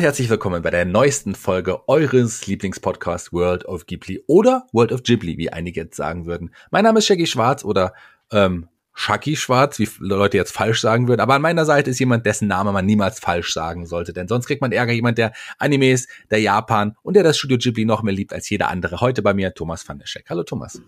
Und 0.00 0.04
herzlich 0.04 0.30
willkommen 0.30 0.62
bei 0.62 0.70
der 0.70 0.86
neuesten 0.86 1.34
Folge 1.34 1.86
eures 1.86 2.46
Lieblingspodcasts 2.46 3.34
World 3.34 3.66
of 3.66 3.84
Ghibli 3.84 4.24
oder 4.26 4.66
World 4.72 4.92
of 4.92 5.02
Ghibli, 5.02 5.36
wie 5.36 5.52
einige 5.52 5.82
jetzt 5.82 5.96
sagen 5.96 6.24
würden. 6.24 6.52
Mein 6.70 6.84
Name 6.84 7.00
ist 7.00 7.06
Shaggy 7.06 7.26
Schwarz 7.26 7.66
oder 7.66 7.92
ähm, 8.32 8.68
Shaggy 8.94 9.36
Schwarz, 9.36 9.78
wie 9.78 9.86
Leute 9.98 10.38
jetzt 10.38 10.52
falsch 10.52 10.80
sagen 10.80 11.06
würden. 11.06 11.20
Aber 11.20 11.34
an 11.34 11.42
meiner 11.42 11.66
Seite 11.66 11.90
ist 11.90 11.98
jemand, 11.98 12.24
dessen 12.24 12.48
Name 12.48 12.72
man 12.72 12.86
niemals 12.86 13.20
falsch 13.20 13.52
sagen 13.52 13.84
sollte, 13.84 14.14
denn 14.14 14.26
sonst 14.26 14.46
kriegt 14.46 14.62
man 14.62 14.72
Ärger. 14.72 14.94
Jemand, 14.94 15.18
der 15.18 15.34
Animes, 15.58 16.08
der 16.30 16.40
Japan 16.40 16.96
und 17.02 17.12
der 17.12 17.22
das 17.22 17.36
Studio 17.36 17.58
Ghibli 17.58 17.84
noch 17.84 18.02
mehr 18.02 18.14
liebt 18.14 18.32
als 18.32 18.48
jeder 18.48 18.70
andere. 18.70 19.02
Heute 19.02 19.20
bei 19.20 19.34
mir 19.34 19.52
Thomas 19.52 19.86
van 19.86 19.98
der 19.98 20.06
Scheck. 20.06 20.30
Hallo 20.30 20.44
Thomas. 20.44 20.80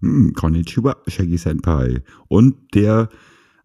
Hm, 0.00 0.32
Konnichiwa, 0.34 0.96
Shaggy 1.06 1.38
Senpai. 1.38 2.02
Und 2.26 2.74
der 2.74 3.08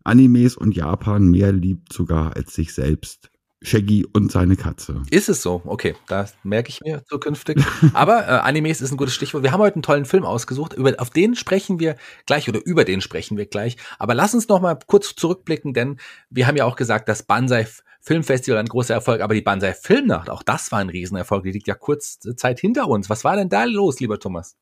Animes 0.04 0.56
und 0.56 0.76
Japan 0.76 1.32
mehr 1.32 1.52
liebt 1.52 1.92
sogar 1.92 2.36
als 2.36 2.54
sich 2.54 2.76
selbst. 2.76 3.33
Shaggy 3.64 4.06
und 4.14 4.32
seine 4.32 4.56
Katze. 4.56 5.02
Ist 5.10 5.30
es 5.30 5.42
so? 5.42 5.62
Okay, 5.66 5.96
das 6.08 6.36
merke 6.44 6.70
ich 6.70 6.82
mir 6.82 7.04
zukünftig. 7.06 7.64
Aber 7.94 8.28
äh, 8.28 8.32
Animes 8.32 8.82
ist 8.82 8.92
ein 8.92 8.98
gutes 8.98 9.14
Stichwort. 9.14 9.44
Wir 9.44 9.52
haben 9.52 9.62
heute 9.62 9.76
einen 9.76 9.84
tollen 9.84 10.06
Film 10.06 10.26
ausgesucht. 10.26 10.74
Über, 10.74 10.94
auf 10.98 11.10
den 11.10 11.36
sprechen 11.36 11.80
wir 11.80 11.96
gleich 12.26 12.50
oder 12.50 12.64
über 12.66 12.84
den 12.84 13.02
sprechen 13.02 13.38
wir 13.38 13.46
gleich. 13.46 13.78
Aber 14.00 14.14
lass 14.14 14.34
uns 14.34 14.48
noch 14.50 14.62
mal 14.62 14.78
kurz 14.86 15.16
zurückblicken, 15.16 15.74
denn 15.74 15.98
wir 16.30 16.46
haben 16.46 16.58
ja 16.58 16.66
auch 16.66 16.76
gesagt, 16.76 17.08
das 17.08 17.24
Banzai 17.24 17.68
Filmfestival 18.02 18.60
ein 18.60 18.68
großer 18.68 18.94
Erfolg, 18.94 19.22
aber 19.22 19.34
die 19.34 19.42
Banzai 19.42 19.74
Filmnacht, 19.74 20.30
auch 20.30 20.44
das 20.44 20.74
war 20.74 20.80
ein 20.80 20.90
Riesenerfolg. 20.90 21.44
Die 21.44 21.52
liegt 21.52 21.68
ja 21.68 21.76
kurz 21.76 22.20
Zeit 22.20 22.60
hinter 22.60 22.90
uns. 22.90 23.10
Was 23.10 23.24
war 23.24 23.38
denn 23.38 23.48
da 23.48 23.64
los, 23.64 24.02
lieber 24.02 24.20
Thomas? 24.20 24.58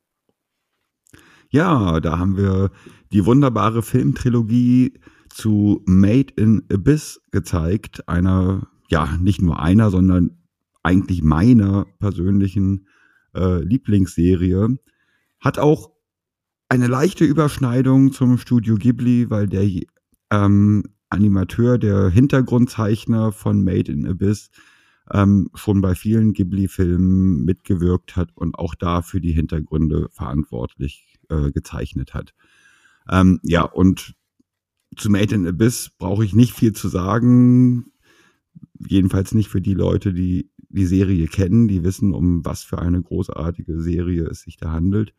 Ja, 1.49 1.99
da 1.99 2.19
haben 2.19 2.37
wir 2.37 2.69
die 3.11 3.25
wunderbare 3.25 3.81
Filmtrilogie 3.81 4.93
zu 5.29 5.81
Made 5.85 6.33
in 6.35 6.63
Abyss 6.71 7.21
gezeigt, 7.31 8.07
einer 8.07 8.67
ja, 8.91 9.17
nicht 9.17 9.41
nur 9.41 9.59
einer, 9.59 9.89
sondern 9.89 10.37
eigentlich 10.83 11.23
meiner 11.23 11.85
persönlichen 11.99 12.87
äh, 13.33 13.63
Lieblingsserie. 13.63 14.77
Hat 15.39 15.57
auch 15.57 15.91
eine 16.69 16.87
leichte 16.87 17.23
Überschneidung 17.23 18.11
zum 18.11 18.37
Studio 18.37 18.75
Ghibli, 18.75 19.29
weil 19.29 19.47
der 19.47 19.67
ähm, 20.29 20.83
Animateur, 21.09 21.77
der 21.77 22.09
Hintergrundzeichner 22.09 23.31
von 23.31 23.63
Made 23.63 23.91
in 23.91 24.05
Abyss 24.05 24.49
ähm, 25.11 25.49
schon 25.53 25.81
bei 25.81 25.95
vielen 25.95 26.33
Ghibli-Filmen 26.33 27.43
mitgewirkt 27.43 28.15
hat 28.15 28.29
und 28.35 28.55
auch 28.55 28.75
da 28.75 29.01
für 29.01 29.21
die 29.21 29.33
Hintergründe 29.33 30.09
verantwortlich 30.11 31.17
äh, 31.29 31.51
gezeichnet 31.51 32.13
hat. 32.13 32.33
Ähm, 33.09 33.39
ja, 33.43 33.63
und 33.63 34.15
zu 34.97 35.09
Made 35.09 35.33
in 35.33 35.47
Abyss 35.47 35.91
brauche 35.97 36.25
ich 36.25 36.33
nicht 36.33 36.53
viel 36.53 36.73
zu 36.73 36.89
sagen 36.89 37.91
jedenfalls 38.79 39.33
nicht 39.33 39.49
für 39.49 39.61
die 39.61 39.73
Leute, 39.73 40.13
die 40.13 40.49
die 40.69 40.85
Serie 40.85 41.27
kennen, 41.27 41.67
die 41.67 41.83
wissen, 41.83 42.13
um 42.13 42.45
was 42.45 42.63
für 42.63 42.79
eine 42.79 43.01
großartige 43.01 43.81
Serie 43.81 44.25
es 44.25 44.41
sich 44.41 44.57
da 44.57 44.71
handelt. 44.71 45.13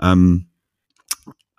Ähm, 0.00 0.46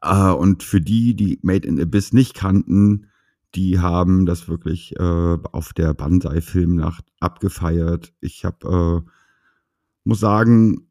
äh, 0.02 0.32
und 0.32 0.64
für 0.64 0.82
die, 0.82 1.16
die 1.16 1.40
Made 1.44 1.68
in 1.68 1.80
Abyss 1.80 2.14
nicht 2.14 2.34
kannten, 2.34 3.08
die 3.54 3.80
haben 3.80 4.26
das 4.26 4.48
wirklich 4.48 4.96
äh, 4.98 5.38
auf 5.52 5.74
der 5.74 5.94
Banzai-Filmnacht 5.94 7.06
abgefeiert. 7.20 8.14
Ich 8.22 8.46
habe, 8.46 9.04
äh, 9.06 9.10
muss 10.04 10.20
sagen, 10.20 10.88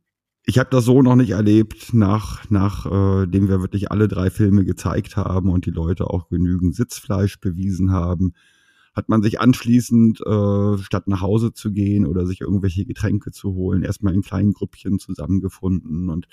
ich 0.46 0.58
habe 0.58 0.70
das 0.70 0.84
so 0.84 1.02
noch 1.02 1.16
nicht 1.16 1.30
erlebt, 1.30 1.94
nach, 1.94 2.48
nachdem 2.50 3.44
äh, 3.44 3.48
wir 3.48 3.60
wirklich 3.60 3.90
alle 3.90 4.08
drei 4.08 4.30
Filme 4.30 4.64
gezeigt 4.64 5.16
haben 5.16 5.50
und 5.50 5.66
die 5.66 5.70
Leute 5.70 6.08
auch 6.08 6.28
genügend 6.28 6.74
Sitzfleisch 6.74 7.40
bewiesen 7.40 7.92
haben 7.92 8.34
hat 8.92 9.08
man 9.08 9.22
sich 9.22 9.40
anschließend, 9.40 10.20
äh, 10.20 10.78
statt 10.78 11.06
nach 11.06 11.20
Hause 11.20 11.52
zu 11.52 11.70
gehen 11.70 12.06
oder 12.06 12.26
sich 12.26 12.40
irgendwelche 12.40 12.84
Getränke 12.84 13.30
zu 13.30 13.54
holen, 13.54 13.82
erstmal 13.82 14.14
in 14.14 14.22
kleinen 14.22 14.52
Grüppchen 14.52 14.98
zusammengefunden 14.98 16.08
und 16.08 16.26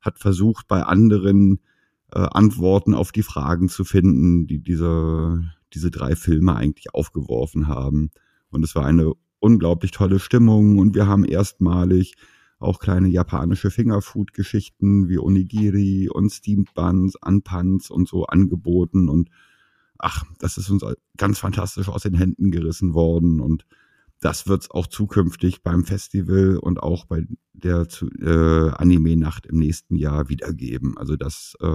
hat 0.00 0.18
versucht, 0.18 0.68
bei 0.68 0.82
anderen 0.82 1.60
äh, 2.12 2.20
Antworten 2.20 2.94
auf 2.94 3.12
die 3.12 3.22
Fragen 3.22 3.68
zu 3.68 3.84
finden, 3.84 4.46
die 4.46 4.60
diese, 4.60 5.42
diese 5.74 5.90
drei 5.90 6.14
Filme 6.14 6.54
eigentlich 6.54 6.94
aufgeworfen 6.94 7.66
haben. 7.66 8.10
Und 8.50 8.64
es 8.64 8.74
war 8.74 8.86
eine 8.86 9.12
unglaublich 9.40 9.90
tolle 9.90 10.18
Stimmung 10.18 10.78
und 10.78 10.94
wir 10.94 11.06
haben 11.06 11.24
erstmalig 11.24 12.14
auch 12.58 12.80
kleine 12.80 13.08
japanische 13.08 13.70
Fingerfood-Geschichten 13.70 15.08
wie 15.08 15.18
Onigiri 15.18 16.08
und 16.08 16.30
Steamed 16.30 16.74
Buns, 16.74 17.16
Anpans 17.22 17.90
und 17.90 18.08
so 18.08 18.24
angeboten 18.26 19.08
und 19.08 19.30
ach, 19.98 20.24
das 20.38 20.58
ist 20.58 20.70
uns 20.70 20.84
ganz 21.16 21.38
fantastisch 21.38 21.88
aus 21.88 22.02
den 22.02 22.14
Händen 22.14 22.50
gerissen 22.50 22.94
worden 22.94 23.40
und 23.40 23.66
das 24.20 24.48
wird 24.48 24.62
es 24.62 24.70
auch 24.70 24.88
zukünftig 24.88 25.62
beim 25.62 25.84
Festival 25.84 26.56
und 26.56 26.82
auch 26.82 27.06
bei 27.06 27.24
der 27.52 27.86
äh, 28.20 28.70
Anime-Nacht 28.70 29.46
im 29.46 29.58
nächsten 29.58 29.94
Jahr 29.94 30.28
wiedergeben. 30.28 30.98
Also 30.98 31.16
das 31.16 31.54
äh, 31.60 31.66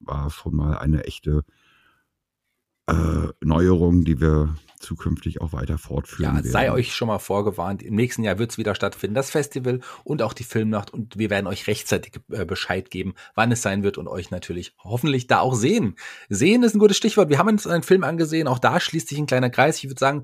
war 0.00 0.30
schon 0.30 0.54
mal 0.54 0.78
eine 0.78 1.04
echte 1.04 1.44
äh, 2.88 3.28
Neuerung, 3.44 4.04
die 4.04 4.20
wir 4.20 4.54
zukünftig 4.78 5.40
auch 5.40 5.52
weiter 5.52 5.78
fortführen 5.78 6.36
ja, 6.36 6.36
werden. 6.36 6.50
sei 6.50 6.72
euch 6.72 6.94
schon 6.94 7.08
mal 7.08 7.18
vorgewarnt, 7.18 7.82
im 7.82 7.94
nächsten 7.94 8.22
Jahr 8.22 8.38
wird 8.38 8.52
es 8.52 8.58
wieder 8.58 8.74
stattfinden, 8.74 9.14
das 9.14 9.30
Festival 9.30 9.80
und 10.04 10.22
auch 10.22 10.32
die 10.32 10.44
Filmnacht 10.44 10.92
und 10.92 11.18
wir 11.18 11.30
werden 11.30 11.46
euch 11.46 11.66
rechtzeitig 11.66 12.20
äh, 12.30 12.44
Bescheid 12.44 12.90
geben, 12.90 13.14
wann 13.34 13.52
es 13.52 13.62
sein 13.62 13.82
wird 13.82 13.98
und 13.98 14.08
euch 14.08 14.30
natürlich 14.30 14.74
hoffentlich 14.78 15.26
da 15.26 15.40
auch 15.40 15.54
sehen. 15.54 15.96
Sehen 16.28 16.62
ist 16.62 16.74
ein 16.74 16.78
gutes 16.78 16.96
Stichwort. 16.96 17.28
Wir 17.28 17.38
haben 17.38 17.48
uns 17.48 17.66
einen 17.66 17.82
Film 17.82 18.04
angesehen, 18.04 18.48
auch 18.48 18.58
da 18.58 18.80
schließt 18.80 19.08
sich 19.08 19.18
ein 19.18 19.26
kleiner 19.26 19.50
Kreis. 19.50 19.78
Ich 19.78 19.84
würde 19.84 19.98
sagen, 19.98 20.22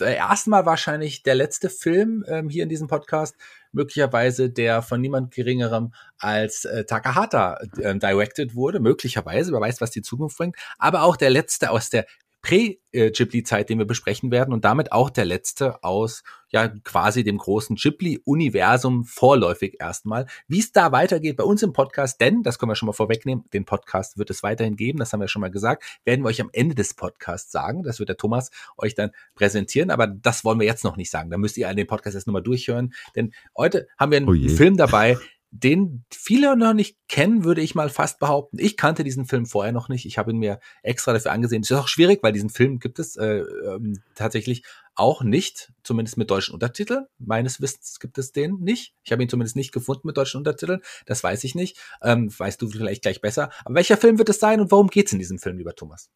erstmal 0.00 0.66
wahrscheinlich 0.66 1.22
der 1.22 1.34
letzte 1.34 1.70
Film 1.70 2.24
ähm, 2.28 2.48
hier 2.48 2.62
in 2.62 2.68
diesem 2.68 2.88
Podcast, 2.88 3.36
möglicherweise 3.72 4.50
der 4.50 4.82
von 4.82 5.00
niemand 5.00 5.32
geringerem 5.34 5.92
als 6.18 6.64
äh, 6.64 6.84
Takahata 6.84 7.58
äh, 7.78 7.96
directed 7.98 8.54
wurde, 8.54 8.80
möglicherweise, 8.80 9.52
wer 9.52 9.60
weiß, 9.60 9.80
was 9.80 9.90
die 9.90 10.02
Zukunft 10.02 10.38
bringt, 10.38 10.56
aber 10.78 11.02
auch 11.02 11.16
der 11.16 11.30
letzte 11.30 11.70
aus 11.70 11.90
der 11.90 12.06
Prä-Ghibli-Zeit, 12.46 13.68
den 13.68 13.78
wir 13.78 13.86
besprechen 13.86 14.30
werden 14.30 14.54
und 14.54 14.64
damit 14.64 14.92
auch 14.92 15.10
der 15.10 15.24
letzte 15.24 15.82
aus 15.82 16.22
ja 16.50 16.68
quasi 16.68 17.24
dem 17.24 17.38
großen 17.38 17.74
Ghibli-Universum 17.74 19.04
vorläufig 19.04 19.78
erstmal. 19.80 20.26
Wie 20.46 20.60
es 20.60 20.70
da 20.70 20.92
weitergeht 20.92 21.36
bei 21.36 21.42
uns 21.42 21.64
im 21.64 21.72
Podcast, 21.72 22.20
denn, 22.20 22.44
das 22.44 22.60
können 22.60 22.70
wir 22.70 22.76
schon 22.76 22.86
mal 22.86 22.92
vorwegnehmen, 22.92 23.46
den 23.52 23.64
Podcast 23.64 24.16
wird 24.16 24.30
es 24.30 24.44
weiterhin 24.44 24.76
geben, 24.76 25.00
das 25.00 25.12
haben 25.12 25.18
wir 25.18 25.26
schon 25.26 25.40
mal 25.40 25.50
gesagt, 25.50 25.82
werden 26.04 26.22
wir 26.22 26.28
euch 26.28 26.40
am 26.40 26.50
Ende 26.52 26.76
des 26.76 26.94
Podcasts 26.94 27.50
sagen. 27.50 27.82
Das 27.82 27.98
wird 27.98 28.10
der 28.10 28.16
Thomas 28.16 28.52
euch 28.78 28.94
dann 28.94 29.10
präsentieren, 29.34 29.90
aber 29.90 30.06
das 30.06 30.44
wollen 30.44 30.60
wir 30.60 30.66
jetzt 30.66 30.84
noch 30.84 30.96
nicht 30.96 31.10
sagen. 31.10 31.30
Da 31.30 31.38
müsst 31.38 31.58
ihr 31.58 31.74
den 31.74 31.88
Podcast 31.88 32.14
erst 32.14 32.28
nochmal 32.28 32.44
durchhören, 32.44 32.94
denn 33.16 33.34
heute 33.56 33.88
haben 33.98 34.12
wir 34.12 34.18
einen 34.18 34.28
oh 34.28 34.56
Film 34.56 34.76
dabei, 34.76 35.18
den 35.58 36.04
viele 36.10 36.56
noch 36.56 36.74
nicht 36.74 36.96
kennen, 37.08 37.44
würde 37.44 37.60
ich 37.60 37.74
mal 37.74 37.88
fast 37.88 38.18
behaupten. 38.18 38.58
Ich 38.58 38.76
kannte 38.76 39.04
diesen 39.04 39.26
Film 39.26 39.46
vorher 39.46 39.72
noch 39.72 39.88
nicht. 39.88 40.06
Ich 40.06 40.18
habe 40.18 40.30
ihn 40.30 40.38
mir 40.38 40.60
extra 40.82 41.12
dafür 41.12 41.32
angesehen. 41.32 41.62
Das 41.62 41.70
ist 41.70 41.76
auch 41.76 41.88
schwierig, 41.88 42.22
weil 42.22 42.32
diesen 42.32 42.50
Film 42.50 42.78
gibt 42.78 42.98
es 42.98 43.16
äh, 43.16 43.38
ähm, 43.38 44.00
tatsächlich 44.14 44.64
auch 44.94 45.22
nicht, 45.22 45.72
zumindest 45.82 46.16
mit 46.16 46.30
deutschen 46.30 46.54
Untertiteln. 46.54 47.06
Meines 47.18 47.60
Wissens 47.60 48.00
gibt 48.00 48.18
es 48.18 48.32
den 48.32 48.58
nicht. 48.60 48.94
Ich 49.04 49.12
habe 49.12 49.22
ihn 49.22 49.28
zumindest 49.28 49.56
nicht 49.56 49.72
gefunden 49.72 50.06
mit 50.06 50.16
deutschen 50.16 50.38
Untertiteln. 50.38 50.80
Das 51.04 51.22
weiß 51.22 51.44
ich 51.44 51.54
nicht. 51.54 51.78
Ähm, 52.02 52.30
weißt 52.36 52.60
du 52.60 52.68
vielleicht 52.68 53.02
gleich 53.02 53.20
besser. 53.20 53.50
Aber 53.64 53.74
welcher 53.74 53.96
Film 53.96 54.18
wird 54.18 54.28
es 54.28 54.40
sein 54.40 54.60
und 54.60 54.70
worum 54.70 54.88
geht 54.88 55.06
es 55.06 55.12
in 55.12 55.18
diesem 55.18 55.38
Film, 55.38 55.58
lieber 55.58 55.74
Thomas? 55.74 56.10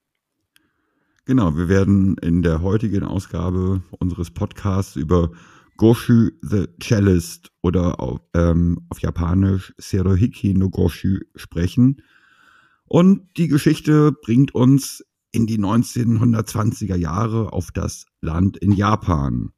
Genau, 1.26 1.56
wir 1.56 1.68
werden 1.68 2.16
in 2.18 2.42
der 2.42 2.62
heutigen 2.62 3.04
Ausgabe 3.04 3.82
unseres 3.98 4.30
Podcasts 4.30 4.96
über 4.96 5.30
Goshu 5.80 6.32
the 6.42 6.66
Cellist 6.78 7.50
oder 7.62 8.00
auf, 8.00 8.20
ähm, 8.34 8.80
auf 8.90 9.00
Japanisch 9.00 9.72
Serohiki 9.78 10.52
no 10.52 10.68
Goshu 10.68 11.20
sprechen. 11.36 12.02
Und 12.84 13.22
die 13.38 13.48
Geschichte 13.48 14.12
bringt 14.12 14.54
uns 14.54 15.02
in 15.32 15.46
die 15.46 15.58
1920er 15.58 16.96
Jahre 16.96 17.54
auf 17.54 17.70
das 17.72 18.04
Land 18.20 18.58
in 18.58 18.72
Japan. 18.72 19.52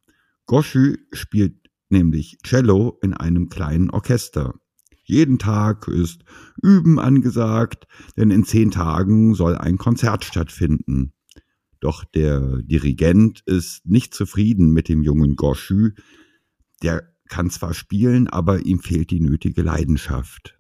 Goshu 0.47 0.95
spielt 1.13 1.57
nämlich 1.89 2.39
Cello 2.45 3.01
in 3.03 3.15
einem 3.15 3.49
kleinen 3.49 3.91
Orchester. 3.91 4.55
Jeden 5.03 5.41
Tag 5.41 5.89
ist 5.89 6.23
Üben 6.63 7.01
angesagt, 7.01 7.89
denn 8.17 8.31
in 8.31 8.45
zehn 8.45 8.71
Tagen 8.71 9.35
soll 9.35 9.57
ein 9.57 9.77
Konzert 9.77 10.25
stattfinden. 10.25 11.15
Doch 11.83 12.05
der 12.05 12.63
Dirigent 12.63 13.43
ist 13.45 13.85
nicht 13.85 14.15
zufrieden 14.15 14.71
mit 14.71 14.89
dem 14.89 15.03
jungen 15.03 15.35
Goshu. 15.35 15.91
Der 16.81 17.13
kann 17.29 17.51
zwar 17.51 17.75
spielen, 17.75 18.29
aber 18.29 18.61
ihm 18.61 18.79
fehlt 18.79 19.11
die 19.11 19.19
nötige 19.19 19.63
Leidenschaft. 19.63 20.57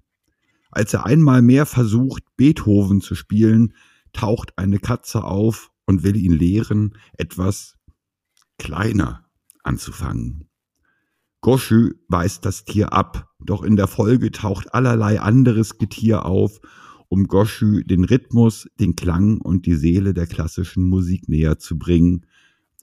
Als 0.73 0.93
er 0.95 1.07
einmal 1.07 1.41
mehr 1.41 1.65
versucht, 1.65 2.25
Beethoven 2.37 3.01
zu 3.01 3.15
spielen, 3.15 3.73
taucht 4.13 4.59
eine 4.59 4.81
Katze 4.81 5.23
auf 5.23 5.71
und 5.87 6.03
will 6.03 6.17
ihn 6.17 6.33
lehren, 6.33 6.99
etwas 7.13 7.77
kleiner 8.59 9.25
anzufangen. 9.63 10.49
Goshu 11.41 11.91
weist 12.09 12.45
das 12.47 12.65
Tier 12.65 12.93
ab, 12.93 13.29
doch 13.39 13.63
in 13.63 13.77
der 13.77 13.87
Folge 13.87 14.33
taucht 14.33 14.75
allerlei 14.75 15.21
anderes 15.21 15.79
Getier 15.79 16.27
auf 16.27 16.61
um 17.13 17.29
Goshu 17.29 17.83
den 17.83 18.05
Rhythmus, 18.05 18.71
den 18.81 18.97
Klang 18.97 19.39
und 19.43 19.67
die 19.67 19.75
Seele 19.75 20.15
der 20.15 20.27
klassischen 20.27 20.89
Musik 20.89 21.29
näher 21.29 21.59
zu 21.59 21.79
bringen. 21.79 22.25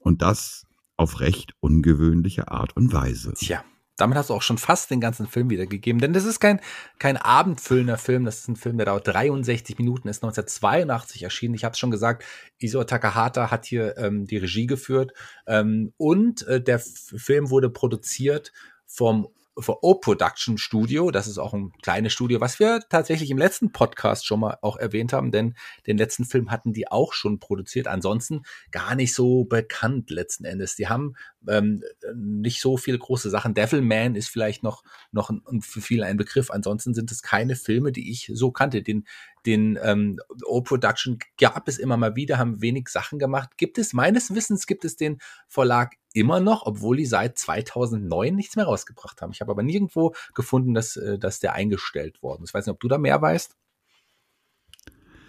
Und 0.02 0.22
das 0.22 0.68
auf 0.96 1.18
recht 1.18 1.54
ungewöhnliche 1.58 2.46
Art 2.46 2.76
und 2.76 2.92
Weise. 2.92 3.34
Tja, 3.34 3.64
damit 3.96 4.16
hast 4.16 4.30
du 4.30 4.34
auch 4.34 4.42
schon 4.42 4.56
fast 4.56 4.88
den 4.92 5.00
ganzen 5.00 5.26
Film 5.26 5.50
wiedergegeben, 5.50 6.00
denn 6.00 6.12
das 6.12 6.24
ist 6.24 6.38
kein, 6.38 6.60
kein 7.00 7.16
abendfüllender 7.16 7.98
Film, 7.98 8.24
das 8.24 8.38
ist 8.38 8.48
ein 8.48 8.54
Film, 8.54 8.76
der 8.76 8.86
dauert 8.86 9.08
63 9.08 9.76
Minuten, 9.78 10.06
ist 10.06 10.22
1982 10.22 11.24
erschienen. 11.24 11.54
Ich 11.54 11.64
habe 11.64 11.72
es 11.72 11.80
schon 11.80 11.90
gesagt, 11.90 12.22
Isao 12.58 12.84
Takahata 12.84 13.50
hat 13.50 13.66
hier 13.66 13.98
ähm, 13.98 14.26
die 14.26 14.36
Regie 14.36 14.66
geführt 14.66 15.12
ähm, 15.48 15.92
und 15.96 16.46
äh, 16.46 16.62
der 16.62 16.78
Film 16.78 17.50
wurde 17.50 17.68
produziert 17.68 18.52
vom 18.86 19.26
für 19.62 19.84
O-Production 19.84 20.58
Studio. 20.58 21.10
Das 21.10 21.26
ist 21.26 21.38
auch 21.38 21.54
ein 21.54 21.72
kleines 21.82 22.12
Studio, 22.12 22.40
was 22.40 22.58
wir 22.58 22.80
tatsächlich 22.88 23.30
im 23.30 23.38
letzten 23.38 23.72
Podcast 23.72 24.26
schon 24.26 24.40
mal 24.40 24.58
auch 24.62 24.76
erwähnt 24.76 25.12
haben, 25.12 25.30
denn 25.30 25.54
den 25.86 25.98
letzten 25.98 26.24
Film 26.24 26.50
hatten 26.50 26.72
die 26.72 26.90
auch 26.90 27.12
schon 27.12 27.38
produziert. 27.38 27.86
Ansonsten 27.86 28.42
gar 28.70 28.94
nicht 28.94 29.14
so 29.14 29.44
bekannt 29.44 30.10
letzten 30.10 30.44
Endes. 30.44 30.76
Die 30.76 30.88
haben 30.88 31.14
ähm, 31.48 31.82
nicht 32.14 32.60
so 32.60 32.76
viele 32.76 32.98
große 32.98 33.30
Sachen. 33.30 33.54
Devilman 33.54 34.14
ist 34.14 34.28
vielleicht 34.28 34.62
noch, 34.62 34.82
noch 35.12 35.30
ein, 35.30 35.62
für 35.62 35.80
viele 35.80 36.06
ein 36.06 36.16
Begriff. 36.16 36.50
Ansonsten 36.50 36.94
sind 36.94 37.10
es 37.10 37.22
keine 37.22 37.56
Filme, 37.56 37.92
die 37.92 38.10
ich 38.10 38.30
so 38.34 38.50
kannte. 38.50 38.82
Den, 38.82 39.06
den 39.46 39.78
ähm, 39.82 40.18
O-Production 40.44 41.18
gab 41.38 41.68
es 41.68 41.78
immer 41.78 41.96
mal 41.96 42.16
wieder, 42.16 42.38
haben 42.38 42.60
wenig 42.60 42.88
Sachen 42.88 43.18
gemacht. 43.18 43.56
Gibt 43.56 43.78
es, 43.78 43.92
meines 43.92 44.34
Wissens 44.34 44.66
gibt 44.66 44.84
es 44.84 44.96
den 44.96 45.18
Verlag 45.48 45.94
immer 46.12 46.40
noch, 46.40 46.66
obwohl 46.66 46.96
die 46.96 47.06
seit 47.06 47.38
2009 47.38 48.34
nichts 48.34 48.56
mehr 48.56 48.66
rausgebracht 48.66 49.22
haben. 49.22 49.32
Ich 49.32 49.40
habe 49.40 49.52
aber 49.52 49.62
nirgendwo 49.62 50.14
gefunden, 50.34 50.74
dass, 50.74 50.96
äh, 50.96 51.18
dass 51.18 51.40
der 51.40 51.54
eingestellt 51.54 52.22
worden 52.22 52.44
ist. 52.44 52.50
Ich 52.50 52.54
weiß 52.54 52.66
nicht, 52.66 52.74
ob 52.74 52.80
du 52.80 52.88
da 52.88 52.98
mehr 52.98 53.20
weißt. 53.20 53.56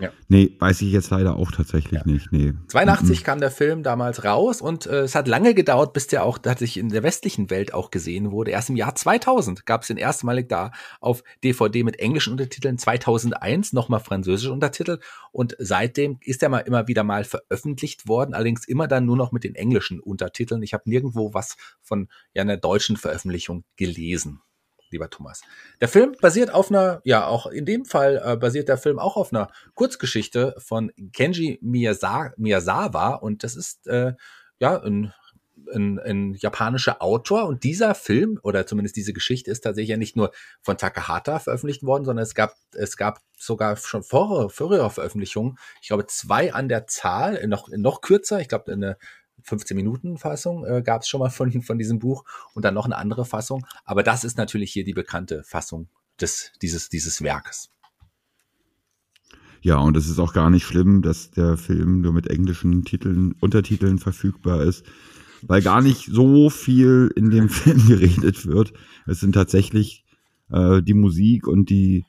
Ja. 0.01 0.11
Nee, 0.27 0.55
weiß 0.57 0.81
ich 0.81 0.91
jetzt 0.91 1.11
leider 1.11 1.35
auch 1.35 1.51
tatsächlich 1.51 2.01
ja. 2.01 2.11
nicht. 2.11 2.31
Nee. 2.31 2.53
82 2.67 3.19
mhm. 3.19 3.23
kam 3.23 3.39
der 3.39 3.51
Film 3.51 3.83
damals 3.83 4.23
raus 4.23 4.59
und 4.59 4.87
äh, 4.87 5.01
es 5.01 5.13
hat 5.13 5.27
lange 5.27 5.53
gedauert, 5.53 5.93
bis 5.93 6.07
der 6.07 6.25
auch 6.25 6.39
tatsächlich 6.39 6.77
in 6.77 6.89
der 6.89 7.03
westlichen 7.03 7.49
Welt 7.51 7.73
auch 7.73 7.91
gesehen 7.91 8.31
wurde. 8.31 8.51
Erst 8.51 8.69
im 8.69 8.75
Jahr 8.75 8.95
2000 8.95 9.65
gab 9.65 9.81
es 9.81 9.87
den 9.87 9.97
erstmalig 9.97 10.49
da 10.49 10.71
auf 10.99 11.23
DVD 11.43 11.83
mit 11.83 11.99
englischen 11.99 12.31
Untertiteln, 12.31 12.79
2001 12.79 13.73
nochmal 13.73 13.99
französische 13.99 14.51
Untertitel 14.51 14.99
und 15.31 15.55
seitdem 15.59 16.17
ist 16.23 16.41
er 16.41 16.49
mal 16.49 16.59
immer 16.59 16.87
wieder 16.87 17.03
mal 17.03 17.23
veröffentlicht 17.23 18.07
worden, 18.07 18.33
allerdings 18.33 18.65
immer 18.65 18.87
dann 18.87 19.05
nur 19.05 19.17
noch 19.17 19.31
mit 19.31 19.43
den 19.43 19.55
englischen 19.55 19.99
Untertiteln. 19.99 20.63
Ich 20.63 20.73
habe 20.73 20.89
nirgendwo 20.89 21.33
was 21.33 21.57
von 21.81 22.07
ja, 22.33 22.41
einer 22.41 22.57
deutschen 22.57 22.97
Veröffentlichung 22.97 23.63
gelesen 23.75 24.41
lieber 24.91 25.09
Thomas. 25.09 25.41
Der 25.79 25.87
Film 25.87 26.15
basiert 26.21 26.53
auf 26.53 26.69
einer, 26.69 27.01
ja, 27.03 27.25
auch 27.25 27.47
in 27.47 27.65
dem 27.65 27.85
Fall 27.85 28.21
äh, 28.23 28.37
basiert 28.37 28.69
der 28.69 28.77
Film 28.77 28.99
auch 28.99 29.17
auf 29.17 29.33
einer 29.33 29.49
Kurzgeschichte 29.73 30.55
von 30.57 30.91
Kenji 31.13 31.59
Miyazawa. 31.61 33.15
Und 33.15 33.43
das 33.43 33.55
ist 33.55 33.87
äh, 33.87 34.13
ja 34.59 34.81
ein, 34.81 35.13
ein, 35.73 35.99
ein 35.99 36.33
japanischer 36.35 37.01
Autor. 37.01 37.45
Und 37.45 37.63
dieser 37.63 37.95
Film 37.95 38.39
oder 38.43 38.65
zumindest 38.65 38.95
diese 38.95 39.13
Geschichte 39.13 39.51
ist 39.51 39.61
tatsächlich 39.61 39.89
ja 39.89 39.97
nicht 39.97 40.15
nur 40.15 40.31
von 40.61 40.77
Takahata 40.77 41.39
veröffentlicht 41.39 41.83
worden, 41.83 42.05
sondern 42.05 42.23
es 42.23 42.35
gab 42.35 42.55
es 42.73 42.97
gab 42.97 43.19
sogar 43.37 43.75
schon 43.75 44.03
vorher, 44.03 44.49
frühere 44.49 44.89
Veröffentlichungen, 44.89 45.57
ich 45.81 45.87
glaube 45.87 46.05
zwei 46.07 46.53
an 46.53 46.69
der 46.69 46.87
Zahl, 46.87 47.45
noch 47.47 47.69
noch 47.69 48.01
kürzer, 48.01 48.39
ich 48.39 48.47
glaube 48.47 48.71
eine 48.71 48.97
15 49.43 49.75
Minuten 49.75 50.17
Fassung 50.17 50.65
äh, 50.65 50.81
gab 50.81 51.01
es 51.01 51.07
schon 51.07 51.19
mal 51.19 51.29
von, 51.29 51.61
von 51.61 51.77
diesem 51.77 51.99
Buch 51.99 52.23
und 52.53 52.65
dann 52.65 52.73
noch 52.73 52.85
eine 52.85 52.97
andere 52.97 53.25
Fassung. 53.25 53.65
Aber 53.85 54.03
das 54.03 54.23
ist 54.23 54.37
natürlich 54.37 54.71
hier 54.71 54.83
die 54.83 54.93
bekannte 54.93 55.43
Fassung 55.43 55.89
des, 56.19 56.51
dieses, 56.61 56.89
dieses 56.89 57.21
Werkes. 57.21 57.69
Ja, 59.61 59.77
und 59.77 59.95
es 59.95 60.09
ist 60.09 60.19
auch 60.19 60.33
gar 60.33 60.49
nicht 60.49 60.65
schlimm, 60.65 61.01
dass 61.03 61.29
der 61.29 61.55
Film 61.55 62.01
nur 62.01 62.13
mit 62.13 62.27
englischen 62.27 62.83
Titeln, 62.83 63.33
Untertiteln 63.39 63.99
verfügbar 63.99 64.63
ist, 64.63 64.85
weil 65.43 65.61
gar 65.61 65.81
nicht 65.81 66.07
so 66.11 66.49
viel 66.49 67.11
in 67.15 67.29
dem 67.29 67.49
Film 67.49 67.87
geredet 67.87 68.47
wird. 68.47 68.73
Es 69.05 69.19
sind 69.19 69.33
tatsächlich 69.33 70.03
äh, 70.49 70.81
die 70.81 70.95
Musik 70.95 71.47
und 71.47 71.69
die 71.69 72.05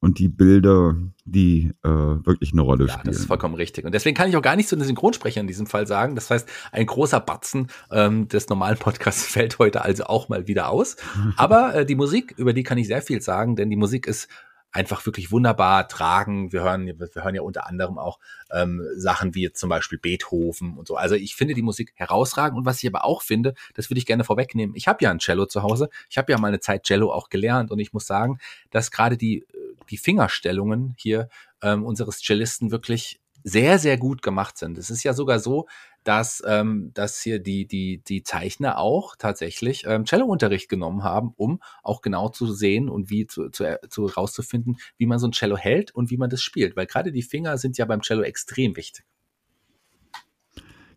und 0.00 0.18
die 0.18 0.28
Bilder, 0.28 0.94
die 1.24 1.72
äh, 1.82 1.88
wirklich 1.88 2.52
eine 2.52 2.62
Rolle 2.62 2.86
ja, 2.86 2.92
spielen. 2.92 3.06
Das 3.06 3.16
ist 3.16 3.26
vollkommen 3.26 3.54
richtig. 3.54 3.84
Und 3.84 3.92
deswegen 3.92 4.16
kann 4.16 4.28
ich 4.28 4.36
auch 4.36 4.42
gar 4.42 4.56
nicht 4.56 4.68
zu 4.68 4.76
den 4.76 4.84
Synchronsprechern 4.84 5.42
in 5.42 5.46
diesem 5.48 5.66
Fall 5.66 5.86
sagen. 5.86 6.14
Das 6.14 6.30
heißt, 6.30 6.48
ein 6.72 6.86
großer 6.86 7.20
Batzen 7.20 7.68
ähm, 7.90 8.28
des 8.28 8.48
normalen 8.48 8.78
Podcasts 8.78 9.26
fällt 9.26 9.58
heute 9.58 9.82
also 9.82 10.04
auch 10.04 10.28
mal 10.28 10.46
wieder 10.46 10.68
aus. 10.68 10.96
Aber 11.36 11.74
äh, 11.74 11.86
die 11.86 11.94
Musik, 11.94 12.34
über 12.36 12.52
die 12.52 12.62
kann 12.62 12.78
ich 12.78 12.86
sehr 12.86 13.02
viel 13.02 13.20
sagen, 13.22 13.56
denn 13.56 13.70
die 13.70 13.76
Musik 13.76 14.06
ist 14.06 14.28
einfach 14.76 15.06
wirklich 15.06 15.32
wunderbar 15.32 15.88
tragen. 15.88 16.52
Wir 16.52 16.62
hören, 16.62 16.86
wir 16.86 17.08
hören 17.14 17.34
ja 17.34 17.40
unter 17.40 17.66
anderem 17.66 17.98
auch 17.98 18.18
ähm, 18.52 18.82
Sachen 18.96 19.34
wie 19.34 19.50
zum 19.52 19.70
Beispiel 19.70 19.98
Beethoven 19.98 20.76
und 20.76 20.86
so. 20.86 20.96
Also 20.96 21.14
ich 21.14 21.34
finde 21.34 21.54
die 21.54 21.62
Musik 21.62 21.92
herausragend. 21.94 22.58
Und 22.58 22.66
was 22.66 22.82
ich 22.82 22.88
aber 22.88 23.04
auch 23.04 23.22
finde, 23.22 23.54
das 23.74 23.88
würde 23.88 23.98
ich 23.98 24.06
gerne 24.06 24.22
vorwegnehmen. 24.22 24.76
Ich 24.76 24.86
habe 24.86 25.02
ja 25.02 25.10
ein 25.10 25.18
Cello 25.18 25.46
zu 25.46 25.62
Hause. 25.62 25.88
Ich 26.10 26.18
habe 26.18 26.30
ja 26.30 26.38
mal 26.38 26.48
eine 26.48 26.60
Zeit 26.60 26.84
Cello 26.84 27.10
auch 27.10 27.30
gelernt 27.30 27.70
und 27.70 27.78
ich 27.78 27.94
muss 27.94 28.06
sagen, 28.06 28.38
dass 28.70 28.90
gerade 28.90 29.16
die, 29.16 29.46
die 29.90 29.96
Fingerstellungen 29.96 30.94
hier 30.98 31.28
ähm, 31.62 31.84
unseres 31.84 32.20
Cellisten 32.20 32.70
wirklich 32.70 33.20
sehr, 33.42 33.78
sehr 33.78 33.96
gut 33.96 34.22
gemacht 34.22 34.58
sind. 34.58 34.76
Es 34.76 34.90
ist 34.90 35.04
ja 35.04 35.12
sogar 35.12 35.38
so, 35.38 35.68
dass, 36.02 36.42
ähm, 36.46 36.90
dass 36.94 37.20
hier 37.20 37.38
die, 37.38 37.66
die, 37.66 38.02
die 38.02 38.24
Zeichner 38.24 38.78
auch 38.78 39.14
tatsächlich 39.16 39.84
ähm, 39.86 40.04
Cello-Unterricht 40.04 40.68
genommen 40.68 41.04
haben, 41.04 41.32
um 41.36 41.60
auch 41.82 42.00
genau 42.00 42.28
zu 42.28 42.52
sehen 42.52 42.88
und 42.88 43.08
wie 43.08 43.26
zu, 43.26 43.48
zu, 43.50 43.78
zu 43.88 44.06
rauszufinden, 44.06 44.78
wie 44.98 45.06
man 45.06 45.18
so 45.18 45.28
ein 45.28 45.32
Cello 45.32 45.56
hält 45.56 45.94
und 45.94 46.10
wie 46.10 46.16
man 46.16 46.28
das 46.28 46.42
spielt. 46.42 46.76
Weil 46.76 46.86
gerade 46.86 47.12
die 47.12 47.22
Finger 47.22 47.56
sind 47.56 47.78
ja 47.78 47.84
beim 47.84 48.02
Cello 48.02 48.22
extrem 48.22 48.76
wichtig. 48.76 49.04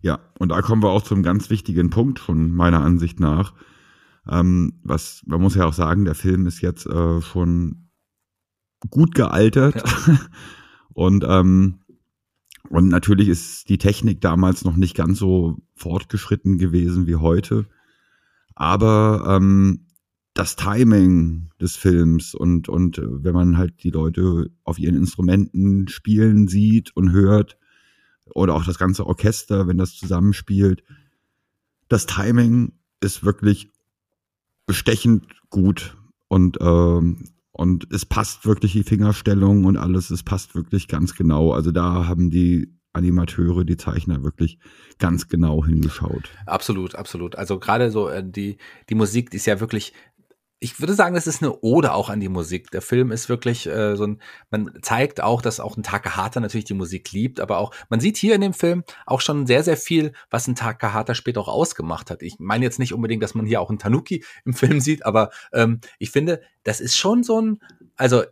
Ja, 0.01 0.19
und 0.39 0.49
da 0.49 0.61
kommen 0.61 0.81
wir 0.81 0.89
auch 0.89 1.03
zum 1.03 1.23
ganz 1.23 1.49
wichtigen 1.49 1.89
Punkt 1.89 2.19
von 2.19 2.51
meiner 2.51 2.81
Ansicht 2.81 3.19
nach. 3.19 3.53
Ähm, 4.27 4.79
was, 4.83 5.21
man 5.25 5.41
muss 5.41 5.55
ja 5.55 5.65
auch 5.65 5.73
sagen, 5.73 6.05
der 6.05 6.15
Film 6.15 6.47
ist 6.47 6.61
jetzt 6.61 6.85
äh, 6.87 7.21
schon 7.21 7.88
gut 8.89 9.15
gealtert. 9.15 9.75
Ja. 9.75 10.19
und 10.93 11.25
ähm, 11.27 11.79
und 12.69 12.87
natürlich 12.87 13.29
ist 13.29 13.69
die 13.69 13.79
Technik 13.79 14.21
damals 14.21 14.63
noch 14.63 14.75
nicht 14.75 14.95
ganz 14.95 15.17
so 15.17 15.57
fortgeschritten 15.75 16.57
gewesen 16.59 17.07
wie 17.07 17.15
heute. 17.15 17.65
Aber 18.53 19.23
ähm, 19.27 19.87
das 20.33 20.55
Timing 20.55 21.49
des 21.59 21.75
Films 21.75 22.35
und, 22.35 22.69
und 22.69 22.99
äh, 22.99 23.23
wenn 23.23 23.33
man 23.33 23.57
halt 23.57 23.83
die 23.83 23.89
Leute 23.89 24.51
auf 24.63 24.77
ihren 24.77 24.95
Instrumenten 24.95 25.87
spielen 25.87 26.47
sieht 26.47 26.95
und 26.95 27.11
hört, 27.11 27.57
oder 28.35 28.53
auch 28.53 28.63
das 28.63 28.77
ganze 28.77 29.07
Orchester, 29.07 29.67
wenn 29.67 29.77
das 29.77 29.95
zusammenspielt, 29.95 30.83
das 31.87 32.05
Timing 32.05 32.73
ist 33.01 33.23
wirklich 33.23 33.71
bestechend 34.67 35.25
gut 35.49 35.97
und 36.27 36.57
ähm, 36.61 37.29
und 37.59 37.91
es 37.91 38.05
passt 38.05 38.45
wirklich 38.45 38.71
die 38.71 38.83
Fingerstellung 38.83 39.65
und 39.65 39.75
alles, 39.75 40.11
es 40.11 40.23
passt 40.23 40.55
wirklich 40.55 40.87
ganz 40.87 41.13
genau. 41.13 41.51
Also 41.51 41.71
da 41.71 42.07
haben 42.07 42.29
die 42.29 42.73
Animateure, 42.93 43.65
die 43.65 43.75
Zeichner 43.75 44.23
wirklich 44.23 44.59
ganz 44.97 45.27
genau 45.27 45.65
hingeschaut. 45.65 46.29
Absolut, 46.45 46.95
absolut. 46.95 47.35
Also 47.35 47.59
gerade 47.59 47.91
so 47.91 48.07
äh, 48.07 48.23
die, 48.25 48.59
die 48.89 48.95
Musik, 48.95 49.29
die 49.31 49.37
ist 49.37 49.45
ja 49.45 49.59
wirklich 49.59 49.91
ich 50.61 50.79
würde 50.81 50.93
sagen, 50.93 51.15
das 51.15 51.25
ist 51.25 51.41
eine 51.41 51.57
Ode 51.61 51.93
auch 51.93 52.09
an 52.09 52.19
die 52.19 52.27
Musik. 52.27 52.69
Der 52.71 52.81
Film 52.81 53.11
ist 53.11 53.29
wirklich 53.29 53.65
äh, 53.65 53.95
so 53.95 54.05
ein, 54.05 54.21
man 54.49 54.71
zeigt 54.81 55.21
auch, 55.21 55.41
dass 55.41 55.61
auch 55.61 55.77
ein 55.77 55.83
Takahata 55.83 56.41
natürlich 56.41 56.65
die 56.65 56.73
Musik 56.73 57.11
liebt, 57.13 57.39
aber 57.39 57.59
auch, 57.59 57.73
man 57.89 58.01
sieht 58.01 58.17
hier 58.17 58.35
in 58.35 58.41
dem 58.41 58.53
Film 58.53 58.83
auch 59.05 59.21
schon 59.21 59.47
sehr, 59.47 59.63
sehr 59.63 59.77
viel, 59.77 60.11
was 60.29 60.47
ein 60.47 60.55
Takahata 60.55 61.15
später 61.15 61.39
auch 61.39 61.47
ausgemacht 61.47 62.11
hat. 62.11 62.21
Ich 62.21 62.35
meine 62.39 62.65
jetzt 62.65 62.79
nicht 62.79 62.93
unbedingt, 62.93 63.23
dass 63.23 63.35
man 63.35 63.45
hier 63.45 63.61
auch 63.61 63.69
einen 63.69 63.79
Tanuki 63.79 64.25
im 64.43 64.53
Film 64.53 64.81
sieht, 64.81 65.05
aber 65.05 65.29
ähm, 65.53 65.79
ich 65.97 66.11
finde, 66.11 66.41
das 66.63 66.81
ist 66.81 66.97
schon 66.97 67.23
so 67.23 67.41
ein, 67.41 67.59
also 67.95 68.23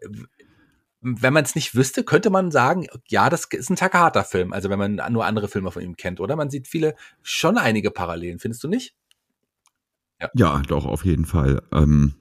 wenn 0.99 1.33
man 1.33 1.45
es 1.45 1.55
nicht 1.55 1.75
wüsste, 1.75 2.03
könnte 2.03 2.29
man 2.29 2.51
sagen, 2.51 2.87
ja, 3.07 3.29
das 3.29 3.45
ist 3.45 3.69
ein 3.69 3.75
Takahata-Film. 3.75 4.51
Also 4.51 4.69
wenn 4.69 4.79
man 4.79 4.95
nur 5.11 5.25
andere 5.25 5.47
Filme 5.47 5.71
von 5.71 5.81
ihm 5.81 5.95
kennt, 5.95 6.19
oder? 6.19 6.35
Man 6.35 6.49
sieht 6.49 6.67
viele, 6.67 6.95
schon 7.21 7.57
einige 7.57 7.91
Parallelen, 7.91 8.39
findest 8.39 8.63
du 8.63 8.67
nicht? 8.67 8.95
Ja. 10.19 10.29
ja, 10.35 10.61
doch, 10.67 10.85
auf 10.85 11.05
jeden 11.05 11.25
Fall. 11.25 11.61
Ähm, 11.71 12.13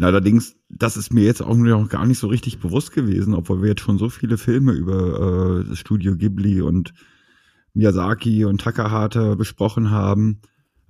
allerdings, 0.00 0.56
das 0.68 0.96
ist 0.96 1.12
mir 1.12 1.24
jetzt 1.24 1.42
auch 1.42 1.56
noch 1.56 1.88
gar 1.88 2.06
nicht 2.06 2.18
so 2.18 2.28
richtig 2.28 2.60
bewusst 2.60 2.92
gewesen, 2.92 3.34
obwohl 3.34 3.62
wir 3.62 3.70
jetzt 3.70 3.82
schon 3.82 3.98
so 3.98 4.08
viele 4.08 4.38
Filme 4.38 4.72
über 4.72 5.60
äh, 5.60 5.68
das 5.68 5.78
Studio 5.78 6.16
Ghibli 6.16 6.60
und 6.60 6.92
Miyazaki 7.74 8.44
und 8.44 8.60
Takahata 8.60 9.34
besprochen 9.34 9.90
haben. 9.90 10.40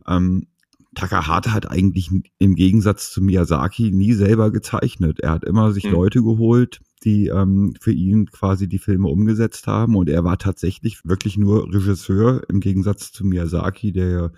Ähm, 0.07 0.49
Takahata 0.95 1.53
hat 1.53 1.71
eigentlich 1.71 2.11
im 2.39 2.55
Gegensatz 2.55 3.11
zu 3.11 3.21
Miyazaki 3.21 3.91
nie 3.91 4.13
selber 4.13 4.53
gezeichnet. 4.53 5.21
Er 5.21 5.33
hat 5.33 5.45
immer 5.45 5.73
sich 5.73 5.85
mhm. 5.85 5.93
Leute 5.93 6.23
geholt, 6.23 6.81
die 7.05 7.29
ähm, 7.29 7.75
für 7.81 7.93
ihn 7.93 8.27
quasi 8.27 8.69
die 8.69 8.79
Filme 8.79 9.09
umgesetzt 9.09 9.67
haben. 9.67 9.97
Und 9.97 10.09
er 10.09 10.25
war 10.25 10.39
tatsächlich 10.39 11.05
wirklich 11.05 11.37
nur 11.37 11.73
Regisseur 11.73 12.43
im 12.49 12.61
Gegensatz 12.61 13.13
zu 13.13 13.27
Miyazaki, 13.27 13.93
der 13.93 14.33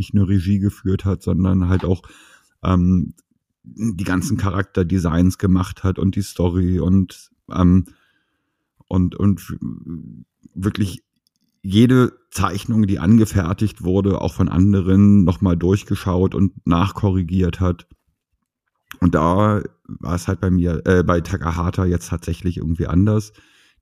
nicht 0.00 0.14
nur 0.14 0.28
Regie 0.28 0.58
geführt 0.58 1.04
hat, 1.04 1.22
sondern 1.22 1.68
halt 1.68 1.84
auch 1.84 2.00
ähm, 2.64 3.12
die 3.62 4.04
ganzen 4.04 4.38
Charakterdesigns 4.38 5.36
gemacht 5.36 5.84
hat 5.84 5.98
und 5.98 6.16
die 6.16 6.22
Story 6.22 6.80
und 6.80 7.30
ähm, 7.52 7.84
und 8.88 9.14
und 9.14 9.56
wirklich 10.54 11.04
jede 11.62 12.18
Zeichnung, 12.30 12.86
die 12.86 12.98
angefertigt 12.98 13.84
wurde, 13.84 14.22
auch 14.22 14.32
von 14.32 14.48
anderen 14.48 15.24
nochmal 15.24 15.58
durchgeschaut 15.58 16.34
und 16.34 16.66
nachkorrigiert 16.66 17.60
hat. 17.60 17.86
Und 19.00 19.14
da 19.14 19.62
war 19.84 20.14
es 20.14 20.26
halt 20.26 20.40
bei 20.40 20.50
mir, 20.50 20.80
äh, 20.86 21.02
bei 21.02 21.20
Takahata 21.20 21.84
jetzt 21.84 22.08
tatsächlich 22.08 22.56
irgendwie 22.56 22.86
anders. 22.86 23.34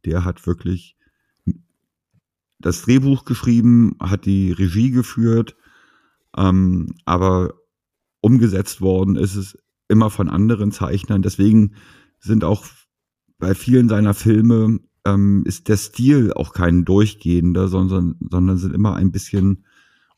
Der 0.04 0.24
hat 0.24 0.44
wirklich 0.48 0.96
das 2.58 2.82
Drehbuch 2.82 3.24
geschrieben, 3.24 3.96
hat 4.00 4.26
die 4.26 4.50
Regie 4.50 4.90
geführt, 4.90 5.56
ähm, 6.36 6.94
aber 7.04 7.54
umgesetzt 8.20 8.80
worden 8.80 9.16
ist 9.16 9.36
es 9.36 9.56
immer 9.88 10.10
von 10.10 10.28
anderen 10.28 10.72
Zeichnern. 10.72 11.22
Deswegen 11.22 11.74
sind 12.18 12.44
auch 12.44 12.64
bei 13.38 13.54
vielen 13.54 13.88
seiner 13.88 14.14
Filme 14.14 14.80
ähm, 15.06 15.42
ist 15.46 15.68
der 15.68 15.76
Stil 15.76 16.32
auch 16.32 16.52
kein 16.52 16.84
durchgehender, 16.84 17.68
sondern, 17.68 18.16
sondern 18.30 18.58
sind 18.58 18.74
immer 18.74 18.94
ein 18.94 19.12
bisschen 19.12 19.64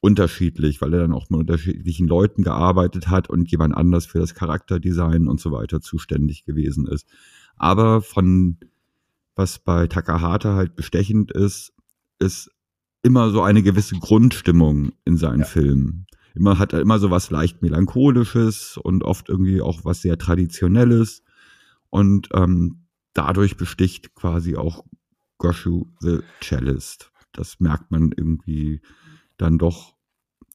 unterschiedlich, 0.01 0.81
weil 0.81 0.95
er 0.95 1.01
dann 1.01 1.13
auch 1.13 1.29
mit 1.29 1.41
unterschiedlichen 1.41 2.09
Leuten 2.09 2.43
gearbeitet 2.43 3.09
hat 3.09 3.29
und 3.29 3.51
jemand 3.51 3.77
anders 3.77 4.07
für 4.07 4.19
das 4.19 4.35
Charakterdesign 4.35 5.29
und 5.29 5.41
so 5.41 5.53
weiter 5.53 5.81
zuständig 5.81 6.45
gewesen 6.45 6.87
ist. 6.87 7.07
Aber 7.57 8.01
von 8.01 8.57
was 9.37 9.59
bei 9.59 9.87
Takahata 9.87 10.55
halt 10.55 10.75
bestechend 10.75 11.31
ist, 11.31 11.73
ist 12.19 12.51
immer 13.03 13.31
so 13.31 13.43
eine 13.43 13.63
gewisse 13.63 13.97
Grundstimmung 13.97 14.93
in 15.05 15.17
seinen 15.17 15.41
ja. 15.41 15.47
Filmen. 15.47 16.07
Immer 16.35 16.59
hat 16.59 16.73
er 16.73 16.81
immer 16.81 16.99
so 16.99 17.11
was 17.11 17.31
leicht 17.31 17.63
melancholisches 17.63 18.77
und 18.77 19.03
oft 19.05 19.29
irgendwie 19.29 19.61
auch 19.61 19.85
was 19.85 20.03
sehr 20.03 20.19
traditionelles 20.19 21.23
und 21.91 22.29
ähm, 22.35 22.85
dadurch 23.15 23.57
besticht 23.57 24.15
quasi 24.15 24.57
auch 24.57 24.85
Goshu 25.39 25.87
the 26.01 26.21
Cellist. 26.41 27.13
Das 27.33 27.61
merkt 27.61 27.91
man 27.91 28.13
irgendwie 28.17 28.81
dann 29.37 29.59
doch 29.59 29.95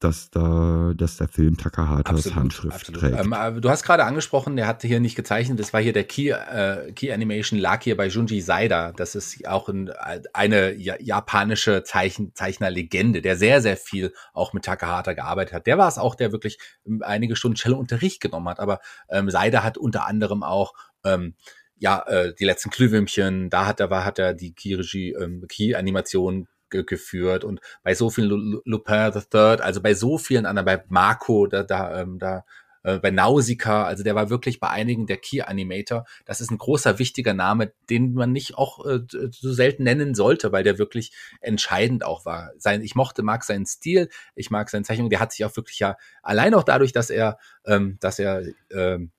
dass 0.05 0.29
da, 0.29 0.93
dass 0.95 1.17
der 1.17 1.27
Film 1.27 1.57
Takahatas 1.57 2.05
absolut, 2.05 2.37
Handschrift 2.37 2.75
absolut. 2.75 3.01
trägt. 3.01 3.19
Ähm, 3.19 3.61
du 3.61 3.69
hast 3.69 3.83
gerade 3.83 4.05
angesprochen, 4.05 4.55
der 4.55 4.67
hat 4.67 4.83
hier 4.83 4.99
nicht 4.99 5.15
gezeichnet. 5.15 5.59
Das 5.59 5.73
war 5.73 5.81
hier 5.81 5.93
der 5.93 6.03
Key, 6.03 6.29
äh, 6.29 6.91
Key 6.93 7.11
Animation 7.11 7.59
lag 7.59 7.81
hier 7.81 7.97
bei 7.97 8.07
Junji 8.07 8.41
Saida. 8.41 8.91
Das 8.91 9.15
ist 9.15 9.47
auch 9.47 9.67
ein, 9.67 9.91
eine 10.33 10.73
japanische 10.75 11.83
Zeichen, 11.83 12.35
Zeichnerlegende, 12.35 13.21
der 13.21 13.35
sehr, 13.35 13.61
sehr 13.61 13.77
viel 13.77 14.13
auch 14.33 14.53
mit 14.53 14.65
Takahata 14.65 15.13
gearbeitet 15.13 15.53
hat. 15.53 15.67
Der 15.67 15.77
war 15.77 15.87
es 15.87 15.97
auch, 15.97 16.13
der 16.13 16.31
wirklich 16.31 16.59
ähm, 16.85 17.01
einige 17.03 17.35
Stunden 17.35 17.57
Cello-Unterricht 17.57 18.21
genommen 18.21 18.49
hat. 18.49 18.59
Aber 18.59 18.79
ähm, 19.09 19.29
Saida 19.29 19.63
hat 19.63 19.77
unter 19.77 20.05
anderem 20.05 20.43
auch 20.43 20.73
ähm, 21.03 21.33
ja, 21.77 22.03
äh, 22.07 22.33
die 22.35 22.45
letzten 22.45 22.69
Glühwürmchen, 22.69 23.49
da 23.49 23.65
hat 23.65 23.79
er, 23.79 23.89
war, 23.89 24.05
hat 24.05 24.19
er 24.19 24.33
die 24.33 24.53
Key-Regie, 24.53 25.13
ähm, 25.13 25.45
Key-Animation 25.47 26.47
geführt 26.69 27.43
und 27.43 27.59
bei 27.83 27.95
so 27.95 28.09
vielen 28.09 28.61
Lupin 28.65 29.11
the 29.13 29.21
Third, 29.29 29.61
also 29.61 29.81
bei 29.81 29.93
so 29.93 30.17
vielen 30.17 30.45
anderen, 30.45 30.65
bei 30.65 30.83
Marco, 30.89 31.47
da, 31.47 31.63
da, 31.63 32.01
ähm, 32.01 32.19
da 32.19 32.43
äh, 32.85 32.99
bei 32.99 33.09
Nausicaa, 33.09 33.83
also 33.83 34.03
der 34.03 34.13
war 34.13 34.29
wirklich 34.29 34.59
bei 34.59 34.69
einigen 34.69 35.07
der 35.07 35.17
Key 35.17 35.41
Animator. 35.41 36.05
Das 36.25 36.39
ist 36.39 36.51
ein 36.51 36.59
großer, 36.59 36.99
wichtiger 36.99 37.33
Name, 37.33 37.73
den 37.89 38.13
man 38.13 38.31
nicht 38.31 38.57
auch 38.57 38.85
äh, 38.85 38.99
so 39.31 39.53
selten 39.53 39.83
nennen 39.83 40.13
sollte, 40.13 40.51
weil 40.51 40.63
der 40.63 40.77
wirklich 40.77 41.11
entscheidend 41.41 42.05
auch 42.05 42.25
war. 42.25 42.51
Sein, 42.57 42.83
ich 42.83 42.93
mochte, 42.93 43.23
mag 43.23 43.43
seinen 43.43 43.65
Stil, 43.65 44.09
ich 44.35 44.51
mag 44.51 44.69
seine 44.69 44.83
Zeichnung, 44.83 45.09
der 45.09 45.19
hat 45.19 45.31
sich 45.31 45.43
auch 45.45 45.55
wirklich 45.55 45.79
ja, 45.79 45.97
allein 46.21 46.53
auch 46.53 46.63
dadurch, 46.63 46.93
dass 46.93 47.09
er, 47.09 47.39
ähm, 47.65 47.97
dass 48.01 48.19
er 48.19 48.43
ähm, 48.71 49.11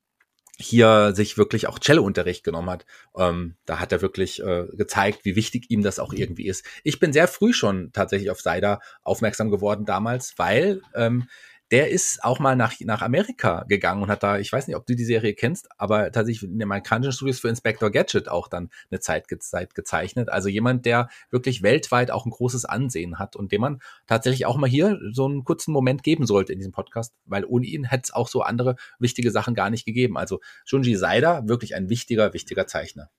hier 0.59 1.13
sich 1.15 1.37
wirklich 1.37 1.67
auch 1.67 1.79
Cello-Unterricht 1.79 2.45
genommen 2.45 2.71
hat. 2.71 2.87
Ähm, 3.17 3.57
da 3.67 3.79
hat 3.79 3.93
er 3.93 4.03
wirklich 4.03 4.43
äh, 4.43 4.65
gezeigt, 4.73 5.25
wie 5.25 5.37
wichtig 5.37 5.71
ihm 5.71 5.83
das 5.83 5.99
auch 5.99 6.13
irgendwie 6.13 6.47
ist. 6.47 6.65
Ich 6.83 6.99
bin 6.99 7.13
sehr 7.13 7.29
früh 7.29 7.53
schon 7.53 7.91
tatsächlich 7.93 8.31
auf 8.31 8.41
Seider 8.41 8.81
aufmerksam 9.03 9.51
geworden 9.51 9.85
damals, 9.85 10.35
weil 10.39 10.81
ähm, 10.95 11.29
der 11.71 11.91
ist 11.91 12.23
auch 12.23 12.39
mal 12.39 12.55
nach, 12.55 12.75
nach 12.81 13.03
Amerika 13.03 13.65
gegangen 13.69 14.03
und 14.03 14.09
hat 14.09 14.23
da, 14.23 14.39
ich 14.39 14.53
weiß 14.53 14.69
nicht, 14.69 14.77
ob 14.77 14.87
du 14.87 14.95
die 14.95 15.05
Serie 15.05 15.35
kennst, 15.35 15.69
aber 15.79 16.13
tatsächlich 16.13 16.45
in 16.45 16.59
den 16.59 16.63
amerikanischen 16.63 17.13
Studios 17.13 17.41
für 17.41 17.49
Inspector 17.49 17.91
Gadget 17.91 18.29
auch 18.29 18.49
dann 18.49 18.71
eine 18.91 19.01
Zeit, 19.01 19.29
ge 19.29 19.39
Zeit 19.39 19.75
gezeichnet. 19.75 20.29
Also 20.29 20.49
jemand, 20.49 20.87
der 20.87 21.09
wirklich 21.31 21.63
weltweit 21.63 22.11
auch 22.11 22.25
ein 22.25 22.31
großes 22.31 22.65
Ansehen 22.65 23.19
hat 23.19 23.35
und 23.35 23.51
dem 23.51 23.61
man 23.61 23.81
tatsächlich 24.07 24.47
auch 24.47 24.57
mal 24.57 24.71
hier 24.71 24.99
so 25.13 25.27
einen 25.27 25.45
kurzen 25.45 25.73
Moment 25.73 26.03
geben 26.03 26.27
sollte 26.27 26.53
in 26.53 26.59
diesem 26.59 26.73
Podcast, 26.73 27.15
weil 27.25 27.45
ohne 27.45 27.67
ihn 27.67 27.85
hätte 27.85 28.03
es 28.05 28.13
auch 28.13 28.29
so 28.29 28.43
andere 28.43 28.77
wichtige 28.99 29.31
Sachen 29.31 29.55
gar 29.55 29.71
nicht 29.71 29.85
gegeben. 29.85 30.17
Also 30.17 30.41
Junji 30.67 30.97
Seider, 30.97 31.49
wirklich 31.49 31.75
ein 31.75 31.89
wichtiger, 31.89 32.33
wichtiger 32.33 32.67
Zeichner. 32.67 33.11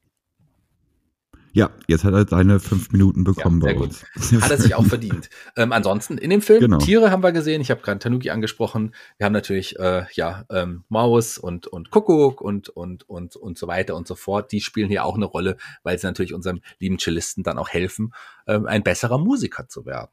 Ja, 1.58 1.72
jetzt 1.88 2.04
hat 2.04 2.14
er 2.14 2.28
seine 2.28 2.60
fünf 2.60 2.92
Minuten 2.92 3.24
bekommen 3.24 3.60
ja, 3.66 3.74
bei 3.74 3.80
uns. 3.80 4.06
Hat 4.42 4.52
er 4.52 4.60
sich 4.60 4.76
auch 4.76 4.86
verdient. 4.86 5.30
Ähm, 5.56 5.72
ansonsten 5.72 6.20
in 6.20 6.30
dem 6.30 6.42
Film, 6.42 6.60
genau. 6.60 6.78
Tiere 6.78 7.10
haben 7.10 7.24
wir 7.24 7.32
gesehen. 7.32 7.62
Ich 7.62 7.72
habe 7.72 7.82
gerade 7.82 7.98
Tanuki 7.98 8.30
angesprochen. 8.30 8.94
Wir 9.18 9.26
haben 9.26 9.34
natürlich 9.34 9.80
äh, 9.80 10.06
ja 10.14 10.46
ähm, 10.52 10.84
Maus 10.88 11.40
und 11.40 11.66
und 11.66 11.90
Kuckuck 11.90 12.42
und 12.42 12.70
und 12.70 13.10
und 13.10 13.36
und 13.36 13.58
so 13.58 13.68
weiter 13.68 13.96
und 13.96 14.08
so 14.08 14.14
fort. 14.14 14.52
Die 14.52 14.62
spielen 14.62 14.90
hier 14.90 15.04
auch 15.04 15.16
eine 15.16 15.26
Rolle, 15.26 15.58
weil 15.82 15.98
sie 15.98 16.06
natürlich 16.06 16.36
unserem 16.36 16.62
lieben 16.78 17.00
Cellisten 17.00 17.44
dann 17.44 17.58
auch 17.58 17.70
helfen, 17.70 18.14
ähm, 18.46 18.68
ein 18.68 18.84
besserer 18.84 19.18
Musiker 19.18 19.68
zu 19.68 19.88
werden. 19.88 20.12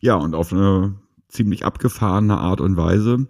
Ja, 0.00 0.14
und 0.14 0.34
auf 0.34 0.52
eine 0.52 0.94
ziemlich 1.28 1.66
abgefahrene 1.66 2.38
Art 2.38 2.62
und 2.62 2.78
Weise, 2.78 3.26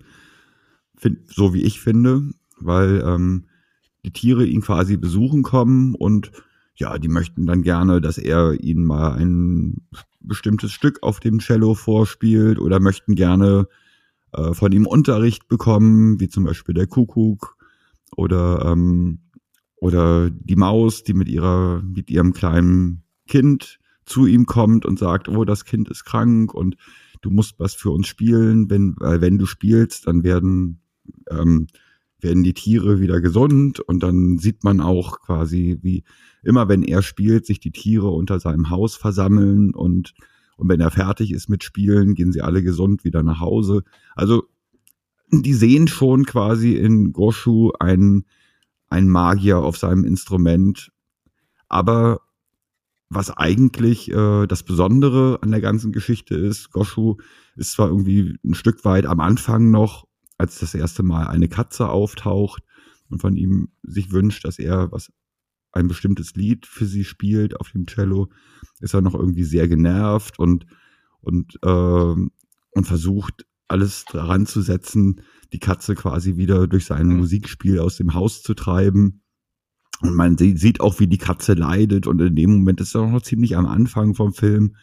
find, 0.96 1.32
so 1.32 1.54
wie 1.54 1.64
ich 1.64 1.80
finde, 1.80 2.30
weil 2.60 3.02
ähm, 3.04 3.46
die 4.04 4.12
Tiere 4.12 4.44
ihn 4.44 4.60
quasi 4.60 4.96
besuchen 4.96 5.42
kommen 5.42 5.94
und 5.94 6.30
ja, 6.76 6.98
die 6.98 7.08
möchten 7.08 7.46
dann 7.46 7.62
gerne, 7.62 8.00
dass 8.00 8.18
er 8.18 8.60
ihnen 8.60 8.84
mal 8.84 9.16
ein 9.16 9.86
bestimmtes 10.20 10.72
Stück 10.72 11.02
auf 11.02 11.20
dem 11.20 11.38
Cello 11.38 11.74
vorspielt 11.74 12.58
oder 12.58 12.80
möchten 12.80 13.14
gerne 13.14 13.68
äh, 14.32 14.52
von 14.54 14.72
ihm 14.72 14.86
Unterricht 14.86 15.48
bekommen, 15.48 16.18
wie 16.20 16.28
zum 16.28 16.44
Beispiel 16.44 16.74
der 16.74 16.86
Kuckuck 16.86 17.56
oder 18.16 18.64
ähm, 18.66 19.20
oder 19.76 20.30
die 20.30 20.56
Maus, 20.56 21.04
die 21.04 21.14
mit 21.14 21.28
ihrer 21.28 21.82
mit 21.82 22.10
ihrem 22.10 22.32
kleinen 22.32 23.04
Kind 23.28 23.78
zu 24.04 24.26
ihm 24.26 24.46
kommt 24.46 24.84
und 24.84 24.98
sagt, 24.98 25.28
oh, 25.28 25.44
das 25.44 25.64
Kind 25.64 25.88
ist 25.88 26.04
krank 26.04 26.52
und 26.52 26.76
du 27.22 27.30
musst 27.30 27.58
was 27.58 27.74
für 27.74 27.90
uns 27.90 28.06
spielen, 28.06 28.68
wenn 28.68 28.96
weil 28.98 29.20
wenn 29.20 29.38
du 29.38 29.46
spielst, 29.46 30.06
dann 30.06 30.24
werden 30.24 30.80
ähm, 31.30 31.68
werden 32.24 32.42
die 32.42 32.54
Tiere 32.54 32.98
wieder 32.98 33.20
gesund 33.20 33.78
und 33.78 34.02
dann 34.02 34.38
sieht 34.38 34.64
man 34.64 34.80
auch 34.80 35.20
quasi, 35.20 35.78
wie 35.82 36.02
immer 36.42 36.68
wenn 36.68 36.82
er 36.82 37.02
spielt, 37.02 37.46
sich 37.46 37.60
die 37.60 37.70
Tiere 37.70 38.08
unter 38.08 38.40
seinem 38.40 38.70
Haus 38.70 38.96
versammeln 38.96 39.72
und, 39.74 40.14
und 40.56 40.68
wenn 40.68 40.80
er 40.80 40.90
fertig 40.90 41.32
ist 41.32 41.48
mit 41.48 41.62
Spielen, 41.62 42.14
gehen 42.14 42.32
sie 42.32 42.42
alle 42.42 42.62
gesund 42.62 43.04
wieder 43.04 43.22
nach 43.22 43.40
Hause. 43.40 43.84
Also 44.16 44.44
die 45.30 45.54
sehen 45.54 45.86
schon 45.86 46.26
quasi 46.26 46.74
in 46.74 47.12
Goshu 47.12 47.72
einen, 47.78 48.24
einen 48.88 49.10
Magier 49.10 49.58
auf 49.58 49.76
seinem 49.76 50.04
Instrument. 50.04 50.90
Aber 51.68 52.20
was 53.08 53.30
eigentlich 53.30 54.10
äh, 54.10 54.46
das 54.46 54.62
Besondere 54.62 55.38
an 55.42 55.50
der 55.50 55.60
ganzen 55.60 55.92
Geschichte 55.92 56.34
ist, 56.34 56.70
Goshu 56.72 57.16
ist 57.56 57.72
zwar 57.72 57.88
irgendwie 57.88 58.36
ein 58.44 58.54
Stück 58.54 58.84
weit 58.84 59.06
am 59.06 59.20
Anfang 59.20 59.70
noch 59.70 60.06
als 60.38 60.58
das 60.58 60.74
erste 60.74 61.02
Mal 61.02 61.26
eine 61.26 61.48
Katze 61.48 61.88
auftaucht 61.88 62.62
und 63.08 63.20
von 63.20 63.36
ihm 63.36 63.68
sich 63.82 64.12
wünscht, 64.12 64.44
dass 64.44 64.58
er 64.58 64.90
was 64.92 65.12
ein 65.72 65.88
bestimmtes 65.88 66.34
Lied 66.34 66.66
für 66.66 66.86
sie 66.86 67.04
spielt 67.04 67.58
auf 67.60 67.70
dem 67.70 67.86
Cello, 67.86 68.30
ist 68.80 68.94
er 68.94 69.00
noch 69.00 69.14
irgendwie 69.14 69.44
sehr 69.44 69.68
genervt 69.68 70.38
und 70.38 70.66
und 71.20 71.58
äh, 71.62 72.14
und 72.74 72.86
versucht 72.86 73.46
alles 73.68 74.04
daran 74.04 74.46
zu 74.46 74.60
setzen, 74.60 75.22
die 75.52 75.58
Katze 75.58 75.94
quasi 75.94 76.36
wieder 76.36 76.66
durch 76.66 76.84
sein 76.84 77.08
mhm. 77.08 77.18
Musikspiel 77.18 77.78
aus 77.78 77.96
dem 77.96 78.14
Haus 78.14 78.42
zu 78.42 78.54
treiben. 78.54 79.22
Und 80.00 80.14
man 80.14 80.36
sieht 80.36 80.80
auch, 80.80 81.00
wie 81.00 81.06
die 81.06 81.18
Katze 81.18 81.54
leidet. 81.54 82.06
Und 82.06 82.20
in 82.20 82.36
dem 82.36 82.56
Moment 82.56 82.80
ist 82.80 82.94
er 82.94 83.02
auch 83.02 83.10
noch 83.10 83.22
ziemlich 83.22 83.56
am 83.56 83.66
Anfang 83.66 84.14
vom 84.14 84.34
Film, 84.34 84.76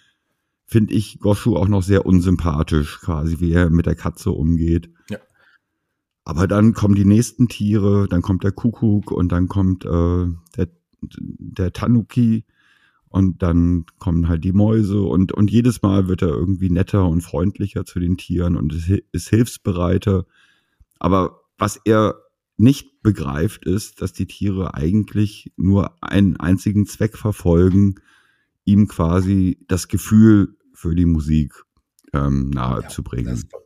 finde 0.65 0.93
ich 0.93 1.19
Goshu 1.19 1.57
auch 1.57 1.67
noch 1.67 1.83
sehr 1.83 2.05
unsympathisch, 2.05 2.99
quasi, 3.01 3.39
wie 3.39 3.51
er 3.51 3.69
mit 3.69 3.85
der 3.85 3.95
Katze 3.95 4.31
umgeht. 4.31 4.89
Ja. 5.09 5.19
Aber 6.23 6.47
dann 6.47 6.73
kommen 6.73 6.95
die 6.95 7.05
nächsten 7.05 7.47
Tiere, 7.47 8.07
dann 8.07 8.21
kommt 8.21 8.43
der 8.43 8.51
Kuckuck 8.51 9.11
und 9.11 9.31
dann 9.31 9.47
kommt 9.47 9.85
äh, 9.85 10.27
der, 10.57 10.67
der 11.01 11.73
Tanuki 11.73 12.45
und 13.09 13.41
dann 13.41 13.85
kommen 13.97 14.29
halt 14.29 14.43
die 14.43 14.53
Mäuse 14.53 15.01
und, 15.01 15.33
und 15.33 15.51
jedes 15.51 15.81
Mal 15.81 16.07
wird 16.07 16.21
er 16.21 16.29
irgendwie 16.29 16.69
netter 16.69 17.07
und 17.07 17.21
freundlicher 17.21 17.85
zu 17.85 17.99
den 17.99 18.17
Tieren 18.17 18.55
und 18.55 18.73
ist, 18.73 18.89
ist 19.11 19.29
hilfsbereiter. 19.29 20.25
Aber 20.99 21.41
was 21.57 21.79
er 21.83 22.15
nicht 22.57 23.01
begreift, 23.01 23.65
ist, 23.65 24.01
dass 24.01 24.13
die 24.13 24.27
Tiere 24.27 24.75
eigentlich 24.75 25.51
nur 25.57 26.01
einen 26.03 26.37
einzigen 26.37 26.85
Zweck 26.85 27.17
verfolgen, 27.17 27.95
ihm 28.63 28.87
quasi 28.87 29.57
das 29.67 29.87
Gefühl 29.87 30.55
für 30.73 30.95
die 30.95 31.05
Musik 31.05 31.53
ähm, 32.13 32.49
nahezubringen. 32.51 33.43
Ja, 33.51 33.59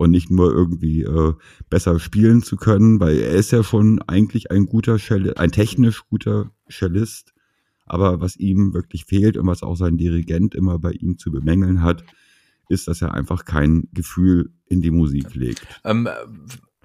und 0.00 0.10
nicht 0.10 0.30
nur 0.30 0.50
irgendwie 0.50 1.02
äh, 1.02 1.34
besser 1.68 2.00
spielen 2.00 2.42
zu 2.42 2.56
können, 2.56 3.00
weil 3.00 3.18
er 3.18 3.32
ist 3.32 3.50
ja 3.50 3.62
schon 3.62 4.00
eigentlich 4.00 4.50
ein 4.50 4.64
guter 4.64 4.96
Cellist, 4.98 5.36
ein 5.36 5.52
technisch 5.52 6.08
guter 6.08 6.50
Cellist, 6.70 7.34
Aber 7.84 8.18
was 8.22 8.36
ihm 8.36 8.72
wirklich 8.72 9.04
fehlt 9.04 9.36
und 9.36 9.46
was 9.46 9.62
auch 9.62 9.76
sein 9.76 9.98
Dirigent 9.98 10.54
immer 10.54 10.78
bei 10.78 10.92
ihm 10.92 11.18
zu 11.18 11.30
bemängeln 11.30 11.82
hat, 11.82 12.02
ist, 12.70 12.88
dass 12.88 13.02
er 13.02 13.12
einfach 13.12 13.44
kein 13.44 13.88
Gefühl 13.92 14.50
in 14.68 14.80
die 14.80 14.90
Musik 14.90 15.34
legt. 15.34 15.66
Ähm, 15.84 16.08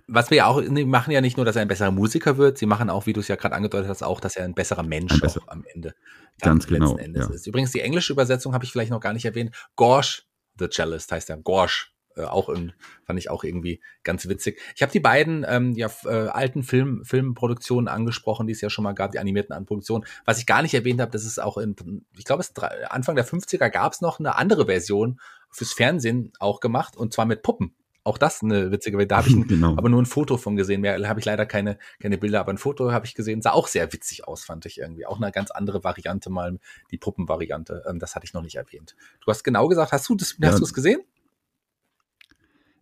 was 0.07 0.29
wir 0.29 0.37
ja 0.37 0.47
auch 0.47 0.61
machen 0.85 1.11
ja 1.11 1.21
nicht 1.21 1.37
nur, 1.37 1.45
dass 1.45 1.55
er 1.55 1.61
ein 1.61 1.69
besserer 1.69 1.91
Musiker 1.91 2.37
wird, 2.37 2.57
sie 2.57 2.65
machen 2.65 2.89
auch, 2.89 3.05
wie 3.05 3.13
du 3.13 3.21
es 3.21 3.29
ja 3.29 3.37
gerade 3.37 3.55
angedeutet 3.55 3.87
hast, 3.87 4.03
auch, 4.03 4.19
dass 4.19 4.35
er 4.35 4.43
ein 4.43 4.55
besserer 4.55 4.83
Mensch 4.83 5.13
ein 5.13 5.19
besser, 5.21 5.41
am 5.47 5.63
Ende 5.73 5.95
ganz 6.41 6.67
genau 6.67 6.97
Endes 6.97 7.29
ja. 7.29 7.33
ist. 7.33 7.47
Übrigens 7.47 7.71
die 7.71 7.79
englische 7.79 8.11
Übersetzung 8.11 8.53
habe 8.53 8.65
ich 8.65 8.73
vielleicht 8.73 8.91
noch 8.91 8.99
gar 8.99 9.13
nicht 9.13 9.23
erwähnt. 9.23 9.55
Gorsch 9.77 10.27
the 10.59 10.67
Cellist 10.67 11.13
heißt 11.13 11.29
er. 11.29 11.37
Gorsch 11.37 11.94
äh, 12.15 12.23
auch 12.23 12.49
in, 12.49 12.73
fand 13.03 13.19
ich 13.19 13.29
auch 13.29 13.43
irgendwie 13.43 13.81
ganz 14.03 14.27
witzig. 14.27 14.59
Ich 14.75 14.81
habe 14.81 14.91
die 14.91 14.99
beiden 14.99 15.45
ähm, 15.47 15.73
ja, 15.73 15.89
äh, 16.05 16.27
alten 16.27 16.63
Film, 16.63 17.03
Filmproduktionen 17.03 17.87
angesprochen, 17.87 18.47
die 18.47 18.53
es 18.53 18.61
ja 18.61 18.69
schon 18.69 18.83
mal 18.83 18.93
gab, 18.93 19.11
die 19.11 19.19
animierten 19.19 19.53
Anproduktionen. 19.53 20.07
Was 20.25 20.39
ich 20.39 20.45
gar 20.45 20.61
nicht 20.61 20.73
erwähnt 20.73 21.01
habe, 21.01 21.11
das 21.11 21.25
ist 21.25 21.41
auch 21.41 21.57
in, 21.57 21.75
ich 22.17 22.25
glaube, 22.25 22.43
Anfang 22.89 23.15
der 23.15 23.25
50er 23.25 23.69
gab 23.69 23.93
es 23.93 24.01
noch 24.01 24.19
eine 24.19 24.35
andere 24.35 24.65
Version 24.65 25.19
fürs 25.49 25.73
Fernsehen 25.73 26.33
auch 26.39 26.59
gemacht 26.59 26.97
und 26.97 27.13
zwar 27.13 27.25
mit 27.25 27.43
Puppen 27.43 27.75
auch 28.05 28.19
das 28.19 28.43
eine 28.43 28.71
witzige, 28.71 29.05
da 29.07 29.17
habe 29.17 29.29
ich 29.29 29.35
genau. 29.47 29.71
aber 29.71 29.89
nur 29.89 30.01
ein 30.01 30.05
Foto 30.05 30.37
von 30.37 30.55
gesehen. 30.55 30.81
Mehr 30.81 31.09
habe 31.09 31.19
ich 31.19 31.25
leider 31.25 31.45
keine, 31.47 31.79
keine 31.99 32.19
Bilder, 32.19 32.39
aber 32.39 32.53
ein 32.53 32.59
Foto 32.59 32.91
habe 32.91 33.07
ich 33.07 33.15
gesehen. 33.15 33.41
Sah 33.41 33.51
auch 33.51 33.67
sehr 33.67 33.91
witzig 33.91 34.27
aus, 34.27 34.43
fand 34.43 34.65
ich 34.67 34.77
irgendwie. 34.77 35.07
Auch 35.07 35.19
eine 35.19 35.31
ganz 35.31 35.49
andere 35.49 35.83
Variante 35.83 36.29
mal, 36.29 36.59
die 36.91 36.97
Puppenvariante. 36.99 37.83
Ähm, 37.89 37.97
das 37.97 38.15
hatte 38.15 38.25
ich 38.25 38.33
noch 38.33 38.43
nicht 38.43 38.55
erwähnt. 38.55 38.95
Du 39.21 39.31
hast 39.31 39.43
genau 39.43 39.67
gesagt, 39.67 39.91
hast 39.91 40.07
du 40.07 40.15
das, 40.15 40.35
ja. 40.37 40.49
hast 40.49 40.59
du 40.59 40.65
es 40.65 40.73
gesehen? 40.73 41.01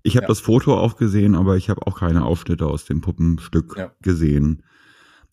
Ich 0.03 0.17
habe 0.17 0.25
ja. 0.25 0.27
das 0.27 0.41
Foto 0.41 0.77
auch 0.77 0.97
gesehen, 0.97 1.33
aber 1.33 1.55
ich 1.55 1.69
habe 1.69 1.87
auch 1.87 1.99
keine 1.99 2.25
Aufschnitte 2.25 2.67
aus 2.67 2.85
dem 2.85 3.01
Puppenstück 3.01 3.75
ja. 3.77 3.91
gesehen. 4.01 4.63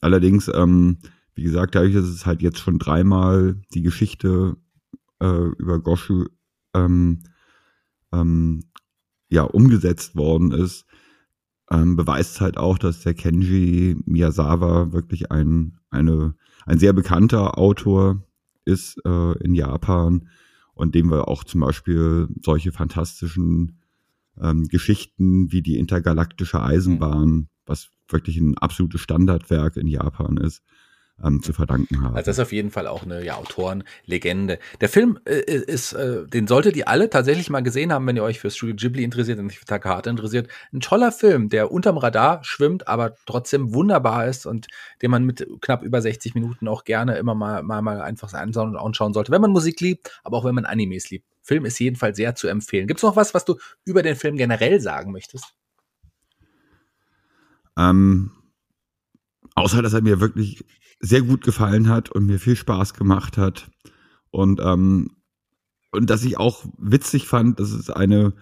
Allerdings, 0.01 0.51
ähm, 0.55 0.99
wie 1.35 1.43
gesagt, 1.43 1.75
dadurch, 1.75 1.95
dass 1.95 2.05
es 2.05 2.25
halt 2.25 2.41
jetzt 2.41 2.59
schon 2.59 2.79
dreimal 2.79 3.61
die 3.75 3.83
Geschichte 3.83 4.57
äh, 5.21 5.49
über 5.59 5.81
Goshu 5.81 6.27
ähm, 6.75 7.25
ähm, 8.13 8.65
ja 9.29 9.43
umgesetzt 9.43 10.17
worden 10.17 10.53
ist, 10.53 10.87
ähm, 11.71 11.97
beweist 11.97 12.41
halt 12.41 12.57
auch, 12.57 12.79
dass 12.79 13.01
der 13.01 13.15
Kenji 13.15 13.97
Miyazawa 14.05 14.93
wirklich 14.93 15.31
ein, 15.33 15.79
eine, 15.91 16.35
ein 16.67 16.79
sehr 16.79 16.93
bekannter 16.93 17.59
Autor 17.59 18.23
ist 18.65 18.99
äh, 19.05 19.39
in 19.39 19.55
Japan 19.55 20.29
und 20.75 20.95
dem 20.95 21.11
wir 21.11 21.29
auch 21.29 21.45
zum 21.45 21.61
Beispiel 21.61 22.29
solche 22.43 22.73
fantastischen 22.73 23.80
ähm, 24.41 24.69
Geschichten 24.69 25.53
wie 25.53 25.63
die 25.63 25.79
intergalaktische 25.79 26.63
Eisenbahn, 26.63 27.49
was 27.67 27.91
wirklich 28.09 28.37
ein 28.39 28.59
absolutes 28.59 29.01
Standardwerk 29.01 29.77
in 29.77 29.87
Japan 29.87 30.37
ist, 30.37 30.63
ähm, 31.23 31.43
zu 31.43 31.53
verdanken 31.53 32.03
haben. 32.03 32.15
Also 32.15 32.27
das 32.27 32.39
ist 32.39 32.43
auf 32.43 32.53
jeden 32.53 32.71
Fall 32.71 32.87
auch 32.87 33.03
eine 33.03 33.25
ja, 33.25 33.37
Autorenlegende. 33.37 34.59
Der 34.81 34.89
Film 34.89 35.19
äh, 35.25 35.41
ist, 35.41 35.93
äh, 35.93 36.27
den 36.27 36.47
solltet 36.47 36.77
ihr 36.77 36.89
alle 36.89 37.11
tatsächlich 37.11 37.51
mal 37.51 37.61
gesehen 37.61 37.93
haben, 37.93 38.07
wenn 38.07 38.17
ihr 38.17 38.23
euch 38.23 38.41
für 38.41 38.51
Studio 38.51 38.75
Ghibli 38.77 39.05
interessiert 39.05 39.39
und 39.39 39.53
für 39.53 39.65
Takahata 39.65 40.11
interessiert. 40.11 40.49
Ein 40.73 40.81
toller 40.81 41.13
Film, 41.13 41.49
der 41.49 41.71
unterm 41.71 41.99
Radar 41.99 42.43
schwimmt, 42.43 42.89
aber 42.89 43.15
trotzdem 43.27 43.75
wunderbar 43.75 44.27
ist 44.27 44.47
und 44.47 44.69
den 45.03 45.11
man 45.11 45.25
mit 45.25 45.47
knapp 45.61 45.83
über 45.83 46.01
60 46.01 46.35
Minuten 46.35 46.69
auch 46.69 46.85
gerne 46.85 47.17
immer 47.17 47.35
mal, 47.35 47.63
mal, 47.63 47.83
mal 47.83 48.01
einfach 48.01 48.33
anschauen 48.33 49.13
sollte, 49.13 49.33
wenn 49.33 49.43
man 49.43 49.51
Musik 49.51 49.81
liebt, 49.81 50.21
aber 50.25 50.39
auch 50.39 50.45
wenn 50.45 50.55
man 50.55 50.65
Animes 50.65 51.11
liebt. 51.11 51.27
Film 51.51 51.65
ist 51.65 51.81
jedenfalls 51.81 52.17
sehr 52.17 52.37
zu 52.37 52.47
empfehlen. 52.47 52.87
Gibt 52.87 53.01
es 53.01 53.03
noch 53.03 53.17
was, 53.17 53.35
was 53.35 53.45
du 53.45 53.57
über 53.85 54.05
den 54.05 54.15
Film 54.15 54.37
generell 54.37 54.81
sagen 54.81 55.11
möchtest? 55.11 55.53
Ähm, 57.77 58.31
außer, 59.57 59.83
dass 59.83 59.93
er 59.93 60.01
mir 60.01 60.21
wirklich 60.21 60.65
sehr 61.01 61.23
gut 61.23 61.43
gefallen 61.43 61.89
hat 61.89 62.09
und 62.09 62.27
mir 62.27 62.39
viel 62.39 62.55
Spaß 62.55 62.95
gemacht 62.95 63.37
hat. 63.37 63.69
Und, 64.31 64.61
ähm, 64.63 65.11
und 65.91 66.09
dass 66.09 66.23
ich 66.23 66.39
auch 66.39 66.65
witzig 66.79 67.27
fand, 67.27 67.59
dass 67.59 67.73
es 67.73 67.91
eine 67.91 68.33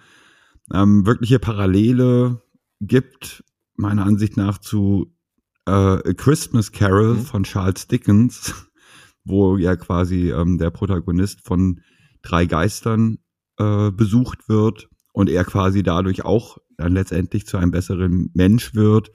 ähm, 0.71 1.07
wirkliche 1.07 1.39
Parallele 1.39 2.43
gibt, 2.83 3.43
meiner 3.75 4.05
Ansicht 4.05 4.37
nach, 4.37 4.59
zu 4.59 5.17
äh, 5.65 5.71
A 5.71 6.13
Christmas 6.15 6.73
Carol 6.73 7.15
mhm. 7.15 7.21
von 7.23 7.45
Charles 7.45 7.87
Dickens, 7.87 8.53
wo 9.25 9.57
ja 9.57 9.77
quasi 9.77 10.31
ähm, 10.31 10.59
der 10.59 10.69
Protagonist 10.69 11.41
von 11.41 11.81
drei 12.23 12.47
Geistern 12.47 13.19
äh, 13.59 13.91
besucht 13.91 14.49
wird 14.49 14.89
und 15.13 15.29
er 15.29 15.45
quasi 15.45 15.83
dadurch 15.83 16.25
auch 16.25 16.59
dann 16.77 16.93
letztendlich 16.93 17.47
zu 17.47 17.57
einem 17.57 17.71
besseren 17.71 18.31
Mensch 18.35 18.75
wird 18.75 19.11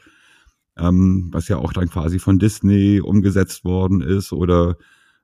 ähm, 0.78 1.30
was 1.32 1.48
ja 1.48 1.58
auch 1.58 1.74
dann 1.74 1.90
quasi 1.90 2.20
von 2.20 2.40
Disney 2.40 3.00
umgesetzt 3.00 3.64
worden 3.64 4.02
ist 4.02 4.34
oder 4.34 4.78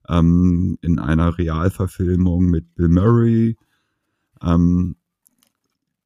ähm, 0.07 0.77
in 0.81 0.99
einer 0.99 1.37
Realverfilmung 1.37 2.45
mit 2.45 2.75
Bill 2.75 2.89
Murray. 2.89 3.57
Ähm, 4.41 4.95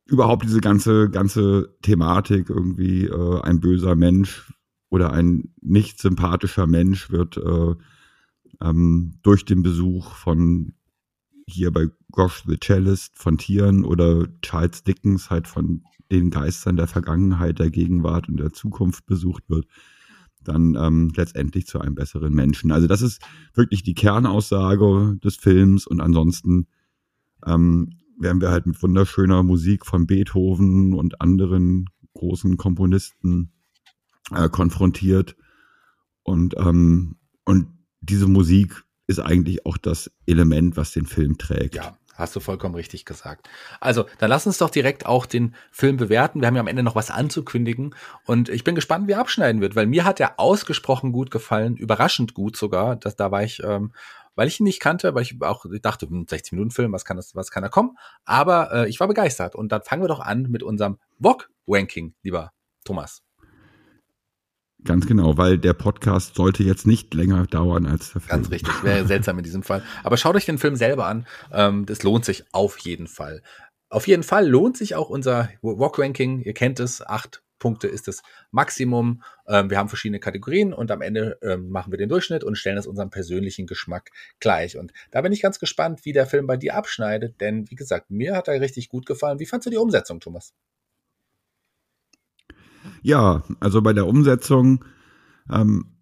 überhaupt 0.06 0.44
diese 0.44 0.62
ganze, 0.62 1.10
ganze 1.10 1.76
Thematik 1.82 2.50
irgendwie, 2.50 3.06
äh, 3.06 3.42
ein 3.42 3.60
böser 3.60 3.96
Mensch 3.96 4.52
oder 4.90 5.12
ein 5.12 5.54
nicht 5.62 6.00
sympathischer 6.00 6.68
Mensch 6.68 7.10
wird 7.10 7.38
äh, 7.38 7.76
ähm, 8.62 9.20
durch 9.24 9.46
den 9.46 9.64
Besuch 9.64 10.16
von 10.16 10.74
hier 11.48 11.72
bei 11.72 11.88
Gosh 12.12 12.44
the 12.48 12.58
Cellist 12.58 13.18
von 13.18 13.38
Tieren 13.38 13.86
oder 13.86 14.28
Charles 14.42 14.84
Dickens 14.84 15.30
halt 15.30 15.48
von 15.48 15.84
den 16.12 16.30
Geistern 16.30 16.78
der 16.78 16.88
Vergangenheit, 16.88 17.60
der 17.60 17.72
Gegenwart 17.72 18.30
und 18.30 18.38
der 18.38 18.54
Zukunft 18.54 19.06
besucht 19.06 19.44
wird, 19.50 19.66
dann 20.44 20.76
ähm, 20.76 21.12
letztendlich 21.16 21.66
zu 21.66 21.80
einem 21.80 21.96
besseren 21.96 22.34
Menschen. 22.34 22.72
Also 22.72 22.88
das 22.88 23.02
ist 23.02 23.22
wirklich 23.54 23.84
die 23.84 23.96
Kernaussage 23.96 25.18
des 25.24 25.36
Films 25.36 25.88
und 25.88 26.02
ansonsten 26.02 26.68
ähm, 27.46 27.98
werden 28.20 28.42
wir 28.42 28.52
halt 28.52 28.66
mit 28.66 28.82
wunderschöner 28.82 29.44
Musik 29.44 29.86
von 29.86 30.06
Beethoven 30.06 30.94
und 30.94 31.20
anderen 31.22 31.90
großen 32.14 32.58
Komponisten 32.58 33.52
äh, 34.32 34.50
konfrontiert 34.50 35.36
und 36.24 36.56
ähm, 36.58 37.16
und 37.46 37.68
diese 38.02 38.28
Musik 38.28 38.84
ist 39.08 39.20
eigentlich 39.20 39.66
auch 39.66 39.78
das 39.78 40.12
Element, 40.26 40.78
was 40.78 40.92
den 40.92 41.06
Film 41.06 41.38
trägt. 41.38 41.76
Ja, 41.76 41.98
Hast 42.16 42.36
du 42.36 42.40
vollkommen 42.40 42.76
richtig 42.76 43.06
gesagt. 43.06 43.50
Also, 43.80 44.06
dann 44.20 44.30
lass 44.30 44.46
uns 44.46 44.60
doch 44.60 44.70
direkt 44.70 45.08
auch 45.08 45.26
den 45.26 45.56
Film 45.72 45.98
bewerten. 45.98 46.42
Wir 46.42 46.48
haben 46.48 46.56
ja 46.56 46.62
am 46.62 46.68
Ende 46.68 46.84
noch 46.84 46.96
was 46.96 47.10
anzukündigen. 47.10 47.96
Und 48.26 48.50
ich 48.50 48.64
bin 48.64 48.76
gespannt, 48.76 49.08
wie 49.08 49.14
er 49.14 49.20
abschneiden 49.20 49.62
wird, 49.62 49.76
weil 49.76 49.88
mir 49.88 50.06
hat 50.06 50.20
er 50.20 50.40
ausgesprochen 50.40 51.12
gut 51.12 51.32
gefallen, 51.32 51.76
überraschend 51.76 52.36
gut 52.36 52.56
sogar. 52.56 52.98
Das, 52.98 53.16
da 53.16 53.32
war 53.32 53.44
ich, 53.44 53.64
ähm, 53.64 53.94
weil 54.36 54.48
ich 54.48 54.60
ihn 54.60 54.66
nicht 54.66 54.80
kannte, 54.80 55.16
weil 55.16 55.24
ich 55.24 55.42
auch 55.42 55.66
dachte, 55.82 56.06
60-Minuten-Film, 56.06 56.88
hm, 56.88 56.94
was 56.94 57.04
kann 57.04 57.18
das, 57.18 57.34
was 57.34 57.50
kann 57.50 57.64
da 57.64 57.70
kommen? 57.70 57.98
Aber 58.26 58.72
äh, 58.72 58.90
ich 58.90 59.00
war 59.00 59.08
begeistert. 59.08 59.56
Und 59.56 59.72
dann 59.72 59.82
fangen 59.82 60.04
wir 60.04 60.08
doch 60.08 60.20
an 60.20 60.44
mit 60.44 60.62
unserem 60.62 61.00
VOG-Ranking, 61.20 62.14
lieber 62.22 62.52
Thomas. 62.86 63.24
Ganz 64.86 65.08
genau, 65.08 65.38
weil 65.38 65.58
der 65.58 65.74
Podcast 65.74 66.36
sollte 66.36 66.64
jetzt 66.64 66.86
nicht 66.86 67.14
länger 67.14 67.46
dauern 67.46 67.86
als 67.86 68.12
der 68.12 68.22
Film. 68.22 68.30
Ganz 68.30 68.52
richtig, 68.52 68.84
wäre 68.84 69.06
seltsam 69.06 69.38
in 69.38 69.44
diesem 69.44 69.64
Fall. 69.64 69.84
Aber 70.04 70.18
schaut 70.18 70.36
euch 70.36 70.46
den 70.46 70.58
Film 70.58 70.76
selber 70.76 71.08
an. 71.08 71.26
Ähm, 71.52 71.86
das 71.86 72.04
lohnt 72.04 72.26
sich 72.26 72.44
auf 72.52 72.78
jeden 72.80 73.08
Fall. 73.08 73.42
Auf 73.90 74.08
jeden 74.08 74.24
Fall 74.24 74.48
lohnt 74.48 74.76
sich 74.76 74.96
auch 74.96 75.10
unser 75.10 75.50
Walk-Ranking. 75.62 76.42
Ihr 76.42 76.54
kennt 76.54 76.80
es, 76.80 77.06
acht 77.06 77.44
Punkte 77.64 77.88
ist 77.88 78.10
das 78.10 78.24
Maximum. 78.52 79.24
Ähm, 79.48 79.70
wir 79.70 79.78
haben 79.78 79.88
verschiedene 79.88 80.20
Kategorien 80.20 80.74
und 80.74 80.92
am 80.92 81.02
Ende 81.02 81.38
ähm, 81.42 81.70
machen 81.70 81.94
wir 81.94 81.98
den 81.98 82.10
Durchschnitt 82.10 82.44
und 82.44 82.58
stellen 82.58 82.78
es 82.78 82.88
unserem 82.88 83.10
persönlichen 83.10 83.68
Geschmack 83.68 84.10
gleich. 84.42 84.78
Und 84.78 84.92
da 85.12 85.22
bin 85.22 85.32
ich 85.32 85.42
ganz 85.42 85.60
gespannt, 85.60 86.04
wie 86.04 86.12
der 86.12 86.26
Film 86.26 86.46
bei 86.46 86.58
dir 86.58 86.76
abschneidet, 86.76 87.40
denn 87.40 87.70
wie 87.70 87.76
gesagt, 87.76 88.12
mir 88.12 88.36
hat 88.36 88.50
er 88.50 88.60
richtig 88.60 88.90
gut 88.90 89.06
gefallen. 89.06 89.40
Wie 89.40 89.46
fandst 89.46 89.66
du 89.66 89.70
die 89.70 89.78
Umsetzung, 89.78 90.20
Thomas? 90.20 90.54
Ja, 93.04 93.44
also 93.60 93.82
bei 93.82 93.94
der 93.94 94.08
Umsetzung 94.08 94.84
ähm, 95.52 95.94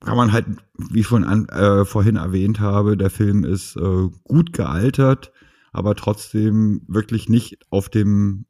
kann 0.00 0.16
man 0.16 0.32
halt, 0.32 0.46
wie 0.76 1.00
ich 1.00 1.06
schon 1.06 1.24
äh, 1.48 1.84
vorhin 1.84 2.16
erwähnt 2.16 2.60
habe, 2.60 2.96
der 2.96 3.10
Film 3.10 3.44
ist 3.44 3.76
äh, 3.76 4.08
gut 4.22 4.52
gealtert, 4.52 5.32
aber 5.72 5.96
trotzdem 5.96 6.82
wirklich 6.86 7.28
nicht 7.28 7.58
auf 7.70 7.88
dem 7.88 8.46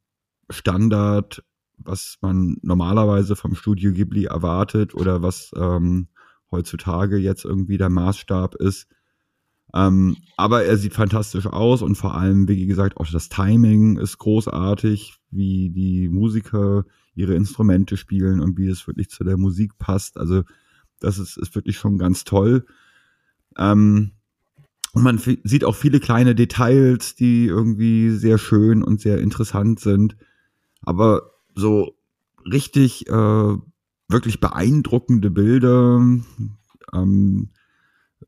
Standard, 0.50 1.42
was 1.78 2.18
man 2.20 2.58
normalerweise 2.62 3.36
vom 3.36 3.54
Studio 3.54 3.92
Ghibli 3.92 4.26
erwartet 4.26 4.94
oder 4.94 5.22
was 5.22 5.50
ähm, 5.56 6.08
heutzutage 6.50 7.16
jetzt 7.16 7.44
irgendwie 7.44 7.78
der 7.78 7.90
Maßstab 7.90 8.54
ist. 8.56 8.86
Ähm, 9.74 10.16
aber 10.36 10.64
er 10.64 10.76
sieht 10.76 10.94
fantastisch 10.94 11.46
aus 11.46 11.82
und 11.82 11.96
vor 11.96 12.14
allem, 12.14 12.48
wie 12.48 12.66
gesagt, 12.66 12.96
auch 12.96 13.06
das 13.10 13.28
Timing 13.28 13.98
ist 13.98 14.18
großartig, 14.18 15.14
wie 15.30 15.70
die 15.70 16.08
Musiker 16.08 16.84
ihre 17.14 17.34
Instrumente 17.34 17.96
spielen 17.96 18.40
und 18.40 18.56
wie 18.56 18.68
es 18.68 18.86
wirklich 18.86 19.10
zu 19.10 19.24
der 19.24 19.36
Musik 19.36 19.78
passt. 19.78 20.16
Also 20.16 20.42
das 21.00 21.18
ist, 21.18 21.36
ist 21.36 21.54
wirklich 21.54 21.76
schon 21.76 21.98
ganz 21.98 22.24
toll. 22.24 22.64
Ähm, 23.56 24.12
und 24.94 25.02
man 25.02 25.18
sieht 25.18 25.64
auch 25.64 25.74
viele 25.74 26.00
kleine 26.00 26.34
Details, 26.34 27.14
die 27.14 27.46
irgendwie 27.46 28.10
sehr 28.10 28.38
schön 28.38 28.82
und 28.82 29.00
sehr 29.00 29.18
interessant 29.18 29.80
sind. 29.80 30.16
Aber 30.82 31.32
so 31.54 31.94
richtig, 32.50 33.06
äh, 33.08 33.56
wirklich 34.08 34.40
beeindruckende 34.40 35.30
Bilder, 35.30 35.98
ähm, 36.94 37.50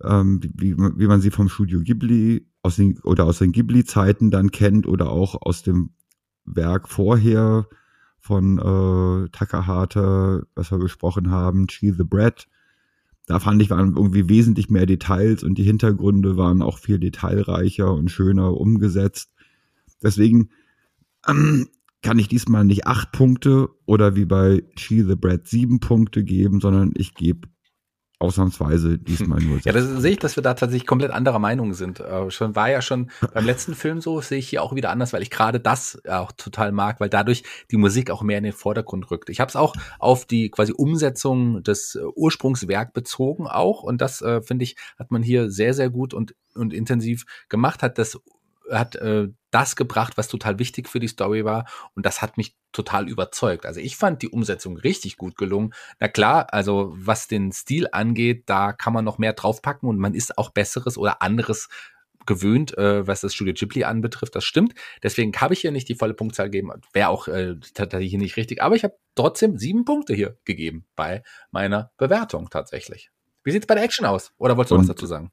ähm, 0.02 0.40
wie, 0.54 0.76
wie 0.76 1.06
man 1.06 1.20
sie 1.20 1.30
vom 1.30 1.48
Studio 1.48 1.80
Ghibli 1.80 2.46
aus 2.62 2.76
den, 2.76 2.98
oder 3.00 3.24
aus 3.24 3.38
den 3.38 3.52
Ghibli-Zeiten 3.52 4.30
dann 4.30 4.50
kennt 4.50 4.86
oder 4.86 5.10
auch 5.10 5.40
aus 5.42 5.62
dem 5.62 5.90
Werk 6.44 6.88
vorher 6.88 7.66
von 8.18 8.58
äh, 8.58 9.28
Takahata, 9.30 10.42
was 10.54 10.70
wir 10.70 10.78
besprochen 10.78 11.30
haben, 11.30 11.66
Cheese 11.68 11.96
the 11.96 12.04
Bread. 12.04 12.46
Da 13.26 13.38
fand 13.38 13.62
ich, 13.62 13.70
waren 13.70 13.96
irgendwie 13.96 14.28
wesentlich 14.28 14.70
mehr 14.70 14.86
Details 14.86 15.42
und 15.42 15.56
die 15.56 15.62
Hintergründe 15.62 16.36
waren 16.36 16.62
auch 16.62 16.78
viel 16.78 16.98
detailreicher 16.98 17.92
und 17.92 18.10
schöner 18.10 18.56
umgesetzt. 18.56 19.30
Deswegen 20.02 20.50
ähm, 21.28 21.68
kann 22.02 22.18
ich 22.18 22.28
diesmal 22.28 22.64
nicht 22.64 22.86
acht 22.86 23.12
Punkte 23.12 23.68
oder 23.86 24.16
wie 24.16 24.24
bei 24.24 24.64
Cheese 24.76 25.08
the 25.08 25.16
Bread 25.16 25.46
sieben 25.46 25.80
Punkte 25.80 26.24
geben, 26.24 26.60
sondern 26.60 26.92
ich 26.96 27.14
gebe 27.14 27.48
ausnahmsweise 28.20 28.98
diesmal 28.98 29.40
nur. 29.40 29.58
Ja, 29.64 29.72
das 29.72 29.86
sehe 29.86 30.12
ich, 30.12 30.18
dass 30.18 30.36
wir 30.36 30.42
da 30.42 30.54
tatsächlich 30.54 30.86
komplett 30.86 31.10
anderer 31.10 31.38
Meinung 31.38 31.74
sind. 31.74 32.00
Äh, 32.00 32.30
schon 32.30 32.54
war 32.54 32.70
ja 32.70 32.82
schon 32.82 33.10
beim 33.34 33.44
letzten 33.44 33.74
Film 33.74 34.00
so, 34.00 34.20
sehe 34.20 34.38
ich 34.38 34.48
hier 34.48 34.62
auch 34.62 34.74
wieder 34.74 34.90
anders, 34.90 35.12
weil 35.12 35.22
ich 35.22 35.30
gerade 35.30 35.58
das 35.58 36.00
auch 36.08 36.30
total 36.32 36.70
mag, 36.70 37.00
weil 37.00 37.08
dadurch 37.08 37.42
die 37.70 37.78
Musik 37.78 38.10
auch 38.10 38.22
mehr 38.22 38.38
in 38.38 38.44
den 38.44 38.52
Vordergrund 38.52 39.10
rückt. 39.10 39.30
Ich 39.30 39.40
habe 39.40 39.48
es 39.48 39.56
auch 39.56 39.74
auf 39.98 40.26
die 40.26 40.50
quasi 40.50 40.72
Umsetzung 40.72 41.62
des 41.62 41.96
äh, 41.96 42.04
Ursprungswerk 42.14 42.92
bezogen 42.92 43.46
auch 43.46 43.82
und 43.82 44.00
das 44.00 44.22
äh, 44.22 44.42
finde 44.42 44.64
ich 44.64 44.76
hat 44.98 45.10
man 45.10 45.22
hier 45.22 45.50
sehr 45.50 45.74
sehr 45.74 45.90
gut 45.90 46.14
und 46.14 46.34
und 46.54 46.72
intensiv 46.72 47.24
gemacht, 47.48 47.82
hat 47.82 47.98
das 47.98 48.20
hat 48.70 48.96
äh, 48.96 49.28
das 49.50 49.76
gebracht, 49.76 50.16
was 50.16 50.28
total 50.28 50.58
wichtig 50.58 50.88
für 50.88 51.00
die 51.00 51.08
Story 51.08 51.44
war. 51.44 51.66
Und 51.94 52.06
das 52.06 52.22
hat 52.22 52.36
mich 52.36 52.56
total 52.72 53.08
überzeugt. 53.08 53.66
Also 53.66 53.80
ich 53.80 53.96
fand 53.96 54.22
die 54.22 54.28
Umsetzung 54.28 54.76
richtig 54.76 55.16
gut 55.16 55.36
gelungen. 55.36 55.74
Na 55.98 56.08
klar, 56.08 56.52
also 56.52 56.92
was 56.94 57.28
den 57.28 57.52
Stil 57.52 57.88
angeht, 57.90 58.44
da 58.46 58.72
kann 58.72 58.92
man 58.92 59.04
noch 59.04 59.18
mehr 59.18 59.32
draufpacken 59.32 59.88
und 59.88 59.98
man 59.98 60.14
ist 60.14 60.38
auch 60.38 60.50
besseres 60.50 60.96
oder 60.96 61.22
anderes 61.22 61.68
gewöhnt, 62.26 62.76
äh, 62.78 63.06
was 63.06 63.22
das 63.22 63.34
Studio 63.34 63.54
Ghibli 63.54 63.84
anbetrifft. 63.84 64.36
Das 64.36 64.44
stimmt. 64.44 64.74
Deswegen 65.02 65.32
habe 65.40 65.54
ich 65.54 65.60
hier 65.60 65.72
nicht 65.72 65.88
die 65.88 65.94
volle 65.94 66.14
Punktzahl 66.14 66.50
gegeben. 66.50 66.70
Wäre 66.92 67.08
auch 67.08 67.28
äh, 67.28 67.56
tatsächlich 67.74 68.12
nicht 68.14 68.36
richtig. 68.36 68.62
Aber 68.62 68.76
ich 68.76 68.84
habe 68.84 68.96
trotzdem 69.14 69.58
sieben 69.58 69.84
Punkte 69.84 70.14
hier 70.14 70.38
gegeben 70.44 70.86
bei 70.94 71.22
meiner 71.50 71.90
Bewertung 71.96 72.48
tatsächlich. 72.50 73.10
Wie 73.42 73.50
sieht's 73.50 73.66
bei 73.66 73.74
der 73.74 73.84
Action 73.84 74.06
aus? 74.06 74.32
Oder 74.38 74.56
wolltest 74.56 74.70
du 74.70 74.74
und 74.76 74.82
was 74.82 74.88
dazu 74.88 75.06
sagen? 75.06 75.32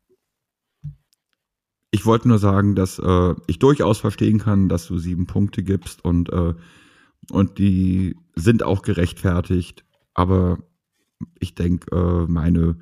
Ich 1.92 2.06
wollte 2.06 2.28
nur 2.28 2.40
sagen, 2.40 2.76
dass 2.76 3.00
äh, 3.00 3.36
ich 3.48 3.60
durchaus 3.60 4.00
verstehen 4.00 4.40
kann, 4.40 4.70
dass 4.70 4.88
du 4.88 4.98
sieben 4.98 5.26
Punkte 5.26 5.64
gibst 5.64 6.04
und, 6.04 6.30
äh, 6.32 6.54
und 7.32 7.58
die 7.58 8.18
sind 8.36 8.64
auch 8.64 8.82
gerechtfertigt. 8.82 9.86
Aber 10.14 10.60
ich 11.40 11.56
denke, 11.56 11.96
äh, 11.96 12.32
meine 12.32 12.78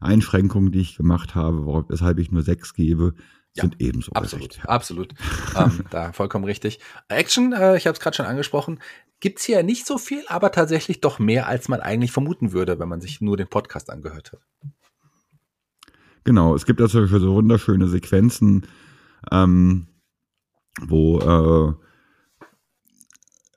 Einschränkungen, 0.00 0.72
die 0.72 0.80
ich 0.80 0.96
gemacht 0.96 1.34
habe, 1.34 1.84
weshalb 1.88 2.18
ich 2.18 2.32
nur 2.32 2.42
sechs 2.42 2.74
gebe, 2.74 3.14
sind 3.52 3.76
ja, 3.80 3.88
ebenso 3.88 4.12
absolut, 4.12 4.64
absolut. 4.64 5.14
ähm, 5.56 5.84
da 5.90 6.12
vollkommen 6.12 6.44
richtig. 6.44 6.78
Action, 7.08 7.52
äh, 7.52 7.76
ich 7.76 7.86
habe 7.86 7.94
es 7.94 8.00
gerade 8.00 8.16
schon 8.16 8.26
angesprochen, 8.26 8.78
gibt's 9.18 9.44
hier 9.44 9.62
nicht 9.62 9.86
so 9.86 9.98
viel, 9.98 10.22
aber 10.28 10.52
tatsächlich 10.52 11.00
doch 11.00 11.18
mehr, 11.18 11.46
als 11.46 11.68
man 11.68 11.80
eigentlich 11.80 12.12
vermuten 12.12 12.52
würde, 12.52 12.78
wenn 12.78 12.88
man 12.88 13.00
sich 13.00 13.20
nur 13.20 13.36
den 13.36 13.48
Podcast 13.48 13.90
angehört 13.90 14.32
hat. 14.32 14.40
Genau, 16.24 16.54
es 16.54 16.66
gibt 16.66 16.80
also 16.80 17.06
so 17.06 17.34
wunderschöne 17.34 17.88
Sequenzen, 17.88 18.66
ähm, 19.30 19.86
wo 20.80 21.18
äh, 21.18 21.74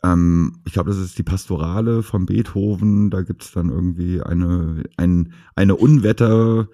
ähm, 0.04 0.62
ich 0.66 0.74
glaube, 0.74 0.90
das 0.90 1.00
ist 1.00 1.18
die 1.18 1.24
Pastorale 1.24 2.04
von 2.04 2.26
Beethoven. 2.26 3.10
Da 3.10 3.22
gibt 3.22 3.44
es 3.44 3.52
dann 3.52 3.70
irgendwie 3.70 4.22
eine, 4.22 4.84
ein, 4.98 5.34
eine 5.56 5.76
Unwetter. 5.76 6.68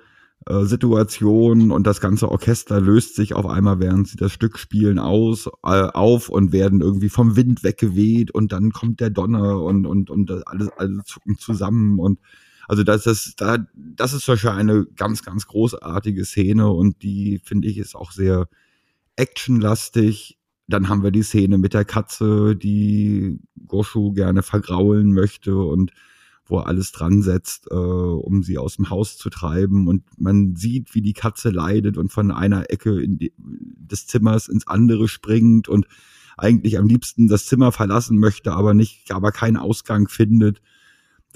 Situation 0.61 1.69
und 1.69 1.85
das 1.85 1.99
ganze 1.99 2.31
Orchester 2.31 2.79
löst 2.79 3.15
sich 3.15 3.35
auf 3.35 3.45
einmal, 3.45 3.79
während 3.81 4.07
sie 4.07 4.15
das 4.15 4.31
Stück 4.31 4.57
spielen, 4.57 4.97
aus, 4.97 5.47
äh, 5.63 5.83
auf 5.93 6.29
und 6.29 6.53
werden 6.53 6.81
irgendwie 6.81 7.09
vom 7.09 7.35
Wind 7.35 7.63
weggeweht 7.63 8.31
und 8.31 8.51
dann 8.53 8.71
kommt 8.71 9.01
der 9.01 9.09
Donner 9.09 9.61
und, 9.61 9.85
und, 9.85 10.09
und 10.09 10.31
alles, 10.47 10.69
alles 10.77 11.03
zucken 11.05 11.37
zusammen 11.37 11.99
und 11.99 12.19
also 12.69 12.83
das 12.83 13.07
ist, 13.07 13.41
da, 13.41 13.57
das 13.73 14.13
ist 14.13 14.25
zum 14.25 14.33
Beispiel 14.33 14.51
eine 14.51 14.85
ganz, 14.95 15.23
ganz 15.23 15.47
großartige 15.47 16.23
Szene 16.23 16.69
und 16.69 17.01
die 17.01 17.41
finde 17.43 17.67
ich 17.67 17.79
ist 17.79 17.95
auch 17.95 18.11
sehr 18.11 18.47
actionlastig. 19.15 20.37
Dann 20.67 20.87
haben 20.87 21.01
wir 21.01 21.09
die 21.09 21.23
Szene 21.23 21.57
mit 21.57 21.73
der 21.73 21.83
Katze, 21.83 22.55
die 22.55 23.39
Goshu 23.65 24.13
gerne 24.13 24.43
vergraulen 24.43 25.13
möchte 25.13 25.57
und 25.57 25.93
wo 26.45 26.59
er 26.59 26.67
alles 26.67 26.91
dran 26.91 27.23
setzt, 27.23 27.71
äh, 27.71 27.73
um 27.73 28.43
sie 28.43 28.59
aus 28.59 28.75
dem 28.75 28.91
Haus 28.91 29.17
zu 29.17 29.31
treiben. 29.31 29.87
Und 29.87 30.03
man 30.19 30.55
sieht, 30.55 30.93
wie 30.93 31.01
die 31.01 31.13
Katze 31.13 31.49
leidet 31.49 31.97
und 31.97 32.13
von 32.13 32.29
einer 32.29 32.69
Ecke 32.69 33.03
die, 33.07 33.33
des 33.39 34.05
Zimmers 34.05 34.47
ins 34.47 34.67
andere 34.67 35.07
springt 35.07 35.69
und 35.69 35.87
eigentlich 36.37 36.77
am 36.77 36.85
liebsten 36.85 37.29
das 37.29 37.47
Zimmer 37.47 37.71
verlassen 37.71 38.19
möchte, 38.19 38.51
aber 38.51 38.75
nicht, 38.75 39.11
aber 39.11 39.31
keinen 39.31 39.57
Ausgang 39.57 40.07
findet 40.07 40.61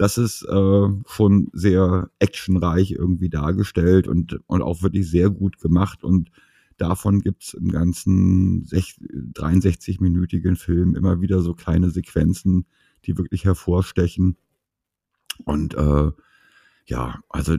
das 0.04 0.18
ist 0.18 0.44
äh, 0.44 0.88
schon 1.08 1.50
sehr 1.54 2.12
actionreich 2.20 2.92
irgendwie 2.92 3.30
dargestellt 3.30 4.06
und, 4.06 4.38
und 4.48 4.62
auch 4.62 4.84
wirklich 4.84 5.10
sehr 5.10 5.30
gut 5.30 5.60
gemacht. 5.60 6.04
Und 6.04 6.30
davon 6.76 7.22
gibt's 7.22 7.54
im 7.54 7.72
ganzen 7.72 8.66
63-minütigen 8.66 10.58
Film 10.58 10.98
immer 10.98 11.22
wieder 11.22 11.40
so 11.40 11.54
kleine 11.54 11.90
Sequenzen, 11.90 12.66
die 13.06 13.18
wirklich 13.18 13.46
hervorstechen. 13.46 14.36
Und 15.46 15.74
äh, 15.76 16.12
ja, 16.86 17.22
also 17.30 17.56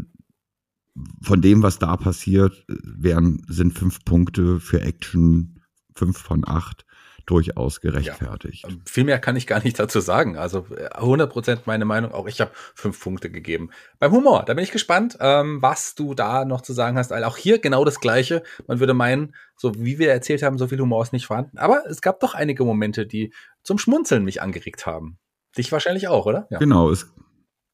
von 1.22 1.40
dem, 1.40 1.62
was 1.62 1.78
da 1.78 1.96
passiert, 1.96 2.66
wären, 2.68 3.40
sind 3.48 3.72
fünf 3.72 4.04
Punkte 4.04 4.61
für 4.61 4.83
Action, 4.83 5.62
fünf 5.94 6.18
von 6.18 6.46
acht 6.46 6.85
durchaus 7.26 7.80
gerechtfertigt. 7.80 8.64
Ja, 8.64 8.70
ähm, 8.70 8.82
viel 8.84 9.04
mehr 9.04 9.18
kann 9.18 9.37
ich 9.37 9.46
gar 9.46 9.62
nicht 9.62 9.78
dazu 9.78 10.00
sagen. 10.00 10.37
Also 10.37 10.66
100 10.94 11.30
Prozent 11.30 11.66
meine 11.66 11.84
Meinung. 11.84 12.12
Auch 12.12 12.26
ich 12.26 12.40
habe 12.40 12.50
fünf 12.74 13.00
Punkte 13.00 13.30
gegeben. 13.30 13.70
Beim 13.98 14.12
Humor, 14.12 14.44
da 14.46 14.54
bin 14.54 14.64
ich 14.64 14.72
gespannt, 14.72 15.16
ähm, 15.20 15.62
was 15.62 15.94
du 15.94 16.14
da 16.14 16.44
noch 16.44 16.60
zu 16.60 16.72
sagen 16.72 16.98
hast. 16.98 17.10
Weil 17.10 17.24
auch 17.24 17.37
hier 17.37 17.58
genau 17.58 17.84
das 17.84 18.00
Gleiche. 18.00 18.42
Man 18.66 18.80
würde 18.80 18.94
meinen, 18.94 19.34
so 19.56 19.74
wie 19.76 19.98
wir 19.98 20.10
erzählt 20.12 20.42
haben, 20.42 20.58
so 20.58 20.66
viel 20.66 20.80
Humor 20.80 21.02
ist 21.02 21.12
nicht 21.12 21.26
vorhanden. 21.26 21.58
Aber 21.58 21.84
es 21.88 22.00
gab 22.00 22.20
doch 22.20 22.34
einige 22.34 22.64
Momente, 22.64 23.06
die 23.06 23.32
zum 23.62 23.78
Schmunzeln 23.78 24.24
mich 24.24 24.42
angeregt 24.42 24.87
haben. 24.87 25.18
Dich 25.56 25.72
wahrscheinlich 25.72 26.08
auch, 26.08 26.26
oder? 26.26 26.46
Ja. 26.50 26.58
Genau. 26.58 26.90
Es, 26.90 27.12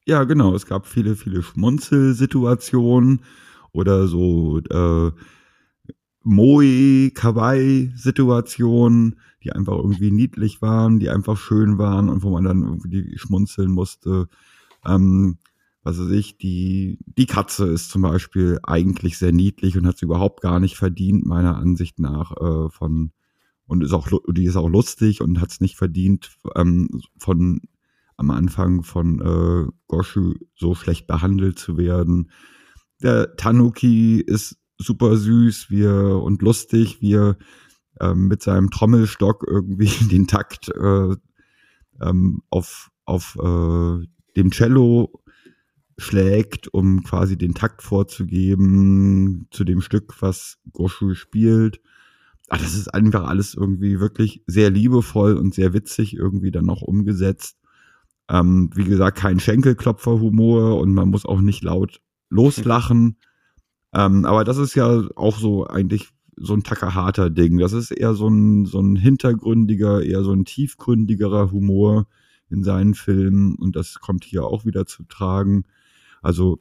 ja, 0.05 0.23
genau. 0.23 0.55
Es 0.55 0.65
gab 0.65 0.87
viele, 0.87 1.15
viele 1.15 1.41
Schmunzelsituationen 1.41 3.23
oder 3.73 4.07
so 4.07 4.59
äh, 4.59 5.11
Moe, 6.23 7.11
Kawaii-Situationen 7.11 9.15
die 9.43 9.51
einfach 9.51 9.75
irgendwie 9.75 10.11
niedlich 10.11 10.61
waren, 10.61 10.99
die 10.99 11.09
einfach 11.09 11.37
schön 11.37 11.77
waren 11.77 12.09
und 12.09 12.23
wo 12.23 12.31
man 12.31 12.43
dann 12.43 12.61
irgendwie 12.61 13.17
schmunzeln 13.17 13.71
musste. 13.71 14.27
Ähm, 14.85 15.37
was 15.83 15.99
weiß 15.99 16.11
ich, 16.11 16.37
die, 16.37 16.99
die 17.05 17.25
Katze 17.25 17.67
ist 17.67 17.89
zum 17.89 18.03
Beispiel 18.03 18.59
eigentlich 18.63 19.17
sehr 19.17 19.31
niedlich 19.31 19.77
und 19.77 19.87
hat 19.87 19.95
es 19.95 20.03
überhaupt 20.03 20.41
gar 20.41 20.59
nicht 20.59 20.77
verdient, 20.77 21.25
meiner 21.25 21.57
Ansicht 21.57 21.99
nach, 21.99 22.31
äh, 22.37 22.69
von, 22.69 23.11
und 23.65 23.83
ist 23.83 23.93
auch, 23.93 24.07
die 24.29 24.45
ist 24.45 24.57
auch 24.57 24.69
lustig 24.69 25.21
und 25.21 25.41
hat 25.41 25.49
es 25.49 25.59
nicht 25.59 25.75
verdient, 25.75 26.37
ähm, 26.55 27.01
von, 27.17 27.61
am 28.17 28.29
Anfang 28.29 28.83
von 28.83 29.19
äh, 29.21 29.71
Goshu 29.87 30.35
so 30.55 30.75
schlecht 30.75 31.07
behandelt 31.07 31.57
zu 31.57 31.77
werden. 31.77 32.29
Der 33.01 33.35
Tanuki 33.35 34.21
ist 34.21 34.60
super 34.81 35.17
süß, 35.17 35.69
wie 35.69 35.83
er, 35.83 36.21
und 36.21 36.41
lustig, 36.41 37.01
wie 37.01 37.13
er 37.13 37.37
ähm, 37.99 38.27
mit 38.27 38.41
seinem 38.41 38.69
Trommelstock 38.69 39.45
irgendwie 39.47 39.89
den 40.11 40.27
Takt 40.27 40.69
äh, 40.69 41.15
ähm, 42.01 42.41
auf, 42.49 42.91
auf 43.05 43.37
äh, 43.41 44.05
dem 44.35 44.51
Cello 44.51 45.21
schlägt, 45.97 46.67
um 46.73 47.03
quasi 47.03 47.37
den 47.37 47.53
Takt 47.53 47.83
vorzugeben 47.83 49.47
zu 49.51 49.63
dem 49.63 49.81
Stück, 49.81 50.21
was 50.21 50.57
Goshu 50.71 51.13
spielt. 51.13 51.79
Ach, 52.49 52.59
das 52.59 52.73
ist 52.73 52.93
einfach 52.93 53.25
alles 53.25 53.53
irgendwie 53.53 53.99
wirklich 53.99 54.43
sehr 54.47 54.71
liebevoll 54.71 55.35
und 55.35 55.53
sehr 55.53 55.73
witzig 55.73 56.15
irgendwie 56.15 56.51
dann 56.51 56.65
noch 56.65 56.81
umgesetzt. 56.81 57.57
Ähm, 58.29 58.71
wie 58.73 58.83
gesagt, 58.83 59.17
kein 59.17 59.39
Schenkelklopfer-Humor 59.39 60.79
und 60.79 60.93
man 60.93 61.09
muss 61.09 61.25
auch 61.25 61.41
nicht 61.41 61.63
laut 61.63 62.01
loslachen. 62.29 63.17
Ähm, 63.93 64.25
aber 64.25 64.43
das 64.43 64.57
ist 64.57 64.75
ja 64.75 65.03
auch 65.15 65.37
so 65.37 65.67
eigentlich 65.67 66.09
so 66.35 66.53
ein 66.53 66.63
Takahata-Ding. 66.63 67.57
Das 67.59 67.73
ist 67.73 67.91
eher 67.91 68.13
so 68.13 68.27
ein, 68.27 68.65
so 68.65 68.79
ein 68.79 68.95
hintergründiger, 68.95 70.01
eher 70.03 70.23
so 70.23 70.31
ein 70.31 70.45
tiefgründigerer 70.45 71.51
Humor 71.51 72.07
in 72.49 72.63
seinen 72.63 72.95
Filmen 72.95 73.55
und 73.55 73.75
das 73.75 73.99
kommt 73.99 74.23
hier 74.23 74.45
auch 74.45 74.65
wieder 74.65 74.85
zu 74.85 75.03
tragen. 75.03 75.65
Also 76.21 76.59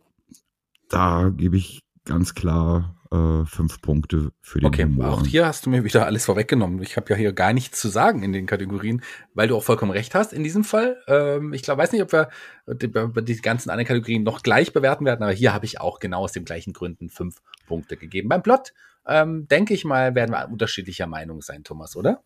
da 0.89 1.31
gebe 1.31 1.57
ich 1.57 1.83
ganz 2.05 2.35
klar 2.35 3.00
äh, 3.13 3.45
fünf 3.45 3.81
Punkte 3.83 4.33
für 4.41 4.61
den 4.61 4.67
okay, 4.67 4.85
Humor. 4.85 5.13
Auch 5.13 5.27
hier 5.27 5.47
hast 5.47 5.67
du 5.67 5.71
mir 5.71 5.85
wieder 5.85 6.07
alles 6.07 6.27
vorweggenommen. 6.27 6.81
Ich 6.83 6.97
habe 6.97 7.11
ja 7.11 7.17
hier 7.17 7.33
gar 7.33 7.53
nichts 7.53 7.81
zu 7.81 7.89
sagen 7.89 8.23
in 8.23 8.33
den 8.33 8.47
Kategorien, 8.47 9.03
weil 9.35 9.49
du 9.49 9.57
auch 9.57 9.65
vollkommen 9.65 9.91
recht 9.91 10.15
hast 10.15 10.33
in 10.33 10.45
diesem 10.45 10.63
Fall. 10.63 10.97
Ähm, 11.09 11.53
ich 11.53 11.63
glaube, 11.63 11.83
weiß 11.83 11.93
nicht, 11.93 12.03
ob 12.03 12.13
wir 12.13 12.29
die, 12.69 12.89
die, 12.89 13.37
ganzen 13.37 13.71
anderen 13.71 13.89
Kategorien 13.89 14.23
noch 14.23 14.43
gleich 14.43 14.73
bewerten 14.73 15.05
werden, 15.05 15.23
aber 15.23 15.33
hier 15.33 15.53
habe 15.53 15.65
ich 15.65 15.81
auch 15.81 15.99
genau 15.99 16.21
aus 16.21 16.33
den 16.33 16.45
gleichen 16.45 16.73
Gründen 16.73 17.11
fünf 17.11 17.43
Punkte 17.67 17.97
gegeben. 17.97 18.29
Beim 18.29 18.43
Plot, 18.43 18.73
ähm, 19.07 19.49
denke 19.49 19.75
ich 19.75 19.85
mal, 19.85 20.15
werden 20.15 20.31
wir 20.31 20.49
unterschiedlicher 20.49 21.09
Meinung 21.09 21.43
sein, 21.43 21.65
Thomas, 21.65 21.97
oder? 21.97 22.23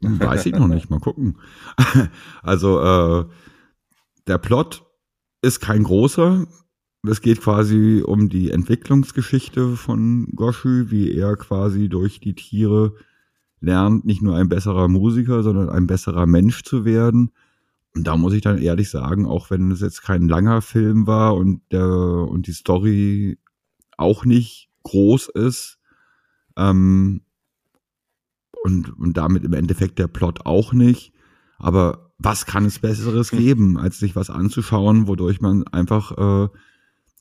Weiß 0.00 0.46
ich 0.46 0.54
noch 0.54 0.68
nicht, 0.68 0.88
mal 0.88 1.00
gucken. 1.00 1.38
also, 2.42 2.80
äh, 2.80 3.24
der 4.26 4.38
Plot 4.38 4.84
ist 5.42 5.60
kein 5.60 5.82
großer, 5.82 6.46
es 7.08 7.20
geht 7.20 7.40
quasi 7.40 8.02
um 8.04 8.28
die 8.28 8.50
Entwicklungsgeschichte 8.50 9.76
von 9.76 10.28
Goshu, 10.34 10.90
wie 10.90 11.12
er 11.12 11.36
quasi 11.36 11.88
durch 11.88 12.20
die 12.20 12.34
Tiere 12.34 12.94
lernt, 13.60 14.04
nicht 14.04 14.22
nur 14.22 14.36
ein 14.36 14.48
besserer 14.48 14.88
Musiker, 14.88 15.42
sondern 15.42 15.68
ein 15.68 15.86
besserer 15.86 16.26
Mensch 16.26 16.62
zu 16.62 16.84
werden. 16.84 17.32
Und 17.94 18.06
da 18.06 18.16
muss 18.16 18.34
ich 18.34 18.42
dann 18.42 18.58
ehrlich 18.58 18.90
sagen, 18.90 19.26
auch 19.26 19.50
wenn 19.50 19.70
es 19.70 19.80
jetzt 19.80 20.02
kein 20.02 20.28
langer 20.28 20.60
Film 20.60 21.06
war 21.06 21.34
und 21.34 21.62
der 21.72 21.86
und 21.86 22.46
die 22.46 22.52
Story 22.52 23.38
auch 23.96 24.24
nicht 24.24 24.68
groß 24.82 25.28
ist 25.28 25.78
ähm, 26.56 27.22
und, 28.62 28.98
und 28.98 29.16
damit 29.16 29.44
im 29.44 29.54
Endeffekt 29.54 29.98
der 29.98 30.08
Plot 30.08 30.44
auch 30.44 30.72
nicht, 30.72 31.12
aber 31.58 32.12
was 32.18 32.46
kann 32.46 32.64
es 32.64 32.78
Besseres 32.78 33.32
hm. 33.32 33.38
geben, 33.38 33.78
als 33.78 33.98
sich 33.98 34.16
was 34.16 34.30
anzuschauen, 34.30 35.08
wodurch 35.08 35.40
man 35.40 35.66
einfach 35.66 36.12
äh, 36.12 36.48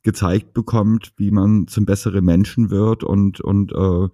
gezeigt 0.06 0.54
bekommt, 0.54 1.12
wie 1.18 1.32
man 1.32 1.68
zum 1.68 1.86
besseren 1.86 2.24
Menschen 2.24 2.70
wird 2.70 3.04
und 3.04 3.42
und 3.42 3.74
äh, 3.74 4.08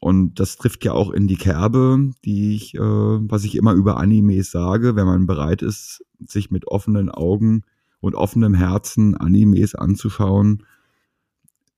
und 0.00 0.40
das 0.40 0.56
trifft 0.56 0.84
ja 0.84 0.92
auch 0.92 1.12
in 1.12 1.28
die 1.28 1.36
Kerbe, 1.36 2.10
die 2.24 2.56
ich, 2.56 2.74
äh, 2.74 2.80
was 2.80 3.44
ich 3.44 3.54
immer 3.54 3.72
über 3.72 3.98
Animes 3.98 4.50
sage, 4.50 4.96
wenn 4.96 5.06
man 5.06 5.26
bereit 5.26 5.62
ist, 5.62 6.04
sich 6.18 6.50
mit 6.50 6.66
offenen 6.66 7.08
Augen 7.08 7.62
und 8.00 8.16
offenem 8.16 8.52
Herzen 8.52 9.16
Animes 9.16 9.76
anzuschauen, 9.76 10.66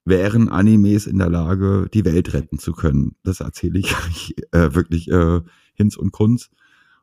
wären 0.06 0.48
Animes 0.48 1.06
in 1.06 1.18
der 1.18 1.28
Lage, 1.28 1.86
die 1.92 2.06
Welt 2.06 2.32
retten 2.32 2.58
zu 2.58 2.72
können. 2.72 3.14
Das 3.24 3.40
erzähle 3.40 3.78
ich 3.78 3.94
äh, 4.52 4.74
wirklich 4.74 5.10
äh, 5.10 5.42
Hinz 5.74 5.96
und 5.96 6.12
Kunz. 6.12 6.50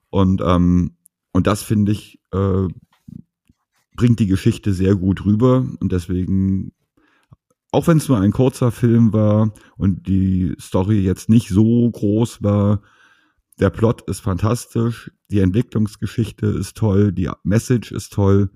Und 0.09 0.41
ähm, 0.43 0.95
und 1.33 1.45
das 1.45 1.61
finde 1.61 1.91
ich 1.91 2.19
äh, 2.33 2.67
bringt 3.95 4.19
die 4.19 4.27
Geschichte 4.27 4.73
sehr 4.73 4.95
gut 4.95 5.25
rüber 5.25 5.65
und 5.79 5.91
deswegen, 5.91 6.73
auch 7.71 7.87
wenn 7.87 7.97
es 7.97 8.07
nur 8.07 8.19
ein 8.19 8.31
kurzer 8.31 8.71
Film 8.71 9.13
war 9.13 9.53
und 9.77 10.07
die 10.07 10.55
Story 10.59 10.99
jetzt 11.01 11.29
nicht 11.29 11.49
so 11.49 11.89
groß 11.89 12.41
war, 12.43 12.81
der 13.59 13.69
Plot 13.69 14.01
ist 14.09 14.21
fantastisch, 14.21 15.11
die 15.29 15.39
Entwicklungsgeschichte 15.39 16.47
ist 16.47 16.77
toll, 16.77 17.11
die 17.11 17.29
Message 17.43 17.91
ist 17.91 18.13
toll 18.13 18.49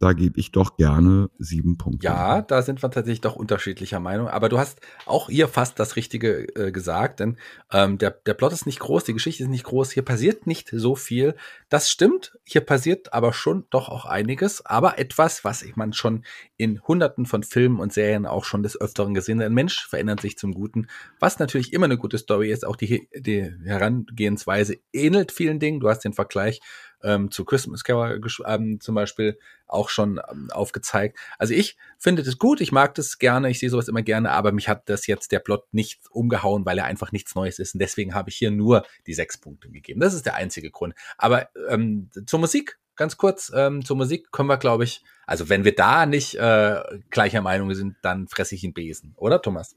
da 0.00 0.14
gebe 0.14 0.40
ich 0.40 0.50
doch 0.50 0.76
gerne 0.78 1.28
sieben 1.38 1.76
Punkte. 1.76 2.06
Ja, 2.06 2.40
da 2.40 2.62
sind 2.62 2.82
wir 2.82 2.90
tatsächlich 2.90 3.20
doch 3.20 3.36
unterschiedlicher 3.36 4.00
Meinung. 4.00 4.28
Aber 4.28 4.48
du 4.48 4.58
hast 4.58 4.80
auch 5.04 5.28
hier 5.28 5.46
fast 5.46 5.78
das 5.78 5.94
Richtige 5.94 6.46
äh, 6.56 6.72
gesagt, 6.72 7.20
denn 7.20 7.36
ähm, 7.70 7.98
der, 7.98 8.10
der 8.10 8.32
Plot 8.32 8.54
ist 8.54 8.64
nicht 8.64 8.80
groß, 8.80 9.04
die 9.04 9.12
Geschichte 9.12 9.42
ist 9.42 9.50
nicht 9.50 9.64
groß, 9.64 9.90
hier 9.90 10.02
passiert 10.02 10.46
nicht 10.46 10.70
so 10.72 10.96
viel. 10.96 11.34
Das 11.68 11.90
stimmt, 11.90 12.38
hier 12.44 12.62
passiert 12.62 13.12
aber 13.12 13.34
schon 13.34 13.66
doch 13.68 13.90
auch 13.90 14.06
einiges, 14.06 14.64
aber 14.64 14.98
etwas, 14.98 15.44
was 15.44 15.66
man 15.74 15.92
schon 15.92 16.24
in 16.56 16.80
hunderten 16.80 17.26
von 17.26 17.42
Filmen 17.42 17.78
und 17.78 17.92
Serien 17.92 18.24
auch 18.24 18.44
schon 18.44 18.62
des 18.62 18.80
Öfteren 18.80 19.12
gesehen 19.12 19.40
hat. 19.40 19.46
Ein 19.46 19.54
Mensch 19.54 19.86
verändert 19.86 20.22
sich 20.22 20.38
zum 20.38 20.54
Guten, 20.54 20.86
was 21.18 21.38
natürlich 21.38 21.74
immer 21.74 21.84
eine 21.84 21.98
gute 21.98 22.16
Story 22.16 22.50
ist. 22.50 22.66
Auch 22.66 22.76
die, 22.76 23.06
die 23.14 23.52
Herangehensweise 23.64 24.78
ähnelt 24.94 25.30
vielen 25.30 25.58
Dingen. 25.58 25.80
Du 25.80 25.90
hast 25.90 26.04
den 26.04 26.14
Vergleich 26.14 26.62
ähm, 27.02 27.30
zu 27.30 27.44
Christmas 27.44 27.84
Carol 27.84 28.20
ähm, 28.46 28.80
zum 28.80 28.94
Beispiel 28.94 29.38
auch 29.66 29.88
schon 29.88 30.20
ähm, 30.30 30.48
aufgezeigt. 30.50 31.18
Also 31.38 31.54
ich 31.54 31.76
finde 31.98 32.22
das 32.22 32.38
gut, 32.38 32.60
ich 32.60 32.72
mag 32.72 32.94
das 32.94 33.18
gerne, 33.18 33.50
ich 33.50 33.58
sehe 33.58 33.70
sowas 33.70 33.88
immer 33.88 34.02
gerne, 34.02 34.30
aber 34.30 34.52
mich 34.52 34.68
hat 34.68 34.88
das 34.88 35.06
jetzt 35.06 35.32
der 35.32 35.38
Plot 35.38 35.72
nicht 35.72 36.00
umgehauen, 36.10 36.66
weil 36.66 36.78
er 36.78 36.84
einfach 36.84 37.12
nichts 37.12 37.34
Neues 37.34 37.58
ist. 37.58 37.74
Und 37.74 37.80
deswegen 37.80 38.14
habe 38.14 38.30
ich 38.30 38.36
hier 38.36 38.50
nur 38.50 38.84
die 39.06 39.14
sechs 39.14 39.38
Punkte 39.38 39.70
gegeben. 39.70 40.00
Das 40.00 40.14
ist 40.14 40.26
der 40.26 40.34
einzige 40.34 40.70
Grund. 40.70 40.94
Aber 41.18 41.48
ähm, 41.68 42.10
zur 42.26 42.40
Musik, 42.40 42.78
ganz 42.96 43.16
kurz, 43.16 43.52
ähm, 43.54 43.84
zur 43.84 43.96
Musik 43.96 44.30
können 44.32 44.48
wir, 44.48 44.58
glaube 44.58 44.84
ich, 44.84 45.02
also 45.26 45.48
wenn 45.48 45.64
wir 45.64 45.74
da 45.74 46.06
nicht 46.06 46.34
äh, 46.34 46.82
gleicher 47.10 47.40
Meinung 47.40 47.72
sind, 47.74 47.96
dann 48.02 48.26
fresse 48.28 48.54
ich 48.54 48.64
einen 48.64 48.74
Besen, 48.74 49.14
oder 49.16 49.40
Thomas? 49.40 49.76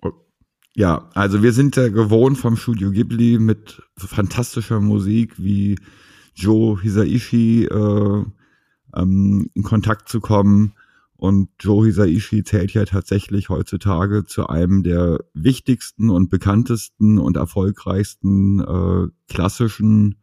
Oh, 0.00 0.12
ja, 0.74 1.10
also 1.14 1.42
wir 1.42 1.52
sind 1.52 1.74
ja 1.76 1.88
gewohnt 1.88 2.38
vom 2.38 2.56
Studio 2.56 2.90
Ghibli 2.90 3.38
mit 3.38 3.82
fantastischer 3.96 4.80
Musik 4.80 5.34
wie 5.38 5.76
Joe 6.36 6.80
Hisaishi 6.80 7.64
äh, 7.64 8.24
ähm, 8.94 9.50
in 9.54 9.62
Kontakt 9.62 10.08
zu 10.08 10.20
kommen. 10.20 10.74
Und 11.16 11.48
Joe 11.58 11.86
Hisaishi 11.86 12.44
zählt 12.44 12.74
ja 12.74 12.84
tatsächlich 12.84 13.48
heutzutage 13.48 14.24
zu 14.24 14.48
einem 14.48 14.82
der 14.82 15.20
wichtigsten 15.32 16.10
und 16.10 16.28
bekanntesten 16.28 17.18
und 17.18 17.38
erfolgreichsten 17.38 18.60
äh, 18.60 19.08
klassischen 19.32 20.16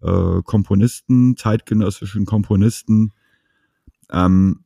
äh, 0.00 0.40
Komponisten, 0.42 1.36
zeitgenössischen 1.36 2.24
Komponisten. 2.24 3.12
Ähm, 4.10 4.60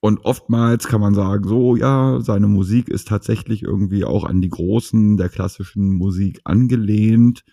und 0.00 0.24
oftmals 0.24 0.86
kann 0.86 1.00
man 1.00 1.14
sagen, 1.14 1.48
so 1.48 1.76
ja, 1.76 2.20
seine 2.20 2.46
Musik 2.46 2.88
ist 2.88 3.08
tatsächlich 3.08 3.62
irgendwie 3.62 4.04
auch 4.04 4.24
an 4.24 4.42
die 4.42 4.48
Großen 4.48 5.16
der 5.16 5.30
klassischen 5.30 5.94
Musik 5.94 6.40
angelehnt. 6.44 7.44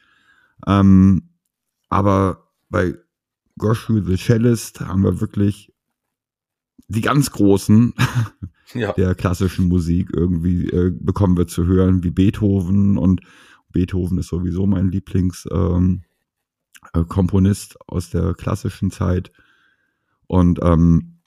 Ähm, 0.65 1.29
aber 1.89 2.46
bei 2.69 2.95
Goshu 3.57 4.01
the 4.01 4.17
Cellist 4.17 4.81
haben 4.81 5.03
wir 5.03 5.21
wirklich 5.21 5.73
die 6.87 7.01
ganz 7.01 7.31
großen 7.31 7.93
ja. 8.73 8.91
der 8.93 9.15
klassischen 9.15 9.67
Musik 9.67 10.09
irgendwie 10.13 10.69
äh, 10.69 10.91
bekommen 10.91 11.37
wir 11.37 11.47
zu 11.47 11.65
hören, 11.65 12.03
wie 12.03 12.11
Beethoven 12.11 12.97
und 12.97 13.21
Beethoven 13.71 14.17
ist 14.17 14.27
sowieso 14.27 14.65
mein 14.65 14.89
Lieblingskomponist 14.89 16.11
ähm, 17.71 17.75
äh, 17.79 17.83
aus 17.87 18.09
der 18.09 18.33
klassischen 18.33 18.91
Zeit 18.91 19.31
und 20.27 20.59
ähm, 20.61 21.19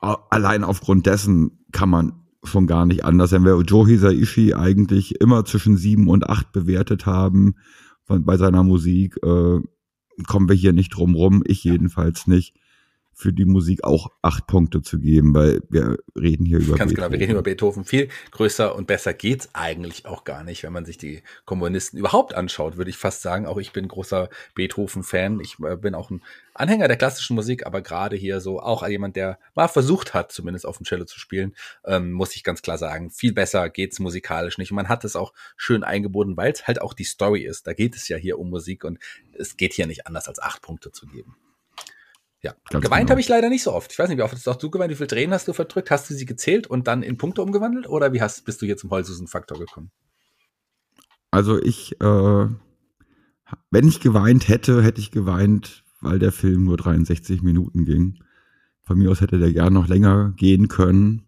allein 0.00 0.64
aufgrund 0.64 1.06
dessen 1.06 1.64
kann 1.72 1.88
man 1.88 2.12
schon 2.42 2.66
gar 2.66 2.84
nicht 2.84 3.04
anders. 3.04 3.32
Wenn 3.32 3.44
wir 3.44 3.58
Joe 3.62 3.86
Hisaishi 3.86 4.54
eigentlich 4.54 5.20
immer 5.20 5.44
zwischen 5.44 5.76
sieben 5.76 6.08
und 6.08 6.28
acht 6.28 6.52
bewertet 6.52 7.06
haben 7.06 7.54
von, 8.02 8.24
bei 8.24 8.36
seiner 8.36 8.62
Musik, 8.62 9.16
äh, 9.22 9.60
kommen 10.26 10.48
wir 10.48 10.56
hier 10.56 10.72
nicht 10.72 10.90
drum 10.90 11.14
rum, 11.14 11.42
ich 11.46 11.64
jedenfalls 11.64 12.26
nicht, 12.26 12.54
für 13.14 13.32
die 13.32 13.44
Musik 13.44 13.84
auch 13.84 14.10
acht 14.22 14.46
Punkte 14.46 14.82
zu 14.82 14.98
geben, 14.98 15.34
weil 15.34 15.60
wir 15.70 15.98
reden 16.16 16.44
hier 16.44 16.58
über 16.58 16.76
Ganz 16.76 16.90
Beethoven. 16.90 16.94
genau, 16.94 17.12
wir 17.12 17.20
reden 17.20 17.32
über 17.32 17.42
Beethoven. 17.42 17.84
Viel 17.84 18.08
größer 18.30 18.74
und 18.74 18.86
besser 18.86 19.14
geht's 19.14 19.50
eigentlich 19.52 20.06
auch 20.06 20.24
gar 20.24 20.44
nicht, 20.44 20.62
wenn 20.62 20.72
man 20.72 20.84
sich 20.84 20.98
die 20.98 21.22
Komponisten 21.44 21.96
überhaupt 21.98 22.34
anschaut, 22.34 22.76
würde 22.76 22.90
ich 22.90 22.96
fast 22.96 23.22
sagen. 23.22 23.46
Auch 23.46 23.58
ich 23.58 23.72
bin 23.72 23.88
großer 23.88 24.28
Beethoven-Fan. 24.54 25.40
Ich 25.40 25.56
äh, 25.60 25.76
bin 25.76 25.94
auch 25.94 26.10
ein 26.10 26.22
Anhänger 26.54 26.86
der 26.88 26.96
klassischen 26.96 27.34
Musik, 27.34 27.66
aber 27.66 27.82
gerade 27.82 28.16
hier 28.16 28.40
so 28.40 28.60
auch 28.60 28.86
jemand, 28.86 29.16
der 29.16 29.38
mal 29.54 29.68
versucht 29.68 30.14
hat, 30.14 30.30
zumindest 30.30 30.66
auf 30.66 30.76
dem 30.76 30.86
Cello 30.86 31.04
zu 31.04 31.18
spielen, 31.18 31.54
ähm, 31.84 32.12
muss 32.12 32.36
ich 32.36 32.44
ganz 32.44 32.62
klar 32.62 32.78
sagen, 32.78 33.10
viel 33.10 33.32
besser 33.32 33.68
geht's 33.70 33.98
musikalisch 33.98 34.58
nicht. 34.58 34.70
Und 34.70 34.76
man 34.76 34.88
hat 34.88 35.04
es 35.04 35.16
auch 35.16 35.32
schön 35.56 35.82
eingebunden, 35.82 36.36
weil 36.36 36.52
es 36.52 36.66
halt 36.66 36.80
auch 36.80 36.94
die 36.94 37.04
Story 37.04 37.42
ist. 37.42 37.66
Da 37.66 37.72
geht 37.72 37.96
es 37.96 38.08
ja 38.08 38.16
hier 38.16 38.38
um 38.38 38.50
Musik 38.50 38.84
und 38.84 38.98
es 39.32 39.56
geht 39.56 39.72
hier 39.72 39.86
nicht 39.86 40.06
anders 40.06 40.28
als 40.28 40.38
acht 40.38 40.62
Punkte 40.62 40.92
zu 40.92 41.06
geben. 41.06 41.36
Ja, 42.44 42.54
Ganz 42.68 42.84
geweint 42.84 43.06
genau. 43.06 43.12
habe 43.12 43.20
ich 43.22 43.28
leider 43.28 43.48
nicht 43.48 43.62
so 43.62 43.72
oft. 43.72 43.90
Ich 43.90 43.98
weiß 43.98 44.06
nicht, 44.10 44.18
wie 44.18 44.22
oft 44.22 44.34
hast 44.34 44.62
du 44.62 44.70
geweint, 44.70 44.90
wie 44.90 44.96
viele 44.96 45.06
Tränen 45.06 45.32
hast 45.32 45.48
du 45.48 45.54
verdrückt? 45.54 45.90
Hast 45.90 46.10
du 46.10 46.14
sie 46.14 46.26
gezählt 46.26 46.66
und 46.66 46.86
dann 46.86 47.02
in 47.02 47.16
Punkte 47.16 47.40
umgewandelt 47.40 47.88
oder 47.88 48.12
wie 48.12 48.20
hast, 48.20 48.44
bist 48.44 48.60
du 48.60 48.66
hier 48.66 48.76
zum 48.76 48.90
Heulsusen-Faktor 48.90 49.58
gekommen? 49.58 49.90
Also 51.30 51.58
ich, 51.58 51.98
äh, 52.02 52.46
wenn 53.70 53.88
ich 53.88 54.00
geweint 54.00 54.48
hätte, 54.48 54.82
hätte 54.82 55.00
ich 55.00 55.10
geweint, 55.10 55.84
weil 56.02 56.18
der 56.18 56.32
Film 56.32 56.64
nur 56.64 56.76
63 56.76 57.40
Minuten 57.40 57.86
ging. 57.86 58.18
Von 58.82 58.98
mir 58.98 59.10
aus 59.10 59.22
hätte 59.22 59.38
der 59.38 59.54
gern 59.54 59.72
noch 59.72 59.88
länger 59.88 60.34
gehen 60.36 60.68
können. 60.68 61.22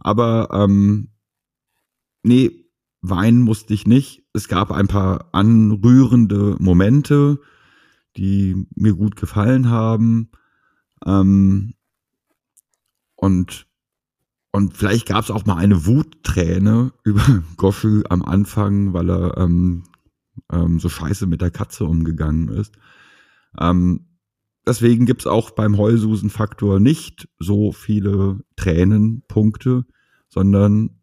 Aber 0.00 0.50
ähm, 0.52 1.08
nee, 2.22 2.66
weinen 3.00 3.40
musste 3.40 3.72
ich 3.72 3.86
nicht. 3.86 4.26
Es 4.34 4.48
gab 4.48 4.70
ein 4.70 4.86
paar 4.86 5.30
anrührende 5.32 6.56
Momente, 6.58 7.40
die 8.18 8.66
mir 8.74 8.92
gut 8.92 9.16
gefallen 9.16 9.70
haben. 9.70 10.28
Ähm, 11.06 11.74
und, 13.16 13.66
und 14.50 14.76
vielleicht 14.76 15.06
gab 15.06 15.24
es 15.24 15.30
auch 15.30 15.46
mal 15.46 15.56
eine 15.56 15.86
Wutträne 15.86 16.92
über 17.04 17.42
Goshu 17.56 18.02
am 18.08 18.22
Anfang, 18.22 18.92
weil 18.92 19.10
er 19.10 19.36
ähm, 19.38 19.84
ähm, 20.52 20.80
so 20.80 20.88
scheiße 20.88 21.26
mit 21.26 21.40
der 21.40 21.50
Katze 21.50 21.84
umgegangen 21.84 22.48
ist. 22.48 22.74
Ähm, 23.58 24.06
deswegen 24.66 25.06
gibt's 25.06 25.26
auch 25.26 25.50
beim 25.50 25.76
Heulsusen-Faktor 25.76 26.80
nicht 26.80 27.28
so 27.38 27.72
viele 27.72 28.40
Tränenpunkte, 28.56 29.84
sondern 30.28 31.02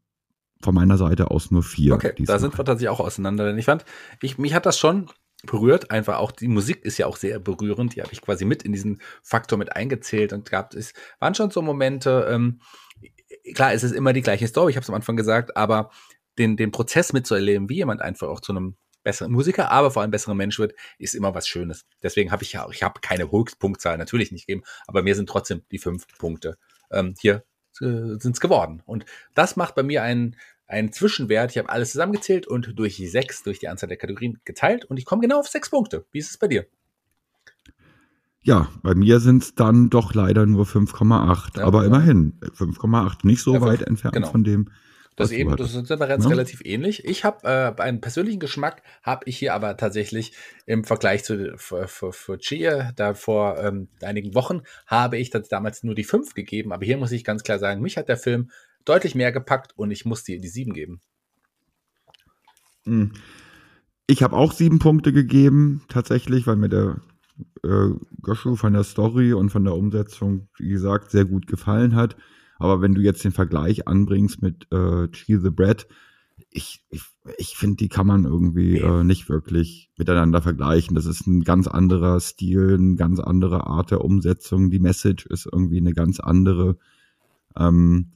von 0.62 0.76
meiner 0.76 0.98
Seite 0.98 1.32
aus 1.32 1.52
nur 1.52 1.64
vier. 1.64 1.94
Okay, 1.94 2.14
da 2.26 2.38
sind 2.38 2.58
wir 2.58 2.66
tatsächlich 2.66 2.90
auch 2.90 3.00
auseinander. 3.00 3.46
Denn 3.46 3.58
ich 3.58 3.66
fand, 3.66 3.86
ich, 4.22 4.38
mich 4.38 4.54
hat 4.54 4.66
das 4.66 4.78
schon 4.78 5.10
berührt. 5.44 5.92
Einfach 5.92 6.18
auch 6.18 6.32
die 6.32 6.48
Musik 6.48 6.84
ist 6.84 6.98
ja 6.98 7.08
auch 7.08 7.18
sehr 7.18 7.40
berührend. 7.40 7.96
Die 7.96 8.02
habe 8.02 8.12
ich 8.12 8.22
quasi 8.22 8.46
mit 8.46 8.64
in 8.64 8.72
diesen 8.72 9.02
Faktor 9.22 9.58
mit 9.58 9.76
eingezählt 9.76 10.34
und 10.34 10.50
gab 10.50 10.74
es 10.74 10.94
waren 11.20 11.36
schon 11.36 11.52
so 11.52 11.62
Momente. 11.62 12.28
Ähm, 12.30 12.62
klar, 13.54 13.74
es 13.74 13.84
ist 13.84 13.94
immer 13.94 14.14
die 14.14 14.22
gleiche 14.22 14.48
Story. 14.48 14.72
Ich 14.72 14.76
habe 14.76 14.84
es 14.84 14.90
am 14.90 14.96
Anfang 14.96 15.16
gesagt, 15.16 15.56
aber 15.56 15.92
den 16.38 16.58
den 16.58 16.72
Prozess 16.72 17.14
mitzuerleben, 17.14 17.70
wie 17.70 17.76
jemand 17.76 18.02
einfach 18.02 18.28
auch 18.28 18.40
zu 18.40 18.52
einem 18.52 18.76
besseren 19.04 19.32
Musiker, 19.32 19.72
aber 19.72 19.92
vor 19.92 20.02
allem 20.02 20.12
besseren 20.12 20.38
Mensch 20.38 20.60
wird, 20.60 20.74
ist 20.98 21.16
immer 21.16 21.34
was 21.34 21.48
Schönes. 21.48 21.86
Deswegen 22.04 22.32
habe 22.32 22.44
ich 22.44 22.54
ja, 22.54 22.68
ich 22.70 22.84
habe 22.84 23.00
keine 23.02 23.32
Höchstpunktzahl 23.32 23.98
natürlich 23.98 24.32
nicht 24.32 24.48
gegeben, 24.48 24.66
aber 24.88 25.04
mir 25.04 25.16
sind 25.16 25.30
trotzdem 25.30 25.64
die 25.72 25.80
fünf 25.80 26.06
Punkte 26.18 26.58
ähm, 26.92 27.16
hier 27.20 27.44
äh, 27.82 28.20
sind 28.20 28.32
es 28.34 28.40
geworden. 28.40 28.82
Und 28.86 29.06
das 29.36 29.56
macht 29.56 29.76
bei 29.76 29.84
mir 29.84 30.04
einen 30.04 30.36
einen 30.70 30.94
Zwischenwert. 30.94 31.52
Ich 31.52 31.58
habe 31.58 31.70
alles 31.70 31.92
zusammengezählt 31.92 32.48
und 32.48 32.78
durch 32.78 32.96
die 32.96 33.08
sechs, 33.08 33.44
durch 33.44 33.60
die 33.60 33.68
Anzahl 33.68 33.90
der 33.90 33.98
Kategorien 33.98 34.40
geteilt 34.46 34.86
und 34.86 34.98
ich 34.98 35.06
komme 35.06 35.22
genau 35.22 35.40
auf 35.40 35.48
sechs 35.48 35.70
Punkte. 35.70 36.06
Wie 36.12 36.20
ist 36.20 36.30
es 36.30 36.38
bei 36.38 36.48
dir? 36.48 36.66
Ja, 38.42 38.70
bei 38.84 38.96
mir 38.96 39.20
sind 39.20 39.44
es 39.44 39.56
dann 39.56 39.90
doch 39.90 40.14
leider 40.14 40.46
nur 40.46 40.66
5,8. 40.66 41.58
Ja, 41.58 41.66
aber 41.66 41.82
ja. 41.82 41.88
immerhin 41.88 42.40
5,8. 42.40 43.18
Nicht 43.24 43.42
so 43.42 43.54
ja, 43.54 43.62
weit 43.62 43.82
entfernt 43.82 44.16
genau. 44.16 44.32
von 44.32 44.44
dem. 44.44 44.70
Das 45.18 45.32
eben, 45.32 45.54
das 45.58 45.74
sind 45.74 45.92
aber 45.92 46.08
ganz 46.08 46.30
relativ 46.30 46.62
ähnlich. 46.64 47.04
Ich 47.04 47.26
habe 47.26 47.46
äh, 47.46 47.82
einen 47.82 48.00
persönlichen 48.00 48.40
Geschmack, 48.40 48.84
habe 49.04 49.26
ich 49.26 49.38
hier 49.38 49.54
aber 49.54 49.76
tatsächlich 49.76 50.32
im 50.66 50.86
Vergleich 50.86 51.26
zu 51.26 51.58
für, 51.58 51.90
für, 51.90 52.14
für 52.14 52.38
Chia, 52.38 52.94
da 52.96 53.14
vor 53.14 53.58
ähm, 53.58 53.90
einigen 54.02 54.34
Wochen, 54.34 54.62
habe 54.88 55.18
ich 55.18 55.30
das 55.30 55.50
damals 55.50 55.84
nur 55.84 55.94
die 55.94 56.06
5 56.06 56.36
gegeben. 56.36 56.72
Aber 56.72 56.86
hier 56.86 56.96
muss 56.96 57.12
ich 57.12 57.26
ganz 57.26 57.44
klar 57.44 57.60
sagen, 57.60 57.82
mich 57.82 57.98
hat 57.98 58.08
der 58.08 58.16
Film 58.16 58.50
deutlich 58.90 59.16
mehr 59.16 59.32
gepackt 59.32 59.78
und 59.78 59.92
ich 59.92 60.06
muss 60.06 60.24
dir 60.24 60.40
die 60.40 60.48
sieben 60.48 60.74
geben. 60.74 61.02
Hm. 62.86 63.12
Ich 64.08 64.24
habe 64.24 64.36
auch 64.36 64.52
sieben 64.52 64.80
Punkte 64.80 65.14
gegeben, 65.14 65.84
tatsächlich, 65.88 66.48
weil 66.48 66.56
mir 66.56 66.70
der 66.70 67.02
äh, 67.64 67.90
Goshu 68.22 68.56
von 68.56 68.74
der 68.74 68.84
Story 68.84 69.34
und 69.34 69.52
von 69.52 69.64
der 69.64 69.76
Umsetzung, 69.76 70.50
wie 70.58 70.70
gesagt, 70.70 71.12
sehr 71.12 71.26
gut 71.26 71.46
gefallen 71.48 71.96
hat. 71.96 72.18
Aber 72.58 72.82
wenn 72.82 72.96
du 72.96 73.02
jetzt 73.02 73.24
den 73.24 73.32
Vergleich 73.32 73.88
anbringst 73.88 74.42
mit 74.42 74.68
äh, 74.72 75.08
Cheese 75.10 75.42
the 75.42 75.50
Bread, 75.50 75.88
ich, 76.52 76.84
ich, 76.90 77.04
ich 77.38 77.56
finde, 77.56 77.78
die 77.78 77.90
kann 77.90 78.08
man 78.08 78.26
irgendwie 78.26 78.80
äh, 78.80 79.04
nicht 79.04 79.30
wirklich 79.30 79.92
miteinander 79.98 80.42
vergleichen. 80.42 80.96
Das 80.96 81.06
ist 81.06 81.28
ein 81.28 81.44
ganz 81.44 81.68
anderer 81.68 82.20
Stil, 82.20 82.74
eine 82.74 82.96
ganz 82.96 83.20
andere 83.20 83.68
Art 83.68 83.92
der 83.92 84.04
Umsetzung. 84.04 84.72
Die 84.72 84.80
Message 84.80 85.26
ist 85.28 85.48
irgendwie 85.52 85.78
eine 85.78 85.94
ganz 85.94 86.20
andere. 86.20 86.78
Ähm, 87.56 88.14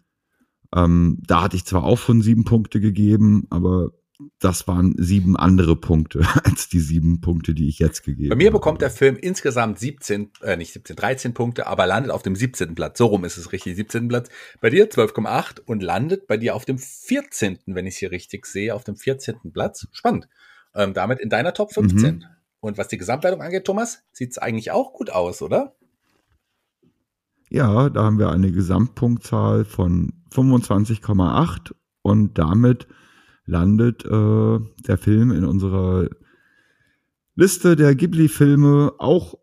ähm, 0.75 1.19
da 1.25 1.43
hatte 1.43 1.55
ich 1.55 1.65
zwar 1.65 1.83
auch 1.83 1.97
schon 1.97 2.21
sieben 2.21 2.45
Punkte 2.45 2.79
gegeben, 2.79 3.45
aber 3.49 3.91
das 4.39 4.67
waren 4.67 4.95
sieben 4.97 5.35
andere 5.35 5.75
Punkte 5.75 6.21
als 6.43 6.69
die 6.69 6.79
sieben 6.79 7.21
Punkte, 7.21 7.53
die 7.53 7.67
ich 7.67 7.79
jetzt 7.79 8.03
gegeben 8.03 8.29
habe. 8.29 8.37
Bei 8.37 8.43
mir 8.43 8.51
bekommt 8.51 8.81
der 8.81 8.89
Film 8.89 9.17
insgesamt 9.17 9.79
17, 9.79 10.31
äh, 10.41 10.57
nicht 10.57 10.73
17, 10.73 10.95
13 10.95 11.33
Punkte, 11.33 11.67
aber 11.67 11.85
landet 11.85 12.11
auf 12.11 12.23
dem 12.23 12.35
17. 12.35 12.75
Platz. 12.75 12.97
So 12.97 13.07
rum 13.07 13.25
ist 13.25 13.37
es 13.37 13.51
richtig, 13.51 13.75
17. 13.75 14.07
Platz. 14.07 14.29
Bei 14.61 14.69
dir 14.69 14.89
12,8 14.89 15.61
und 15.65 15.83
landet 15.83 16.27
bei 16.27 16.37
dir 16.37 16.55
auf 16.55 16.65
dem 16.65 16.77
14., 16.77 17.59
wenn 17.65 17.85
ich 17.85 17.95
es 17.95 17.99
hier 17.99 18.11
richtig 18.11 18.45
sehe, 18.45 18.73
auf 18.73 18.83
dem 18.83 18.95
14. 18.95 19.51
Platz. 19.51 19.87
Spannend. 19.91 20.27
Ähm, 20.75 20.93
damit 20.93 21.19
in 21.19 21.29
deiner 21.29 21.53
Top 21.53 21.73
15. 21.73 22.15
Mhm. 22.15 22.25
Und 22.59 22.77
was 22.77 22.87
die 22.87 22.97
Gesamtwertung 22.97 23.41
angeht, 23.41 23.65
Thomas, 23.65 24.03
sieht 24.11 24.31
es 24.31 24.37
eigentlich 24.37 24.71
auch 24.71 24.93
gut 24.93 25.09
aus, 25.09 25.41
oder? 25.41 25.75
Ja, 27.53 27.87
da 27.91 28.05
haben 28.05 28.17
wir 28.17 28.31
eine 28.31 28.51
Gesamtpunktzahl 28.51 29.63
von 29.63 30.11
25,8 30.33 31.71
und 32.01 32.39
damit 32.39 32.87
landet 33.45 34.03
äh, 34.05 34.59
der 34.87 34.97
Film 34.97 35.31
in 35.31 35.45
unserer 35.45 36.09
Liste 37.35 37.75
der 37.75 37.93
Ghibli-Filme 37.93 38.95
auch 38.97 39.35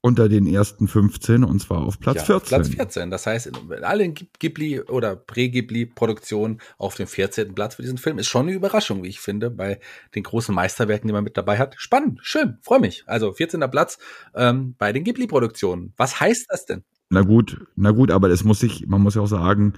unter 0.00 0.30
den 0.30 0.46
ersten 0.46 0.88
15 0.88 1.44
und 1.44 1.60
zwar 1.60 1.82
auf 1.82 2.00
Platz 2.00 2.26
ja, 2.26 2.40
14. 2.40 2.48
Platz 2.48 2.68
14. 2.70 3.10
Das 3.10 3.26
heißt, 3.26 3.48
in 3.48 3.84
allen 3.84 4.14
Ghibli 4.14 4.80
oder 4.80 5.14
Prä-Ghibli-Produktionen 5.14 6.58
auf 6.78 6.94
dem 6.94 7.06
14. 7.06 7.54
Platz 7.54 7.74
für 7.74 7.82
diesen 7.82 7.98
Film 7.98 8.18
ist 8.18 8.28
schon 8.28 8.46
eine 8.46 8.56
Überraschung, 8.56 9.02
wie 9.02 9.08
ich 9.08 9.20
finde, 9.20 9.50
bei 9.50 9.78
den 10.14 10.22
großen 10.22 10.54
Meisterwerken, 10.54 11.06
die 11.06 11.12
man 11.12 11.22
mit 11.22 11.36
dabei 11.36 11.58
hat. 11.58 11.74
Spannend, 11.76 12.18
schön, 12.22 12.56
freue 12.62 12.80
mich. 12.80 13.04
Also 13.06 13.30
14. 13.30 13.60
Platz 13.70 13.98
ähm, 14.34 14.74
bei 14.78 14.94
den 14.94 15.04
Ghibli-Produktionen. 15.04 15.92
Was 15.98 16.18
heißt 16.18 16.46
das 16.48 16.64
denn? 16.64 16.82
Na 17.12 17.20
gut, 17.20 17.60
na 17.76 17.90
gut, 17.90 18.10
aber 18.10 18.30
es 18.30 18.42
muss 18.42 18.60
sich, 18.60 18.86
man 18.86 19.02
muss 19.02 19.16
ja 19.16 19.20
auch 19.20 19.26
sagen, 19.26 19.74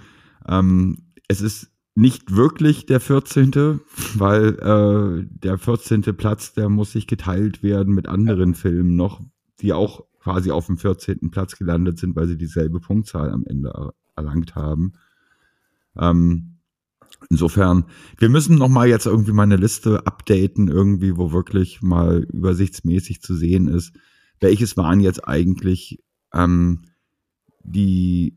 ähm, 0.47 0.99
es 1.27 1.41
ist 1.41 1.69
nicht 1.97 2.37
wirklich 2.37 2.87
der 2.87 3.01
14., 3.01 3.81
weil 4.15 4.55
äh, 4.61 5.27
der 5.29 5.59
14. 5.59 6.03
Platz, 6.17 6.53
der 6.53 6.69
muss 6.69 6.93
sich 6.93 7.09
geteilt 7.09 7.65
werden 7.65 7.93
mit 7.93 8.07
anderen 8.07 8.55
Filmen 8.55 8.95
noch, 8.95 9.21
die 9.61 9.73
auch 9.73 10.05
quasi 10.21 10.53
auf 10.53 10.67
dem 10.67 10.79
14. 10.79 11.33
Platz 11.33 11.57
gelandet 11.57 11.99
sind, 11.99 12.15
weil 12.15 12.29
sie 12.29 12.39
dieselbe 12.39 12.79
Punktzahl 12.79 13.33
am 13.33 13.45
Ende 13.45 13.93
erlangt 14.15 14.55
haben. 14.55 14.93
Ähm, 15.99 16.59
insofern, 17.31 17.87
wir 18.17 18.29
müssen 18.29 18.55
noch 18.55 18.69
mal 18.69 18.87
jetzt 18.87 19.07
irgendwie 19.07 19.33
mal 19.33 19.43
eine 19.43 19.57
Liste 19.57 20.07
updaten, 20.07 20.69
irgendwie, 20.69 21.17
wo 21.17 21.33
wirklich 21.33 21.83
mal 21.83 22.29
übersichtsmäßig 22.33 23.23
zu 23.23 23.35
sehen 23.35 23.67
ist, 23.67 23.93
welches 24.39 24.77
waren 24.77 25.01
jetzt 25.01 25.27
eigentlich 25.27 25.99
ähm, 26.33 26.83
die 27.65 28.37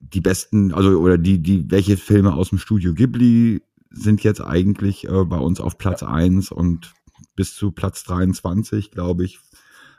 die 0.00 0.20
besten, 0.20 0.72
also 0.72 0.98
oder 0.98 1.18
die, 1.18 1.42
die, 1.42 1.70
welche 1.70 1.96
Filme 1.96 2.34
aus 2.34 2.50
dem 2.50 2.58
Studio 2.58 2.94
Ghibli 2.94 3.62
sind 3.90 4.22
jetzt 4.22 4.40
eigentlich 4.40 5.08
äh, 5.08 5.24
bei 5.24 5.38
uns 5.38 5.60
auf 5.60 5.78
Platz 5.78 6.02
ja. 6.02 6.08
1 6.08 6.52
und 6.52 6.94
bis 7.34 7.54
zu 7.54 7.72
Platz 7.72 8.04
23, 8.04 8.90
glaube 8.90 9.24
ich. 9.24 9.40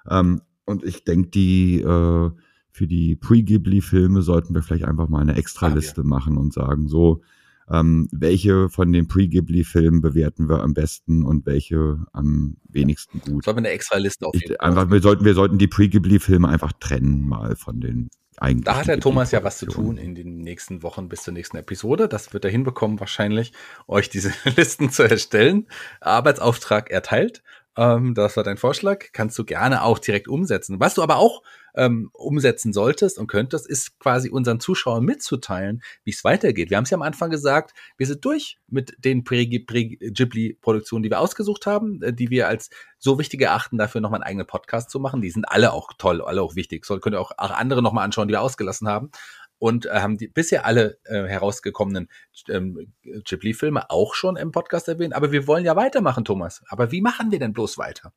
Ähm, 0.09 0.41
und 0.65 0.83
ich 0.83 1.03
denke, 1.03 1.29
die 1.29 1.81
äh, 1.81 2.31
für 2.71 2.87
die 2.87 3.15
Pre-Ghibli-Filme 3.15 4.21
sollten 4.21 4.53
wir 4.53 4.61
vielleicht 4.61 4.85
einfach 4.85 5.09
mal 5.09 5.21
eine 5.21 5.35
Extra-Liste 5.35 6.03
machen 6.03 6.37
und 6.37 6.53
sagen, 6.53 6.87
so, 6.87 7.21
ähm, 7.69 8.07
welche 8.11 8.69
von 8.69 8.91
den 8.91 9.07
Pre-Ghibli-Filmen 9.07 10.01
bewerten 10.01 10.47
wir 10.47 10.61
am 10.61 10.73
besten 10.73 11.23
und 11.23 11.45
welche 11.45 12.05
am 12.13 12.57
wenigsten 12.69 13.19
gut. 13.19 13.45
Sollten 13.45 13.63
wir 13.63 13.69
eine 13.69 13.75
Extra-Liste 13.75 14.27
auf 14.27 14.35
jeden 14.35 14.55
Fall. 14.55 14.69
Einfach, 14.69 14.91
wir 14.91 15.01
sollten, 15.01 15.25
wir 15.25 15.33
sollten 15.33 15.57
die 15.57 15.67
Pre-Ghibli-Filme 15.67 16.47
einfach 16.47 16.73
trennen 16.73 17.27
mal 17.27 17.55
von 17.55 17.79
den 17.79 18.09
eigentlich. 18.37 18.65
Da 18.65 18.77
hat 18.77 18.87
der 18.87 18.99
Thomas 18.99 19.31
ja 19.31 19.43
was 19.43 19.57
zu 19.57 19.65
tun 19.65 19.97
in 19.97 20.15
den 20.15 20.39
nächsten 20.39 20.83
Wochen 20.83 21.09
bis 21.09 21.23
zur 21.23 21.33
nächsten 21.33 21.57
Episode. 21.57 22.07
Das 22.07 22.33
wird 22.33 22.45
er 22.45 22.51
hinbekommen, 22.51 22.99
wahrscheinlich, 22.99 23.53
euch 23.87 24.09
diese 24.09 24.31
Listen 24.55 24.89
zu 24.89 25.03
erstellen. 25.03 25.67
Arbeitsauftrag 26.01 26.89
erteilt. 26.91 27.43
Ähm, 27.77 28.15
das 28.15 28.35
war 28.35 28.43
dein 28.43 28.57
Vorschlag. 28.57 29.05
Kannst 29.13 29.37
du 29.37 29.45
gerne 29.45 29.83
auch 29.83 29.99
direkt 29.99 30.27
umsetzen. 30.27 30.79
Was 30.79 30.95
du 30.95 31.03
aber 31.03 31.17
auch 31.17 31.43
ähm, 31.75 32.09
umsetzen 32.11 32.73
solltest 32.73 33.19
und 33.19 33.27
könntest, 33.27 33.69
ist 33.69 33.99
quasi 33.99 34.29
unseren 34.29 34.59
Zuschauern 34.59 35.05
mitzuteilen, 35.05 35.83
wie 36.03 36.09
es 36.09 36.23
weitergeht. 36.23 36.71
Wir 36.71 36.77
haben 36.77 36.85
es 36.85 36.89
ja 36.89 36.97
am 36.97 37.03
Anfang 37.03 37.29
gesagt, 37.29 37.73
wir 37.97 38.07
sind 38.07 38.25
durch 38.25 38.57
mit 38.67 38.95
den 38.97 39.23
Ghibli-Produktionen, 39.23 41.03
die 41.03 41.11
wir 41.11 41.19
ausgesucht 41.19 41.67
haben, 41.67 42.01
äh, 42.01 42.11
die 42.11 42.31
wir 42.31 42.47
als 42.47 42.71
so 42.97 43.19
wichtig 43.19 43.41
erachten, 43.41 43.77
dafür 43.77 44.01
nochmal 44.01 44.21
einen 44.21 44.29
eigenen 44.29 44.47
Podcast 44.47 44.89
zu 44.89 44.99
machen. 44.99 45.21
Die 45.21 45.29
sind 45.29 45.45
alle 45.47 45.71
auch 45.71 45.93
toll, 45.99 46.21
alle 46.21 46.41
auch 46.41 46.55
wichtig. 46.55 46.83
So 46.83 46.97
könnt 46.99 47.15
ihr 47.15 47.21
auch 47.21 47.31
andere 47.37 47.83
nochmal 47.83 48.05
anschauen, 48.05 48.27
die 48.27 48.33
wir 48.33 48.41
ausgelassen 48.41 48.87
haben 48.87 49.11
und 49.59 49.85
äh, 49.85 50.01
haben 50.01 50.17
die 50.17 50.27
bisher 50.27 50.65
alle 50.65 50.97
äh, 51.05 51.23
herausgekommenen 51.23 52.09
ähm, 52.49 52.93
Ghibli-Filme 53.03 53.89
auch 53.89 54.13
schon 54.13 54.35
im 54.35 54.51
Podcast 54.51 54.87
erwähnt. 54.87 55.15
Aber 55.15 55.31
wir 55.31 55.47
wollen 55.47 55.65
ja 55.65 55.75
weitermachen, 55.75 56.25
Thomas. 56.25 56.63
Aber 56.67 56.91
wie 56.91 57.01
machen 57.01 57.31
wir 57.31 57.39
denn 57.39 57.53
bloß 57.53 57.77
weiter? 57.77 58.13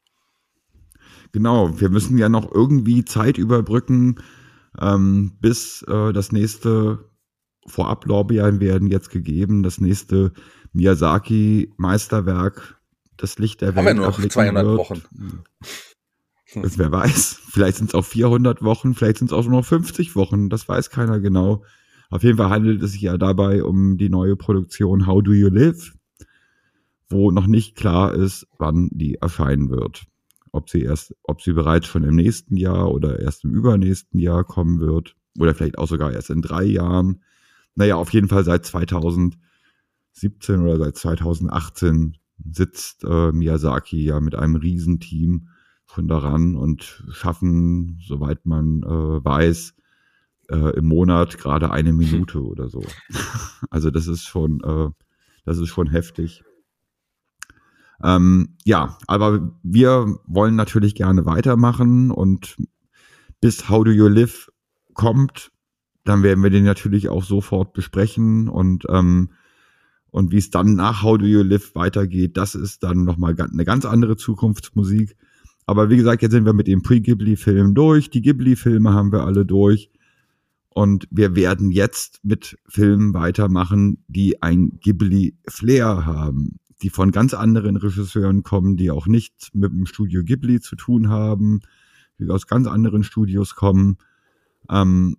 Genau, 1.32 1.80
wir 1.80 1.90
müssen 1.90 2.18
ja 2.18 2.28
noch 2.28 2.52
irgendwie 2.52 3.04
Zeit 3.04 3.38
überbrücken, 3.38 4.20
ähm, 4.80 5.36
bis 5.40 5.82
äh, 5.82 6.12
das 6.12 6.32
nächste 6.32 7.10
Vorablorbeeren 7.66 8.60
werden 8.60 8.88
jetzt 8.88 9.10
gegeben, 9.10 9.62
das 9.62 9.80
nächste 9.80 10.32
Miyazaki-Meisterwerk, 10.72 12.80
das 13.16 13.38
Licht 13.38 13.60
der 13.60 13.68
Welt. 13.68 13.78
Haben 13.78 13.86
wir 13.86 13.94
nur 13.94 14.06
noch 14.06 14.28
200 14.28 14.66
wird. 14.66 14.78
Wochen. 14.78 15.02
Das, 16.54 16.78
wer 16.78 16.90
weiß. 16.90 17.40
Vielleicht 17.50 17.78
sind 17.78 17.90
es 17.90 17.94
auch 17.94 18.04
400 18.04 18.62
Wochen, 18.62 18.94
vielleicht 18.94 19.18
sind 19.18 19.28
es 19.28 19.32
auch 19.32 19.44
nur 19.44 19.60
noch 19.60 19.64
50 19.64 20.16
Wochen. 20.16 20.48
Das 20.48 20.68
weiß 20.68 20.90
keiner 20.90 21.20
genau. 21.20 21.64
Auf 22.10 22.24
jeden 22.24 22.38
Fall 22.38 22.50
handelt 22.50 22.82
es 22.82 22.92
sich 22.92 23.02
ja 23.02 23.16
dabei 23.18 23.62
um 23.62 23.96
die 23.96 24.08
neue 24.08 24.36
Produktion 24.36 25.06
How 25.06 25.22
Do 25.22 25.32
You 25.32 25.48
Live, 25.48 25.92
wo 27.08 27.30
noch 27.30 27.46
nicht 27.46 27.76
klar 27.76 28.14
ist, 28.14 28.48
wann 28.58 28.88
die 28.92 29.14
erscheinen 29.16 29.70
wird 29.70 30.06
ob 30.52 30.70
sie 30.70 30.82
erst, 30.82 31.14
ob 31.22 31.42
sie 31.42 31.52
bereits 31.52 31.86
schon 31.86 32.04
im 32.04 32.16
nächsten 32.16 32.56
Jahr 32.56 32.90
oder 32.92 33.20
erst 33.20 33.44
im 33.44 33.50
übernächsten 33.50 34.18
Jahr 34.18 34.44
kommen 34.44 34.80
wird 34.80 35.16
oder 35.38 35.54
vielleicht 35.54 35.78
auch 35.78 35.88
sogar 35.88 36.12
erst 36.12 36.30
in 36.30 36.42
drei 36.42 36.64
Jahren. 36.64 37.22
Naja, 37.74 37.96
auf 37.96 38.12
jeden 38.12 38.28
Fall 38.28 38.44
seit 38.44 38.64
2017 38.66 39.40
oder 40.60 40.78
seit 40.78 40.96
2018 40.96 42.16
sitzt 42.52 43.04
äh, 43.04 43.32
Miyazaki 43.32 44.04
ja 44.04 44.20
mit 44.20 44.34
einem 44.34 44.56
Riesenteam 44.56 45.48
schon 45.94 46.08
daran 46.08 46.56
und 46.56 47.04
schaffen, 47.10 47.98
soweit 48.06 48.46
man 48.46 48.82
äh, 48.82 49.24
weiß, 49.24 49.74
äh, 50.50 50.76
im 50.76 50.86
Monat 50.86 51.38
gerade 51.38 51.70
eine 51.70 51.92
Minute 51.92 52.42
oder 52.44 52.68
so. 52.68 52.82
Also 53.70 53.90
das 53.90 54.06
ist 54.06 54.24
schon, 54.24 54.60
äh, 54.62 54.90
Das 55.44 55.58
ist 55.58 55.68
schon 55.68 55.88
heftig. 55.88 56.44
Ähm, 58.02 58.56
ja, 58.64 58.98
aber 59.06 59.58
wir 59.62 60.16
wollen 60.26 60.56
natürlich 60.56 60.94
gerne 60.94 61.26
weitermachen 61.26 62.10
und 62.10 62.56
bis 63.40 63.68
How 63.68 63.84
Do 63.84 63.90
You 63.90 64.08
Live 64.08 64.50
kommt, 64.94 65.50
dann 66.04 66.22
werden 66.22 66.42
wir 66.42 66.50
den 66.50 66.64
natürlich 66.64 67.08
auch 67.08 67.24
sofort 67.24 67.72
besprechen 67.72 68.48
und 68.48 68.84
ähm, 68.88 69.30
und 70.12 70.32
wie 70.32 70.38
es 70.38 70.50
dann 70.50 70.74
nach 70.74 71.02
How 71.02 71.18
Do 71.18 71.26
You 71.26 71.42
Live 71.42 71.74
weitergeht, 71.74 72.36
das 72.36 72.54
ist 72.54 72.82
dann 72.82 73.04
nochmal 73.04 73.36
eine 73.38 73.64
ganz 73.64 73.84
andere 73.84 74.16
Zukunftsmusik. 74.16 75.16
Aber 75.70 75.88
wie 75.88 75.98
gesagt, 75.98 76.20
jetzt 76.20 76.32
sind 76.32 76.46
wir 76.46 76.52
mit 76.52 76.66
dem 76.66 76.82
Pre-Ghibli-Film 76.82 77.76
durch. 77.76 78.10
Die 78.10 78.22
Ghibli-Filme 78.22 78.92
haben 78.92 79.12
wir 79.12 79.22
alle 79.22 79.46
durch. 79.46 79.92
Und 80.70 81.06
wir 81.12 81.36
werden 81.36 81.70
jetzt 81.70 82.18
mit 82.24 82.58
Filmen 82.66 83.14
weitermachen, 83.14 84.02
die 84.08 84.42
ein 84.42 84.80
Ghibli-Flair 84.80 86.06
haben, 86.06 86.58
die 86.82 86.90
von 86.90 87.12
ganz 87.12 87.34
anderen 87.34 87.76
Regisseuren 87.76 88.42
kommen, 88.42 88.76
die 88.76 88.90
auch 88.90 89.06
nichts 89.06 89.50
mit 89.52 89.70
dem 89.70 89.86
Studio 89.86 90.24
Ghibli 90.24 90.60
zu 90.60 90.74
tun 90.74 91.08
haben, 91.08 91.60
die 92.18 92.28
aus 92.28 92.48
ganz 92.48 92.66
anderen 92.66 93.04
Studios 93.04 93.54
kommen. 93.54 93.98
Ähm, 94.68 95.18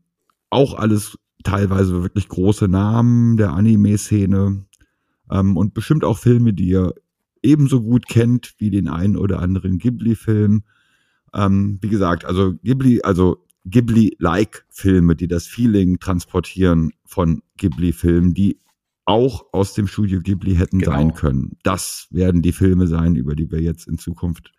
auch 0.50 0.74
alles 0.74 1.18
teilweise 1.46 2.04
wirklich 2.04 2.28
große 2.28 2.68
Namen 2.68 3.38
der 3.38 3.54
Anime-Szene 3.54 4.66
ähm, 5.32 5.56
und 5.56 5.74
bestimmt 5.74 6.04
auch 6.04 6.18
Filme, 6.18 6.52
die 6.52 6.68
ihr 6.68 6.94
ebenso 7.42 7.82
gut 7.82 8.08
kennt 8.08 8.54
wie 8.58 8.70
den 8.70 8.88
einen 8.88 9.18
oder 9.18 9.40
anderen 9.40 9.78
Ghibli-Film. 9.78 10.64
Ähm, 11.34 11.80
wie 11.82 11.90
gesagt, 11.90 12.26
also 12.26 12.54
Ghibli, 12.64 13.02
also 13.04 13.46
Ghibli-like 13.66 14.66
Filme, 14.70 15.16
die 15.16 15.28
das 15.28 15.48
Feeling 15.48 16.00
transportieren 16.00 16.92
von 17.06 17.42
Ghibli-Filmen, 17.58 18.34
die 18.34 18.60
auch 19.06 19.46
aus 19.52 19.74
dem 19.74 19.88
Studio 19.88 20.22
Ghibli 20.22 20.56
hätten 20.56 20.80
genau. 20.80 20.92
sein 20.92 21.14
können. 21.14 21.58
Das 21.64 22.08
werden 22.12 22.42
die 22.42 22.52
Filme 22.52 22.88
sein, 22.88 23.16
über 23.16 23.36
die 23.36 23.52
wir 23.52 23.62
jetzt 23.62 23.88
in 23.88 23.98
Zukunft 23.98 24.52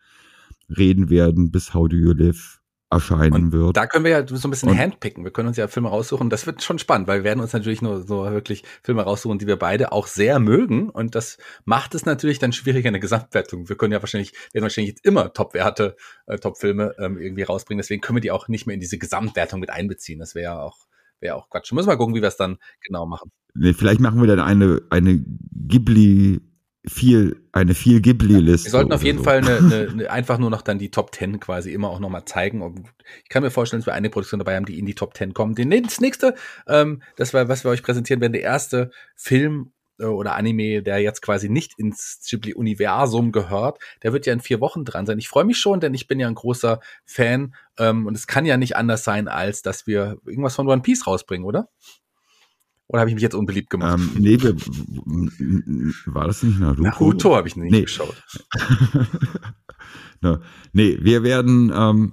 reden 0.68 1.10
werden, 1.10 1.50
bis 1.50 1.74
How 1.74 1.88
Do 1.88 1.96
You 1.96 2.12
Live 2.12 2.61
erscheinen 2.92 3.32
und 3.32 3.52
wird. 3.52 3.76
Da 3.76 3.86
können 3.86 4.04
wir 4.04 4.12
ja 4.12 4.26
so 4.26 4.46
ein 4.46 4.50
bisschen 4.50 4.68
und 4.68 4.78
handpicken. 4.78 5.24
Wir 5.24 5.30
können 5.30 5.48
uns 5.48 5.56
ja 5.56 5.68
Filme 5.68 5.88
raussuchen. 5.88 6.30
Das 6.30 6.46
wird 6.46 6.62
schon 6.62 6.78
spannend, 6.78 7.08
weil 7.08 7.20
wir 7.20 7.24
werden 7.24 7.40
uns 7.40 7.52
natürlich 7.52 7.82
nur 7.82 8.02
so 8.02 8.24
wirklich 8.24 8.64
Filme 8.82 9.02
raussuchen, 9.02 9.38
die 9.38 9.46
wir 9.46 9.56
beide 9.56 9.92
auch 9.92 10.06
sehr 10.06 10.38
mögen. 10.38 10.90
Und 10.90 11.14
das 11.14 11.38
macht 11.64 11.94
es 11.94 12.06
natürlich 12.06 12.38
dann 12.38 12.52
schwieriger 12.52 12.88
in 12.88 12.94
der 12.94 13.00
Gesamtwertung. 13.00 13.68
Wir 13.68 13.76
können 13.76 13.92
ja 13.92 14.00
wahrscheinlich, 14.00 14.32
werden 14.52 14.62
wahrscheinlich 14.62 14.94
jetzt 14.94 15.04
immer 15.04 15.32
Top-Werte, 15.32 15.96
äh, 16.26 16.38
Top-Filme 16.38 16.94
ähm, 16.98 17.18
irgendwie 17.18 17.42
rausbringen. 17.42 17.80
Deswegen 17.80 18.00
können 18.00 18.16
wir 18.16 18.22
die 18.22 18.30
auch 18.30 18.48
nicht 18.48 18.66
mehr 18.66 18.74
in 18.74 18.80
diese 18.80 18.98
Gesamtwertung 18.98 19.60
mit 19.60 19.70
einbeziehen. 19.70 20.18
Das 20.18 20.34
wäre 20.34 20.44
ja 20.44 20.60
auch, 20.60 20.78
wäre 21.20 21.36
auch 21.36 21.48
Quatsch. 21.48 21.72
Müssen 21.72 21.86
wir 21.86 21.92
mal 21.92 21.98
gucken, 21.98 22.14
wie 22.14 22.22
wir 22.22 22.28
es 22.28 22.36
dann 22.36 22.58
genau 22.82 23.06
machen. 23.06 23.30
Nee, 23.54 23.74
vielleicht 23.74 24.00
machen 24.00 24.20
wir 24.20 24.28
dann 24.28 24.40
eine, 24.40 24.80
eine 24.90 25.24
Ghibli 25.68 26.40
viel, 26.84 27.44
eine 27.52 27.74
viel 27.74 28.00
Ghibli-Liste. 28.00 28.66
Wir 28.66 28.70
sollten 28.70 28.92
auf 28.92 29.04
jeden 29.04 29.18
so. 29.18 29.24
Fall 29.24 29.38
eine, 29.38 29.58
eine, 29.58 29.88
eine, 29.92 30.10
einfach 30.10 30.38
nur 30.38 30.50
noch 30.50 30.62
dann 30.62 30.78
die 30.78 30.90
Top 30.90 31.14
10 31.14 31.38
quasi 31.38 31.72
immer 31.72 31.90
auch 31.90 32.00
nochmal 32.00 32.24
zeigen. 32.24 32.84
Ich 33.22 33.28
kann 33.28 33.42
mir 33.42 33.50
vorstellen, 33.50 33.80
dass 33.80 33.86
wir 33.86 33.94
eine 33.94 34.10
Produktion 34.10 34.38
dabei 34.38 34.56
haben, 34.56 34.64
die 34.64 34.78
in 34.78 34.86
die 34.86 34.94
Top 34.94 35.16
10 35.16 35.32
kommen. 35.32 35.54
Das 35.54 36.00
nächste, 36.00 36.34
ähm, 36.66 37.02
das 37.16 37.34
war, 37.34 37.48
was 37.48 37.64
wir 37.64 37.70
euch 37.70 37.82
präsentieren 37.82 38.20
werden, 38.20 38.32
der 38.32 38.42
erste 38.42 38.90
Film 39.14 39.72
äh, 39.98 40.04
oder 40.06 40.34
Anime, 40.34 40.82
der 40.82 40.98
jetzt 40.98 41.22
quasi 41.22 41.48
nicht 41.48 41.78
ins 41.78 42.20
Ghibli-Universum 42.28 43.30
gehört, 43.30 43.78
der 44.02 44.12
wird 44.12 44.26
ja 44.26 44.32
in 44.32 44.40
vier 44.40 44.60
Wochen 44.60 44.84
dran 44.84 45.06
sein. 45.06 45.18
Ich 45.18 45.28
freue 45.28 45.44
mich 45.44 45.58
schon, 45.58 45.80
denn 45.80 45.94
ich 45.94 46.08
bin 46.08 46.18
ja 46.18 46.26
ein 46.26 46.34
großer 46.34 46.80
Fan 47.04 47.54
ähm, 47.78 48.06
und 48.06 48.16
es 48.16 48.26
kann 48.26 48.44
ja 48.44 48.56
nicht 48.56 48.76
anders 48.76 49.04
sein, 49.04 49.28
als 49.28 49.62
dass 49.62 49.86
wir 49.86 50.18
irgendwas 50.26 50.56
von 50.56 50.68
One 50.68 50.82
Piece 50.82 51.06
rausbringen, 51.06 51.46
oder? 51.46 51.68
Oder 52.92 53.00
habe 53.00 53.08
ich 53.08 53.14
mich 53.14 53.22
jetzt 53.22 53.34
unbeliebt 53.34 53.70
gemacht? 53.70 53.98
Ähm, 53.98 54.10
nee, 54.18 54.38
wir, 54.38 54.54
war 56.06 56.26
das 56.26 56.42
nicht 56.42 56.60
Naruto? 56.60 56.82
Naruto 56.82 57.36
habe 57.36 57.48
ich 57.48 57.56
nicht 57.56 57.72
nee. 57.72 57.82
geschaut. 57.82 58.22
no, 60.20 60.40
nee, 60.74 60.98
wir 61.00 61.22
werden, 61.22 61.72
ähm, 61.74 62.12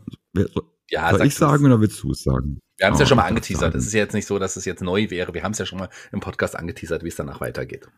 ja, 0.89 1.11
soll 1.11 1.27
ich 1.27 1.35
sagen 1.35 1.65
oder 1.65 1.81
willst 1.81 2.01
du 2.01 2.11
es 2.11 2.23
sagen? 2.23 2.59
Wir 2.77 2.87
haben 2.87 2.93
es 2.93 2.99
oh, 2.99 3.03
ja 3.03 3.07
schon 3.07 3.17
mal 3.17 3.25
angeteasert. 3.25 3.75
Es 3.75 3.85
ist 3.85 3.93
ja 3.93 3.99
jetzt 3.99 4.13
nicht 4.13 4.25
so, 4.25 4.39
dass 4.39 4.55
es 4.55 4.63
jetzt 4.63 4.81
neu 4.81 5.09
wäre. 5.09 5.33
Wir 5.33 5.43
haben 5.43 5.51
es 5.51 5.57
ja 5.57 5.65
schon 5.65 5.79
mal 5.79 5.89
im 6.13 6.21
Podcast 6.21 6.55
angeteasert, 6.55 7.03
wie 7.03 7.09
es 7.09 7.17
danach 7.17 7.41
weitergeht. 7.41 7.89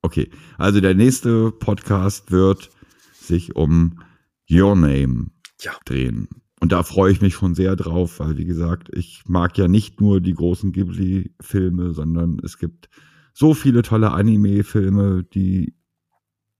Okay, 0.00 0.30
also 0.56 0.80
der 0.80 0.94
nächste 0.94 1.52
Podcast 1.52 2.32
wird 2.32 2.70
sich 3.12 3.54
um 3.54 4.02
Your 4.50 4.76
Name 4.76 5.26
ja. 5.60 5.72
drehen. 5.84 6.28
Und 6.60 6.72
da 6.72 6.82
freue 6.82 7.10
ich 7.10 7.22
mich 7.22 7.34
schon 7.34 7.54
sehr 7.54 7.74
drauf, 7.74 8.20
weil 8.20 8.36
wie 8.36 8.44
gesagt, 8.44 8.88
ich 8.92 9.22
mag 9.26 9.56
ja 9.56 9.66
nicht 9.66 10.00
nur 10.00 10.20
die 10.20 10.34
großen 10.34 10.72
Ghibli-Filme, 10.72 11.94
sondern 11.94 12.38
es 12.44 12.58
gibt 12.58 12.90
so 13.32 13.54
viele 13.54 13.80
tolle 13.80 14.12
Anime-Filme, 14.12 15.24
die 15.24 15.74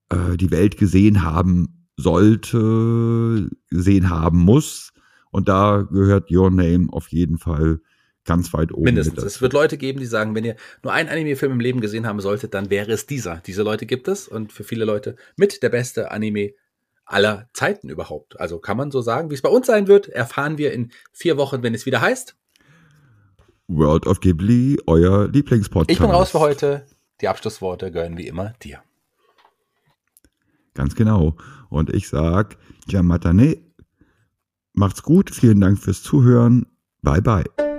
äh, 0.09 0.38
die 0.38 0.51
Welt 0.51 0.78
gesehen 0.78 1.22
haben 1.22 1.86
sollte, 1.98 3.51
gesehen 3.68 4.09
haben 4.09 4.38
muss. 4.38 4.92
Und 5.30 5.48
da 5.48 5.82
gehört 5.82 6.30
Your 6.30 6.51
Name 6.51 6.86
auf 6.90 7.09
jeden 7.09 7.36
Fall 7.36 7.80
ganz 8.24 8.53
weit 8.53 8.72
oben. 8.72 8.84
Mindestens. 8.84 9.22
Es 9.22 9.42
wird 9.42 9.53
Leute 9.53 9.76
geben, 9.76 10.01
die 10.01 10.07
sagen, 10.07 10.34
wenn 10.34 10.44
ihr 10.44 10.57
nur 10.82 10.92
einen 10.92 11.09
Anime-Film 11.09 11.53
im 11.53 11.61
Leben 11.61 11.80
gesehen 11.80 12.07
haben 12.07 12.20
solltet, 12.20 12.55
dann 12.55 12.70
wäre 12.70 12.92
es 12.92 13.07
dieser. 13.07 13.42
Diese 13.46 13.62
Leute 13.62 13.86
gibt 13.86 14.09
es 14.09 14.28
und 14.28 14.53
für 14.53 14.64
viele 14.64 14.84
Leute 14.84 15.16
mit 15.36 15.62
der 15.62 15.68
beste 15.68 16.11
Anime 16.11 16.53
aller 17.11 17.48
Zeiten 17.52 17.88
überhaupt. 17.88 18.38
Also 18.40 18.58
kann 18.58 18.76
man 18.76 18.90
so 18.90 19.00
sagen, 19.00 19.30
wie 19.30 19.34
es 19.34 19.42
bei 19.42 19.48
uns 19.48 19.66
sein 19.66 19.88
wird, 19.88 20.08
erfahren 20.08 20.58
wir 20.58 20.72
in 20.72 20.92
vier 21.12 21.36
Wochen, 21.36 21.62
wenn 21.62 21.74
es 21.74 21.86
wieder 21.86 22.00
heißt. 22.00 22.36
World 23.68 24.06
of 24.06 24.20
Ghibli, 24.20 24.78
euer 24.86 25.28
Lieblingspodcast. 25.28 25.90
Ich 25.90 25.98
bin 25.98 26.11
raus 26.11 26.30
für 26.30 26.40
heute. 26.40 26.86
Die 27.20 27.28
Abschlussworte 27.28 27.90
gehören 27.90 28.16
wie 28.16 28.26
immer 28.26 28.54
dir. 28.62 28.82
Ganz 30.74 30.94
genau. 30.94 31.36
Und 31.68 31.90
ich 31.90 32.08
sag, 32.08 32.56
Jamatane, 32.88 33.58
macht's 34.72 35.02
gut, 35.02 35.30
vielen 35.30 35.61
Dank 35.61 35.78
fürs 35.78 36.02
Zuhören. 36.02 36.66
Bye 37.02 37.20
bye. 37.20 37.69